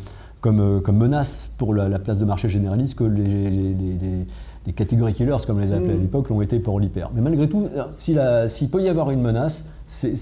comme, 0.41 0.61
euh, 0.61 0.79
comme, 0.79 0.99
menace 0.99 1.53
pour 1.59 1.75
la, 1.75 1.99
place 1.99 2.21
de 2.21 2.25
marché 2.25 2.49
généraliste 2.49 2.97
que 2.97 3.03
les 3.03 3.51
les 3.51 4.27
catégories 4.73 5.15
killers, 5.15 5.37
comme 5.47 5.59
on 5.59 5.61
les 5.61 5.73
appelait 5.73 5.93
à 5.93 5.97
mm. 5.97 6.01
l'époque, 6.01 6.29
l'ont 6.29 6.43
été 6.43 6.59
pour 6.59 6.79
l'hyper. 6.81 7.11
Mais 7.15 7.21
malgré 7.21 7.49
tout, 7.49 7.69
euh, 7.75 8.49
s'il 8.49 8.71
peut 8.71 8.83
y 8.83 8.89
avoir 8.89 9.11
une 9.11 9.23
menace, 9.23 9.71
c'est 9.87 10.13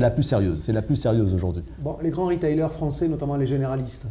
la, 0.00 0.10
plus 0.10 0.22
sérieuse. 0.22 0.60
C'est 0.60 0.72
la 0.72 0.82
plus 0.82 0.96
sérieuse 0.96 1.32
aujourd'hui. 1.34 1.62
Bon, 1.78 1.96
les 2.02 2.10
grands 2.10 2.26
retailers 2.26 2.68
français, 2.68 3.08
notamment 3.08 3.36
les 3.36 3.46
généralistes, 3.46 4.06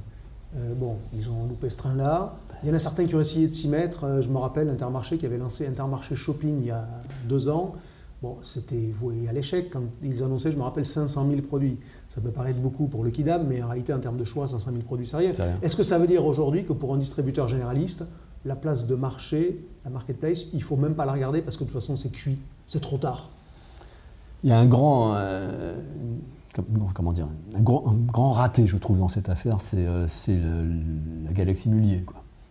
euh, 0.55 0.73
bon, 0.75 0.95
ils 1.13 1.29
ont 1.29 1.45
loupé 1.47 1.69
ce 1.69 1.77
train-là. 1.79 2.35
Il 2.63 2.69
y 2.69 2.71
en 2.71 2.75
a 2.75 2.79
certains 2.79 3.05
qui 3.05 3.15
ont 3.15 3.19
essayé 3.19 3.47
de 3.47 3.53
s'y 3.53 3.67
mettre. 3.67 4.05
Euh, 4.05 4.21
je 4.21 4.29
me 4.29 4.37
rappelle 4.37 4.69
Intermarché 4.69 5.17
qui 5.17 5.25
avait 5.25 5.37
lancé 5.37 5.67
Intermarché 5.67 6.15
Shopping 6.15 6.57
il 6.59 6.67
y 6.67 6.71
a 6.71 6.87
deux 7.27 7.49
ans. 7.49 7.73
Bon, 8.21 8.37
c'était 8.41 8.91
voué 8.99 9.27
à 9.29 9.33
l'échec 9.33 9.69
quand 9.71 9.83
ils 10.01 10.23
annonçaient, 10.23 10.51
je 10.51 10.57
me 10.57 10.63
rappelle, 10.63 10.85
500 10.85 11.27
000 11.29 11.41
produits. 11.41 11.77
Ça 12.07 12.19
peut 12.19 12.31
paraître 12.31 12.59
beaucoup 12.59 12.87
pour 12.87 13.03
le 13.03 13.11
Kidam, 13.11 13.45
mais 13.47 13.61
en 13.61 13.67
réalité, 13.67 13.93
en 13.93 13.99
termes 13.99 14.17
de 14.17 14.23
choix, 14.23 14.47
500 14.47 14.71
000 14.71 14.83
produits, 14.83 15.05
c'est 15.05 15.17
rien. 15.17 15.33
Est-ce 15.61 15.75
que 15.75 15.83
ça 15.83 15.99
veut 15.99 16.07
dire 16.07 16.25
aujourd'hui 16.25 16.63
que 16.63 16.73
pour 16.73 16.95
un 16.95 16.97
distributeur 16.97 17.47
généraliste, 17.47 18.05
la 18.45 18.55
place 18.55 18.87
de 18.87 18.95
marché, 18.95 19.65
la 19.85 19.91
marketplace, 19.91 20.47
il 20.53 20.63
faut 20.63 20.75
même 20.75 20.95
pas 20.95 21.05
la 21.05 21.13
regarder 21.13 21.41
parce 21.41 21.57
que 21.57 21.63
de 21.63 21.69
toute 21.69 21.79
façon 21.79 21.95
c'est 21.95 22.11
cuit, 22.11 22.39
c'est 22.65 22.81
trop 22.81 22.97
tard. 22.97 23.29
Il 24.43 24.49
y 24.49 24.53
a 24.53 24.59
un 24.59 24.67
grand, 24.67 25.15
euh, 25.15 25.75
comment 26.93 27.11
dire, 27.11 27.27
un 27.55 27.61
grand, 27.61 28.31
raté, 28.31 28.67
je 28.67 28.77
trouve, 28.77 28.99
dans 28.99 29.09
cette 29.09 29.29
affaire, 29.29 29.57
c'est 29.61 29.85
euh, 29.87 30.83
la 31.25 31.33
galaxie 31.33 31.69
Mullier. 31.69 32.05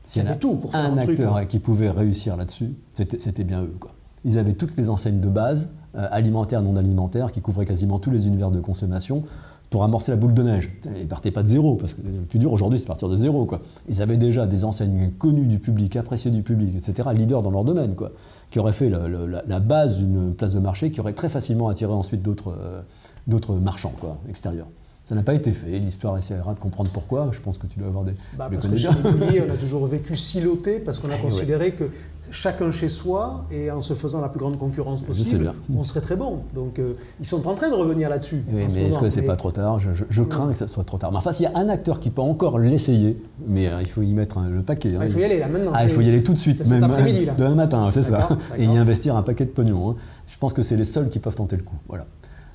S'il 0.05 0.23
y, 0.23 0.27
avait 0.27 0.39
tout 0.39 0.57
pour 0.57 0.71
faire 0.73 0.81
un, 0.81 0.97
un 0.97 0.99
acteur 0.99 1.49
qui 1.49 1.59
pouvait 1.59 1.91
réussir 1.91 2.37
là-dessus, 2.37 2.75
c'était 2.95 3.45
bien 3.45 3.63
eux. 3.63 3.75
Quoi. 3.81 3.93
Ils 4.25 4.39
avaient 4.39 4.55
toutes 4.55 4.77
les 4.77 4.91
enseignes 4.91 5.21
de 5.21 5.29
base, 5.29 5.73
euh, 5.95 6.09
alimentaires, 6.11 6.61
non 6.61 6.77
alimentaires, 6.77 7.33
qui 7.33 7.41
couvraient 7.41 7.65
quasiment 7.65 7.99
tous 7.99 8.11
les 8.11 8.27
univers 8.27 8.51
de 8.51 8.61
consommation 8.61 9.25
pour 9.71 9.85
amorcer 9.85 10.13
la 10.13 10.17
boule 10.17 10.35
de 10.35 10.43
neige. 10.43 10.71
Ils 10.97 11.09
partaient 11.09 11.31
pas 11.31 11.43
de 11.43 11.49
zéro, 11.49 11.75
parce 11.75 11.95
que 11.95 12.01
le 12.03 12.23
plus 12.23 12.39
dur 12.39 12.53
aujourd'hui, 12.53 12.79
c'est 12.79 12.87
partir 12.87 13.09
de 13.09 13.17
zéro. 13.17 13.45
Quoi. 13.47 13.61
Ils 13.89 14.01
avaient 14.03 14.17
déjà 14.17 14.47
des 14.47 14.65
enseignes 14.65 15.11
connues 15.19 15.47
du 15.47 15.59
public, 15.59 15.97
appréciées 15.97 16.31
du 16.31 16.43
public, 16.43 16.77
etc., 16.77 17.09
leaders 17.15 17.43
dans 17.43 17.51
leur 17.51 17.65
domaine, 17.65 17.95
quoi, 17.95 18.13
qui 18.51 18.59
auraient 18.59 18.73
fait 18.73 18.91
la, 18.91 19.61
base 19.61 19.99
d'une 19.99 20.35
place 20.35 20.53
de 20.53 20.61
marché, 20.61 20.91
qui 20.91 21.01
aurait 21.01 21.15
très 21.15 21.29
facilement 21.29 21.69
attiré 21.69 21.93
ensuite 21.93 22.23
d'autres 22.23 22.53
euh, 22.53 23.61
marchands 23.61 23.95
quoi, 24.01 24.19
extérieurs. 24.29 24.69
Ça 25.09 25.15
n'a 25.15 25.23
pas 25.23 25.35
été 25.35 25.53
fait. 25.53 25.79
L'histoire 25.79 26.19
essaiera 26.19 26.53
de 26.53 26.59
comprendre 26.59 26.91
pourquoi. 26.93 27.29
Je 27.31 27.39
pense 27.39 27.59
que 27.59 27.69
tu 27.69 27.79
dois 27.79 27.87
avoir 27.87 28.03
des. 28.03 28.13
Bah, 28.37 28.49
parce 28.53 28.67
que 28.67 28.75
chez 28.75 28.89
l'immobilier, 28.91 29.45
on 29.49 29.55
a 29.55 29.57
toujours 29.57 29.87
vécu 29.87 30.17
siloté 30.17 30.81
parce 30.81 30.99
qu'on 30.99 31.11
a 31.11 31.17
Eh 31.17 31.23
considéré 31.23 31.71
que 31.75 31.85
chacun 32.33 32.73
chez 32.73 32.89
soi 32.89 33.45
et 33.53 33.71
en 33.71 33.81
se 33.81 33.95
faisant 33.95 34.21
la 34.21 34.29
plus 34.29 34.41
grande 34.41 34.59
concurrence 34.59 35.03
possible, 35.03 35.53
on 35.73 35.85
serait 35.85 36.01
très 36.01 36.17
bon. 36.17 36.41
Donc 36.57 36.81
euh, 36.81 36.95
ils 37.21 37.27
sont 37.27 37.47
en 37.47 37.55
train 37.55 37.69
de 37.69 37.75
revenir 37.75 38.09
là-dessus. 38.11 38.43
Oui, 38.53 38.65
ce 38.69 38.75
mais 38.75 38.89
est-ce 38.89 38.99
que 38.99 39.09
c'est 39.09 39.21
Mais- 39.21 39.29
pas 39.29 39.37
trop 39.37 39.53
tard? 39.53 39.79
Je, 39.79 39.93
je- 39.93 40.03
je 40.11 40.23
crains 40.25 40.51
que 40.51 40.59
ça 40.59 40.67
soit 40.67 40.83
trop 40.83 40.99
tard. 40.99 41.13
Mais 41.13 41.19
enfin, 41.19 41.33
s'il 41.33 41.45
y 41.45 41.55
a 41.55 41.57
un 41.57 41.69
acteur 41.69 42.01
qui 42.01 42.11
peut 42.11 42.23
encore 42.23 42.59
l'essayer, 42.59 43.17
mais 43.47 43.69
euh, 43.69 43.83
il 43.83 43.89
faut 43.89 44.03
y 44.03 44.13
mettre 44.13 44.39
un- 44.39 44.49
le 44.49 44.63
paquet. 44.63 44.89
hein. 44.97 44.99
Ah, 45.03 45.07
il 45.07 45.13
faut 45.13 45.21
y 45.21 45.25
aller 45.25 45.39
là 45.39 45.47
maintenant. 45.47 45.71
Ah, 45.73 45.85
il 45.85 45.91
faut 45.91 46.01
y 46.01 46.09
aller 46.09 46.25
tout 46.25 46.33
de 46.33 46.39
suite, 46.39 46.57
cet 46.57 46.69
même 46.69 46.83
après-midi 46.83 47.27
là. 47.27 47.35
demain 47.39 47.55
matin, 47.55 47.89
c'est 47.93 48.03
ça. 48.03 48.29
Et 48.59 48.65
y 48.65 48.77
investir 48.77 49.15
un 49.15 49.23
paquet 49.23 49.45
de 49.45 49.51
pognon. 49.51 49.91
hein. 49.91 49.95
Je 50.27 50.37
pense 50.37 50.53
que 50.53 50.65
c'est 50.65 50.77
les 50.77 50.85
seuls 50.85 51.11
qui 51.11 51.21
peuvent 51.21 51.37
tenter 51.37 51.55
le 51.57 51.63
coup. 51.63 51.77
Voilà. 51.87 52.07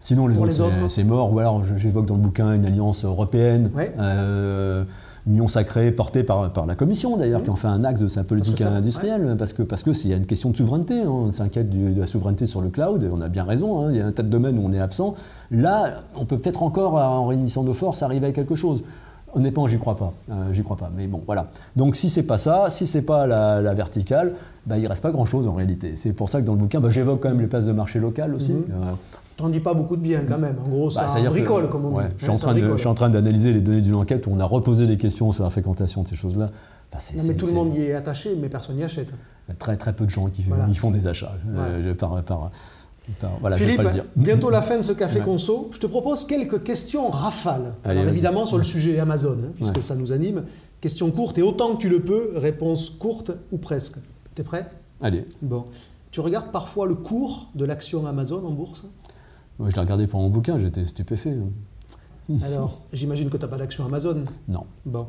Sinon, 0.02 0.28
les 0.28 0.38
autres, 0.38 0.52
c'est- 0.54 0.62
autres 0.62 0.88
c'est 0.90 1.04
mort. 1.06 1.32
Ou 1.32 1.40
alors, 1.40 1.62
j'évoque 1.78 2.06
dans 2.08 2.16
le 2.16 2.22
bouquin 2.22 2.54
une 2.54 2.66
alliance 2.66 3.06
européenne, 3.06 3.70
Ouais. 3.76 3.94
euh, 4.00 4.84
union 5.28 5.48
sacrée 5.48 5.92
portée 5.92 6.24
par, 6.24 6.52
par 6.52 6.66
la 6.66 6.74
Commission 6.74 7.16
d'ailleurs, 7.18 7.44
qui 7.44 7.52
en 7.52 7.56
fait 7.56 7.68
un 7.68 7.84
axe 7.84 8.02
de 8.02 8.08
sa 8.08 8.24
politique 8.24 8.58
ça- 8.58 8.74
industrielle, 8.74 9.36
parce 9.38 9.54
que 9.54 9.62
parce 9.62 9.84
que 9.84 9.94
c'est 9.94 10.08
il 10.08 10.12
y 10.12 10.14
a 10.16 10.18
une 10.18 10.26
question 10.26 10.50
de 10.50 10.58
souveraineté. 10.58 11.02
hein. 11.02 11.08
On 11.08 11.32
s'inquiète 11.32 11.70
de 11.70 12.00
la 12.00 12.08
souveraineté 12.08 12.48
sur 12.48 12.62
le 12.62 12.70
cloud. 12.70 13.04
et 13.04 13.08
On 13.14 13.22
a 13.22 13.30
bien 13.30 13.44
raison. 13.44 13.82
hein. 13.86 13.90
Il 13.92 13.98
y 13.98 14.02
a 14.02 14.08
un 14.08 14.12
tas 14.12 14.24
de 14.24 14.30
domaines 14.30 14.58
où 14.58 14.64
on 14.66 14.74
est 14.74 14.80
absent. 14.80 15.14
Là, 15.52 15.92
on 16.16 16.26
peut 16.26 16.38
peut-être 16.40 16.64
encore, 16.64 16.96
en 16.96 17.28
réunissant 17.28 17.64
nos 17.64 17.74
forces, 17.74 18.02
arriver 18.02 18.26
à 18.28 18.32
quelque 18.32 18.56
chose. 18.56 18.84
Honnêtement, 19.36 19.68
j'y 19.68 19.78
crois 19.78 19.96
pas. 19.96 20.12
Euh, 20.32 20.52
j'y 20.52 20.64
crois 20.64 20.76
pas. 20.78 20.90
Mais 20.98 21.06
bon, 21.08 21.22
voilà. 21.28 21.52
Donc, 21.76 21.96
si 21.96 22.10
c'est 22.10 22.26
pas 22.26 22.38
ça, 22.40 22.66
si 22.70 22.86
c'est 22.88 23.06
pas 23.06 23.28
la, 23.28 23.62
la 23.62 23.74
verticale, 23.76 24.34
bah, 24.66 24.78
il 24.80 24.86
reste 24.88 25.02
pas 25.04 25.12
grand-chose 25.12 25.48
en 25.48 25.54
réalité. 25.54 25.94
C'est 25.96 26.12
pour 26.14 26.28
ça 26.30 26.42
que 26.42 26.46
dans 26.48 26.52
le 26.54 26.58
bouquin, 26.60 26.80
bah, 26.82 26.90
j'évoque 26.90 27.22
quand 27.22 27.30
même 27.30 27.40
les 27.40 27.48
places 27.48 27.66
de 27.68 27.72
marché 27.72 28.00
locales 28.00 28.34
aussi. 28.36 28.52
Mhm. 28.52 28.64
Euh, 28.72 28.92
T'en 29.42 29.50
dis 29.50 29.60
pas 29.60 29.74
beaucoup 29.74 29.96
de 29.96 30.02
bien 30.02 30.22
quand 30.30 30.38
même. 30.38 30.58
En 30.64 30.70
gros, 30.70 30.92
bah, 30.94 31.08
ça 31.08 31.20
que- 31.20 31.28
bricole, 31.28 31.68
comme 31.70 31.86
on 31.86 31.96
ouais, 31.96 32.04
dit. 32.06 32.10
je, 32.18 32.24
suis 32.24 32.32
Hein, 32.32 32.36
en 32.36 32.38
train 32.38 32.54
de- 32.54 32.60
je 32.74 32.78
suis 32.78 32.88
en 32.88 32.94
train 32.94 33.10
d'analyser 33.10 33.52
les 33.54 33.62
données 33.62 33.82
d'une 33.82 33.96
enquête 33.96 34.28
où 34.28 34.32
on 34.32 34.40
a 34.40 34.46
reposé 34.46 34.86
des 34.86 34.98
questions 34.98 35.32
sur 35.32 35.44
la 35.44 35.50
fréquentation 35.50 36.04
de 36.04 36.08
ces 36.08 36.16
choses-là. 36.16 36.52
Bah, 36.92 37.00
Non, 37.18 37.24
mais 37.26 37.34
tout 37.34 37.48
le 37.48 37.54
monde 37.54 37.74
y 37.74 37.82
est 37.82 37.94
attaché, 37.96 38.36
mais 38.40 38.50
personne 38.50 38.76
n'y 38.76 38.84
achète. 38.84 39.08
Très 39.58 39.78
très 39.78 39.94
peu 39.94 40.06
de 40.06 40.12
gens 40.12 40.28
qui 40.28 40.44
Voilà. 40.44 40.68
y 40.68 40.76
font 40.76 40.92
des 40.92 41.08
achats. 41.08 41.34
Euh, 41.48 41.52
Voilà. 41.56 41.82
je- 41.82 41.90
par, 41.94 42.22
par- 42.22 42.52
par- 43.20 43.32
voilà, 43.40 43.56
je 43.56 43.62
vais 43.64 43.66
Philippe, 43.72 43.84
pas 43.84 43.90
le 43.90 43.94
dire. 43.96 44.06
bientôt 44.16 44.50
la 44.52 44.62
fin 44.62 44.78
de 44.78 44.84
ce 44.84 44.94
café 44.94 45.20
Ouais. 45.20 45.26
conso. 45.26 45.70
Je 45.74 45.80
te 45.80 45.88
propose 45.88 46.26
quelques 46.26 46.62
questions 46.64 47.10
rafales. 47.10 47.74
Allez, 47.84 48.02
Alors 48.02 48.12
évidemment 48.12 48.46
sur 48.46 48.58
le 48.60 48.64
sujet 48.64 49.00
Amazon, 49.00 49.38
hein, 49.44 49.52
puisque 49.56 49.78
Ouais. 49.78 49.82
ça 49.82 49.96
nous 49.96 50.12
anime. 50.12 50.44
Questions 50.82 51.10
courtes 51.12 51.38
et 51.40 51.42
autant 51.42 51.74
que 51.76 51.82
tu 51.82 51.90
le 51.90 52.02
peux, 52.02 52.34
réponse 52.36 52.92
courte 52.92 53.32
ou 53.52 53.58
presque. 53.58 53.96
T'es 54.36 54.44
prêt? 54.44 54.68
Allez, 55.02 55.26
Bon. 55.42 55.66
Tu 56.12 56.20
regardes 56.20 56.52
parfois 56.52 56.88
le 56.88 56.96
cours 56.96 57.48
de 57.56 57.64
l'action 57.64 58.06
Amazon 58.06 58.46
en 58.46 58.52
bourse? 58.52 58.84
Je 59.60 59.66
l'ai 59.76 59.80
regardé 59.82 60.08
pour 60.08 60.20
mon 60.22 60.30
bouquin, 60.30 60.58
j'étais 60.58 60.86
stupéfait. 60.86 61.38
hein. 61.38 62.36
Alors, 62.46 62.82
j'imagine 62.94 63.30
que 63.30 63.38
tu 63.38 63.44
n'as 63.44 63.50
pas 63.50 63.58
d'action 63.58 63.86
Amazon. 63.86 64.24
Non, 64.48 64.66
Bon. 64.86 65.08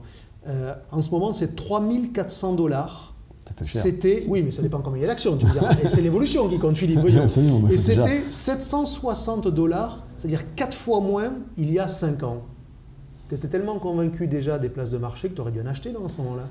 Euh, 0.48 0.74
en 0.90 1.00
ce 1.00 1.08
moment, 1.10 1.32
c'est 1.32 1.54
3400 1.54 2.54
dollars. 2.54 3.14
C'était, 3.62 4.24
oui, 4.28 4.42
mais 4.42 4.50
ça 4.50 4.62
dépend 4.62 4.80
combien 4.80 4.98
il 4.98 5.02
y 5.02 5.04
a 5.04 5.08
d'actions, 5.08 5.36
tu 5.36 5.46
veux 5.46 5.52
dire. 5.52 5.70
Et 5.84 5.88
c'est 5.88 6.00
l'évolution 6.00 6.48
qui 6.48 6.58
compte, 6.58 6.76
Philippe. 6.76 7.00
voyons. 7.00 7.24
Absolument, 7.24 7.68
Et 7.68 7.76
c'était 7.76 8.24
760 8.30 9.48
dollars, 9.48 10.04
c'est-à-dire 10.16 10.54
4 10.56 10.74
fois 10.76 11.00
moins 11.00 11.34
il 11.56 11.70
y 11.72 11.78
a 11.78 11.86
5 11.86 12.22
ans. 12.22 12.42
Tu 13.28 13.34
étais 13.34 13.48
tellement 13.48 13.78
convaincu 13.78 14.26
déjà 14.26 14.58
des 14.58 14.68
places 14.68 14.90
de 14.90 14.98
marché 14.98 15.28
que 15.28 15.34
tu 15.34 15.40
aurais 15.40 15.50
bien 15.52 15.66
acheté 15.66 15.90
dans 15.92 16.06
ce 16.08 16.16
moment-là? 16.18 16.44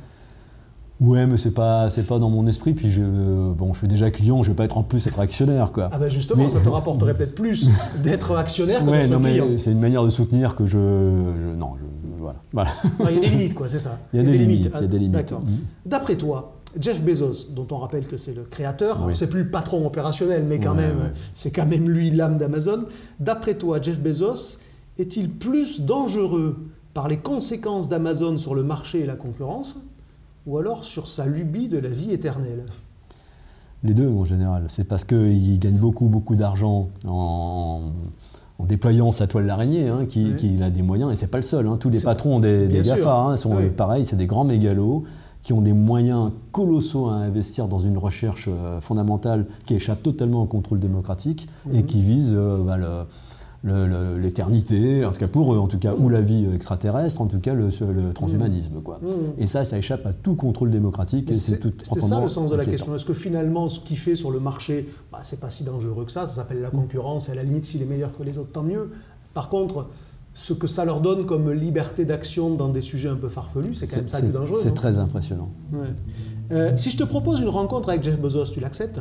Ouais, 1.02 1.26
mais 1.26 1.38
c'est 1.38 1.52
pas, 1.52 1.90
c'est 1.90 2.06
pas 2.06 2.20
dans 2.20 2.30
mon 2.30 2.46
esprit. 2.48 2.74
Puis 2.74 2.92
je, 2.92 3.02
bon, 3.02 3.74
je 3.74 3.80
suis 3.80 3.88
déjà 3.88 4.12
client, 4.12 4.44
je 4.44 4.50
vais 4.52 4.56
pas 4.56 4.66
être 4.66 4.78
en 4.78 4.84
plus 4.84 5.06
être 5.08 5.20
actionnaire, 5.20 5.72
quoi. 5.72 5.90
Ah 5.92 5.98
ben 5.98 6.08
justement, 6.10 6.44
Mais- 6.44 6.50
ça 6.50 6.60
te 6.60 6.70
rapporterait 6.70 7.16
peut-être 7.16 7.36
plus 7.36 7.70
d'être 8.04 8.36
actionnaire 8.38 8.86
que 8.86 8.90
Ouais, 8.92 9.08
d'être 9.08 9.20
client. 9.22 9.46
c'est 9.58 9.72
une 9.72 9.80
manière 9.80 10.04
de 10.04 10.10
soutenir 10.10 10.56
que 10.56 10.66
je, 10.66 10.72
je- 10.78 11.56
non, 11.56 11.72
je, 11.80 11.86
voilà, 12.54 12.70
Il 13.10 13.16
y 13.16 13.18
a 13.18 13.20
des 13.20 13.30
limites, 13.30 13.56
quoi, 13.56 13.68
c'est 13.68 13.80
ça. 13.80 13.98
Il 14.14 14.22
y 14.22 14.24
a 14.24 14.32
des 14.32 14.38
limites, 14.38 14.70
Ah, 14.74 14.78
il 14.78 14.82
y 14.84 14.86
a 14.86 14.88
des 14.88 15.00
limites. 15.00 15.12
D'accord. 15.14 15.42
Mhm. 15.42 15.58
D'après 15.88 16.16
toi, 16.16 16.54
Jeff 16.80 17.02
Bezos, 17.02 17.52
dont 17.56 17.66
on 17.72 17.78
rappelle 17.78 18.06
que 18.06 18.16
c'est 18.16 18.34
le 18.36 18.44
créateur, 18.44 19.04
Oui. 19.08 19.14
c'est 19.16 19.26
plus 19.28 19.44
le 19.44 19.50
patron 19.50 19.86
opérationnel, 19.88 20.46
mais 20.48 20.60
quand 20.60 20.76
Ouais, 20.76 20.84
même, 20.84 20.98
ouais. 21.00 21.12
c'est 21.34 21.50
quand 21.50 21.66
même 21.66 21.90
lui 21.90 22.12
l'âme 22.12 22.38
d'Amazon. 22.38 22.86
D'après 23.20 23.56
toi, 23.56 23.82
Jeff 23.82 24.00
Bezos 24.00 24.60
est-il 25.00 25.30
plus 25.32 25.82
dangereux 25.82 26.58
par 26.94 27.08
les 27.08 27.18
conséquences 27.18 27.90
d'Amazon 27.90 28.38
sur 28.38 28.54
le 28.54 28.62
marché 28.64 29.00
et 29.00 29.06
la 29.06 29.16
concurrence, 29.16 29.78
ou 30.48 30.58
alors 30.58 30.84
sur 30.84 31.08
sa 31.08 31.26
lubie 31.26 31.68
de 31.68 31.78
la 31.78 31.90
vie 31.90 32.12
éternelle 32.12 32.64
Les 33.84 33.94
deux 33.94 34.08
en 34.10 34.26
général. 34.26 34.64
C'est 34.68 34.88
parce 34.88 35.04
qu'il 35.04 35.60
gagne 35.60 35.80
beaucoup, 35.80 36.06
beaucoup 36.06 36.36
d'argent 36.36 36.90
en, 37.08 37.92
en 38.60 38.66
déployant 38.66 39.12
sa 39.12 39.28
toile 39.28 39.48
d'araignée 39.48 39.88
hein, 39.90 40.06
qu'il 40.08 40.36
Oui. 40.42 40.64
a 40.64 40.70
des 40.70 40.82
moyens. 40.82 41.12
Et 41.12 41.16
c'est 41.16 41.32
pas 41.32 41.38
le 41.38 41.44
seul. 41.44 41.68
hein. 41.68 41.78
Tous 41.80 41.90
les 41.90 42.00
patrons 42.02 42.40
des, 42.40 42.68
des. 42.68 42.82
GAFA 42.82 43.16
hein, 43.18 43.36
sont 43.38 43.56
Oui. 43.56 43.70
pareils, 43.70 44.06
c'est 44.06 44.16
des 44.18 44.28
grands 44.28 44.44
mégalos 44.44 45.04
qui 45.44 45.54
ont 45.54 45.62
des 45.62 45.74
moyens 45.74 46.32
colossaux 46.52 47.08
à 47.10 47.14
investir 47.14 47.68
dans 47.68 47.80
une 47.80 47.98
recherche 47.98 48.46
euh, 48.48 48.80
fondamentale 48.80 49.48
qui 49.66 49.74
échappe 49.74 50.04
totalement 50.04 50.44
au 50.44 50.46
contrôle 50.46 50.80
démocratique 50.80 51.48
et 51.74 51.80
Mhm. 51.80 51.86
qui 51.88 52.02
vise 52.04 52.34
euh, 52.38 52.64
bah, 52.64 52.78
le- 52.78 53.06
l'éternité, 53.64 55.06
en 55.06 55.12
tout 55.12 55.20
cas 55.20 55.28
pour 55.28 55.54
eux, 55.54 55.58
en 55.60 55.68
tout 55.68 55.78
cas, 55.78 55.94
ou 55.98 56.10
la 56.10 56.22
vie 56.22 56.48
extraterrestre, 56.54 57.22
en 57.22 57.28
tout 57.28 57.40
cas 57.40 57.54
le, 57.54 57.66
le 57.68 58.14
transhumanisme. 58.14 58.82
Quoi. 58.82 59.00
Mhm. 59.02 59.10
Et 59.38 59.48
ça, 59.48 59.66
ça 59.66 59.78
échappe 59.78 60.06
à 60.06 60.14
tout 60.14 60.36
contrôle 60.36 60.72
démocratique 60.72 61.26
Mais 61.30 61.36
et 61.36 61.40
c'est 61.40 61.56
C'est 61.56 61.60
tout 61.60 61.72
c'est 61.82 62.02
ça 62.02 62.22
le 62.22 62.28
sens 62.28 62.50
de 62.50 62.56
la 62.56 62.64
inquiétant. 62.64 62.78
question. 62.78 62.96
Est-ce 62.96 63.06
que 63.06 63.14
finalement, 63.14 63.70
ce 63.70 63.80
qu'il 63.80 63.98
fait 63.98 64.16
sur 64.16 64.32
le 64.32 64.40
marché, 64.40 64.88
bah, 65.12 65.20
c'est 65.24 65.40
pas 65.40 65.50
si 65.50 65.64
dangereux 65.64 66.06
que 66.06 66.12
ça 66.12 66.22
Ça 66.28 66.42
s'appelle 66.42 66.62
la 66.62 66.70
concurrence. 66.70 67.30
Et 67.30 67.34
à 67.34 67.36
la 67.36 67.44
limite, 67.44 67.66
s'il 67.66 67.82
est 67.82 67.86
meilleur 67.86 68.16
que 68.18 68.24
les 68.24 68.38
autres, 68.38 68.52
tant 68.52 68.64
mieux. 68.64 68.90
Par 69.34 69.48
contre, 69.50 69.88
ce 70.34 70.54
que 70.54 70.66
ça 70.68 70.86
leur 70.86 71.02
donne 71.02 71.26
comme 71.26 71.52
liberté 71.52 72.06
d'action 72.06 72.56
dans 72.56 72.70
des 72.70 72.82
sujets 72.82 73.10
un 73.10 73.16
peu 73.16 73.28
farfelus, 73.30 73.74
c'est 73.76 73.88
quand 73.88 73.98
même 73.98 74.08
ça 74.08 74.20
le 74.20 74.26
plus 74.28 74.34
dangereux. 74.34 74.60
C'est 74.64 74.74
très 74.74 74.98
impressionnant. 74.98 75.50
Ouais. 75.74 75.80
Euh, 76.52 76.72
si 76.78 76.90
je 76.90 76.98
te 76.98 77.04
propose 77.04 77.42
une 77.42 77.50
rencontre 77.50 77.90
avec 77.90 78.02
Jeff 78.04 78.20
Bezos, 78.20 78.46
tu 78.46 78.60
l'acceptes? 78.60 79.00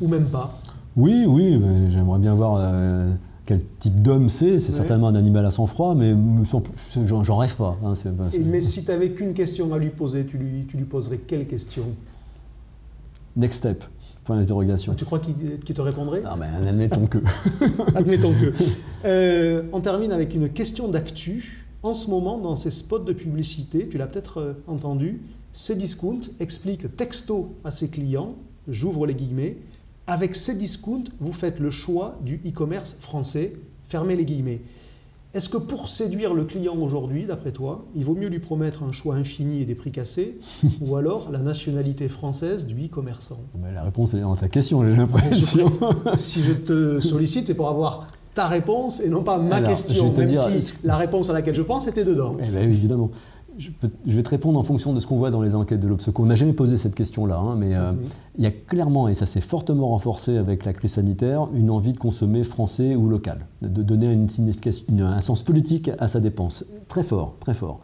Ou 0.00 0.08
même 0.08 0.26
pas? 0.26 0.58
Oui, 0.96 1.24
oui, 1.26 1.58
j'aimerais 1.90 2.18
bien 2.18 2.34
voir 2.34 2.56
euh, 2.58 3.12
quel 3.46 3.62
type 3.80 4.00
d'homme 4.02 4.28
c'est. 4.28 4.58
C'est 4.58 4.70
Ouais. 4.72 4.78
certainement 4.78 5.08
un 5.08 5.14
animal 5.14 5.44
à 5.46 5.50
sang-froid, 5.50 5.94
mais 5.94 6.14
j'en 7.04 7.36
rêve 7.36 7.56
pas. 7.56 7.76
hein, 7.84 7.94
Mais 8.44 8.60
si 8.60 8.84
tu 8.84 8.90
n'avais 8.90 9.10
qu'une 9.10 9.34
question 9.34 9.72
à 9.72 9.78
lui 9.78 9.90
poser, 9.90 10.24
tu 10.26 10.38
lui, 10.38 10.64
tu 10.66 10.76
lui 10.76 10.84
poserais 10.84 11.18
quelle 11.18 11.46
question? 11.46 11.82
Next 13.34 13.58
step, 13.58 13.82
point 14.24 14.36
d'interrogation. 14.38 14.94
Tu 14.94 15.04
crois 15.04 15.18
qu'il 15.18 15.58
te 15.74 15.80
répondrait? 15.80 16.22
Ah, 16.26 16.36
mais 16.38 16.68
admettons 16.68 17.06
que. 17.06 17.18
Admettons 17.94 18.32
que. 18.32 18.52
Euh, 19.06 19.62
on 19.72 19.80
termine 19.80 20.12
avec 20.12 20.34
une 20.34 20.48
question 20.50 20.88
d'actu. 20.88 21.66
En 21.82 21.94
ce 21.94 22.10
moment, 22.10 22.38
dans 22.38 22.54
ces 22.54 22.70
spots 22.70 23.00
de 23.00 23.12
publicité, 23.12 23.88
tu 23.88 23.98
l'as 23.98 24.06
peut-être 24.06 24.38
euh, 24.40 24.52
entendu, 24.68 25.20
Cdiscount 25.52 26.18
explique 26.38 26.94
texto 26.96 27.54
à 27.64 27.72
ses 27.72 27.88
clients, 27.88 28.36
j'ouvre 28.68 29.04
les 29.06 29.14
guillemets, 29.16 29.56
avec 30.06 30.34
Cdiscount, 30.34 31.04
vous 31.20 31.32
faites 31.32 31.60
le 31.60 31.70
choix 31.70 32.18
du 32.24 32.40
e-commerce 32.46 32.96
français, 33.00 33.52
fermez 33.88 34.16
les 34.16 34.24
guillemets. 34.24 34.62
Est-ce 35.34 35.48
que 35.48 35.56
pour 35.56 35.88
séduire 35.88 36.34
le 36.34 36.44
client 36.44 36.76
aujourd'hui, 36.76 37.24
d'après 37.24 37.52
toi, 37.52 37.86
il 37.94 38.04
vaut 38.04 38.14
mieux 38.14 38.28
lui 38.28 38.38
promettre 38.38 38.82
un 38.82 38.92
choix 38.92 39.14
infini 39.14 39.62
et 39.62 39.64
des 39.64 39.74
prix 39.74 39.90
cassés, 39.90 40.38
ou 40.82 40.96
alors 40.96 41.30
la 41.30 41.38
nationalité 41.38 42.08
française 42.08 42.66
du 42.66 42.74
e-commerçant? 42.84 43.40
Mais 43.62 43.72
la 43.72 43.82
réponse 43.82 44.12
est 44.12 44.20
dans 44.20 44.36
ta 44.36 44.48
question, 44.48 44.84
j'ai 44.84 44.94
l'impression. 44.94 45.72
si 46.16 46.42
je 46.42 46.52
te 46.52 47.00
sollicite, 47.00 47.46
c'est 47.46 47.54
pour 47.54 47.70
avoir 47.70 48.08
ta 48.34 48.46
réponse 48.46 49.00
et 49.00 49.08
non 49.08 49.22
pas 49.22 49.38
ma 49.38 49.56
Alors, 49.56 49.70
question, 49.70 50.12
même 50.12 50.30
dire, 50.30 50.40
si 50.40 50.74
la 50.84 50.96
réponse 50.96 51.30
à 51.30 51.32
laquelle 51.32 51.54
je 51.54 51.62
pense 51.62 51.86
était 51.86 52.04
dedans. 52.04 52.36
Eh 52.38 52.50
ben, 52.50 52.62
évidemment. 52.62 53.10
Je, 53.58 53.70
peux- 53.70 53.90
je 54.06 54.12
vais 54.16 54.22
te 54.22 54.30
répondre 54.30 54.58
en 54.58 54.62
fonction 54.62 54.92
de 54.94 55.00
ce 55.00 55.06
qu'on 55.06 55.16
voit 55.18 55.30
dans 55.30 55.42
les 55.42 55.54
enquêtes 55.54 55.80
de 55.80 55.86
l'Obseco. 55.88 56.22
On 56.22 56.26
n'a 56.26 56.34
jamais 56.34 56.54
posé 56.54 56.76
cette 56.78 56.94
question-là, 56.94 57.36
hein, 57.36 57.54
mais 57.56 57.74
euh, 57.74 57.92
Mhm. 57.92 57.98
il 58.38 58.44
y 58.44 58.46
a 58.46 58.50
clairement, 58.50 59.08
et 59.08 59.14
ça 59.14 59.26
s'est 59.26 59.42
fortement 59.42 59.88
renforcé 59.88 60.38
avec 60.38 60.64
la 60.64 60.72
crise 60.72 60.92
sanitaire, 60.92 61.48
une 61.54 61.70
envie 61.70 61.92
de 61.92 61.98
consommer 61.98 62.44
français 62.44 62.94
ou 62.94 63.08
local, 63.08 63.40
de 63.60 63.82
donner 63.82 64.06
une 64.10 64.28
signification, 64.28 64.84
une- 64.88 65.02
un 65.02 65.20
sens 65.20 65.42
politique 65.42 65.90
à 65.98 66.08
sa 66.08 66.20
dépense. 66.20 66.64
Très 66.88 67.02
fort, 67.02 67.34
très 67.40 67.52
fort. 67.54 67.80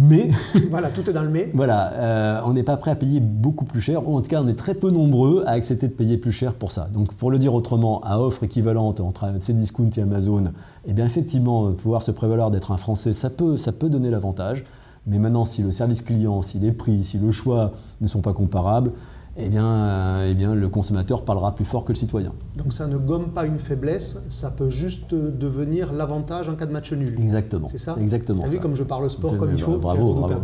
Mais 0.00 0.30
voilà, 0.70 0.90
tout 0.90 1.10
est 1.10 1.12
dans 1.12 1.24
le 1.24 1.28
mais. 1.28 1.50
voilà, 1.54 1.92
euh, 1.94 2.40
on 2.46 2.52
n'est 2.52 2.62
pas 2.62 2.76
prêt 2.76 2.92
à 2.92 2.94
payer 2.94 3.18
beaucoup 3.20 3.64
plus 3.64 3.80
cher, 3.80 4.08
ou 4.08 4.16
en 4.16 4.22
tout 4.22 4.30
cas 4.30 4.40
on 4.42 4.46
est 4.46 4.54
très 4.54 4.74
peu 4.74 4.90
nombreux 4.90 5.42
à 5.46 5.50
accepter 5.50 5.88
de 5.88 5.92
payer 5.92 6.16
plus 6.16 6.30
cher 6.32 6.54
pour 6.54 6.70
ça. 6.72 6.88
Donc 6.94 7.12
pour 7.14 7.30
le 7.32 7.38
dire 7.40 7.52
autrement, 7.52 8.00
à 8.04 8.18
offre 8.20 8.44
équivalente 8.44 9.00
entre 9.00 9.26
Cdiscount 9.40 9.90
et 9.96 10.00
Amazon, 10.00 10.44
eh 10.86 10.92
bien 10.92 11.04
effectivement, 11.04 11.72
pouvoir 11.72 12.02
se 12.02 12.12
prévaloir 12.12 12.50
d'être 12.52 12.70
un 12.70 12.76
Français, 12.76 13.12
ça 13.12 13.28
peut, 13.28 13.56
ça 13.56 13.72
peut 13.72 13.88
donner 13.90 14.08
l'avantage. 14.08 14.64
Mais 15.08 15.18
maintenant, 15.18 15.44
si 15.44 15.62
le 15.62 15.72
service 15.72 16.02
client, 16.02 16.42
si 16.42 16.58
les 16.58 16.70
prix, 16.70 17.02
si 17.02 17.18
le 17.18 17.32
choix 17.32 17.72
ne 18.00 18.08
sont 18.08 18.20
pas 18.20 18.34
comparables, 18.34 18.92
eh 19.40 19.48
bien, 19.48 19.66
euh, 19.66 20.28
eh 20.30 20.34
bien, 20.34 20.54
le 20.54 20.68
consommateur 20.68 21.24
parlera 21.24 21.54
plus 21.54 21.64
fort 21.64 21.84
que 21.84 21.92
le 21.92 21.98
citoyen. 21.98 22.32
Donc 22.56 22.72
ça 22.72 22.86
ne 22.86 22.96
gomme 22.96 23.30
pas 23.30 23.46
une 23.46 23.58
faiblesse, 23.58 24.22
ça 24.28 24.50
peut 24.50 24.70
juste 24.70 25.14
devenir 25.14 25.92
l'avantage 25.92 26.48
en 26.48 26.54
cas 26.54 26.66
de 26.66 26.72
match 26.72 26.92
nul. 26.92 27.16
Exactement. 27.20 27.68
C'est 27.70 27.78
ça 27.78 27.96
Exactement. 28.00 28.42
T'as 28.42 28.48
vu 28.48 28.58
comme 28.58 28.74
je 28.74 28.82
parle 28.82 29.08
sport 29.08 29.36
comme 29.36 29.52
il 29.52 29.60
faut 29.60 29.76
Bravo, 29.76 30.14
bravo. 30.14 30.40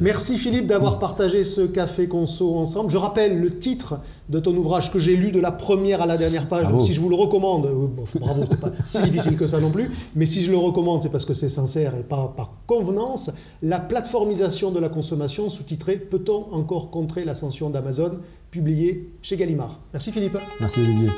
Merci 0.00 0.38
Philippe 0.38 0.66
d'avoir 0.66 0.98
partagé 0.98 1.44
ce 1.44 1.62
café 1.62 2.08
conso 2.08 2.56
ensemble. 2.56 2.90
Je 2.90 2.96
rappelle 2.96 3.38
le 3.38 3.58
titre 3.58 4.00
de 4.28 4.38
ton 4.38 4.56
ouvrage 4.56 4.92
que 4.92 4.98
j'ai 4.98 5.16
lu 5.16 5.32
de 5.32 5.40
la 5.40 5.50
première 5.50 6.00
à 6.00 6.06
la 6.06 6.16
dernière 6.16 6.48
page. 6.48 6.66
Donc 6.68 6.82
si 6.82 6.92
je 6.92 7.00
vous 7.00 7.08
le 7.08 7.16
recommande, 7.16 7.66
euh, 7.66 7.88
bravo, 8.20 8.44
c'est 8.48 8.60
pas 8.60 8.70
si 8.84 9.02
difficile 9.02 9.36
que 9.36 9.46
ça 9.46 9.60
non 9.60 9.70
plus, 9.70 9.90
mais 10.14 10.26
si 10.26 10.42
je 10.42 10.50
le 10.50 10.56
recommande, 10.56 11.02
c'est 11.02 11.10
parce 11.10 11.24
que 11.24 11.34
c'est 11.34 11.48
sincère 11.48 11.94
et 11.96 12.02
pas 12.02 12.32
par 12.36 12.52
convenance. 12.66 13.30
La 13.62 13.80
plateformisation 13.80 14.70
de 14.70 14.78
la 14.78 14.88
consommation, 14.88 15.48
sous-titré 15.48 15.96
Peut-on 15.96 16.52
encore 16.52 16.90
contrer 16.90 17.24
l'ascension 17.24 17.70
d'Amazon? 17.70 18.18
Publié 18.50 19.12
chez 19.22 19.36
Gallimard. 19.36 19.80
Merci 19.92 20.12
Philippe. 20.12 20.38
Merci 20.60 20.80
Olivier. 20.80 21.10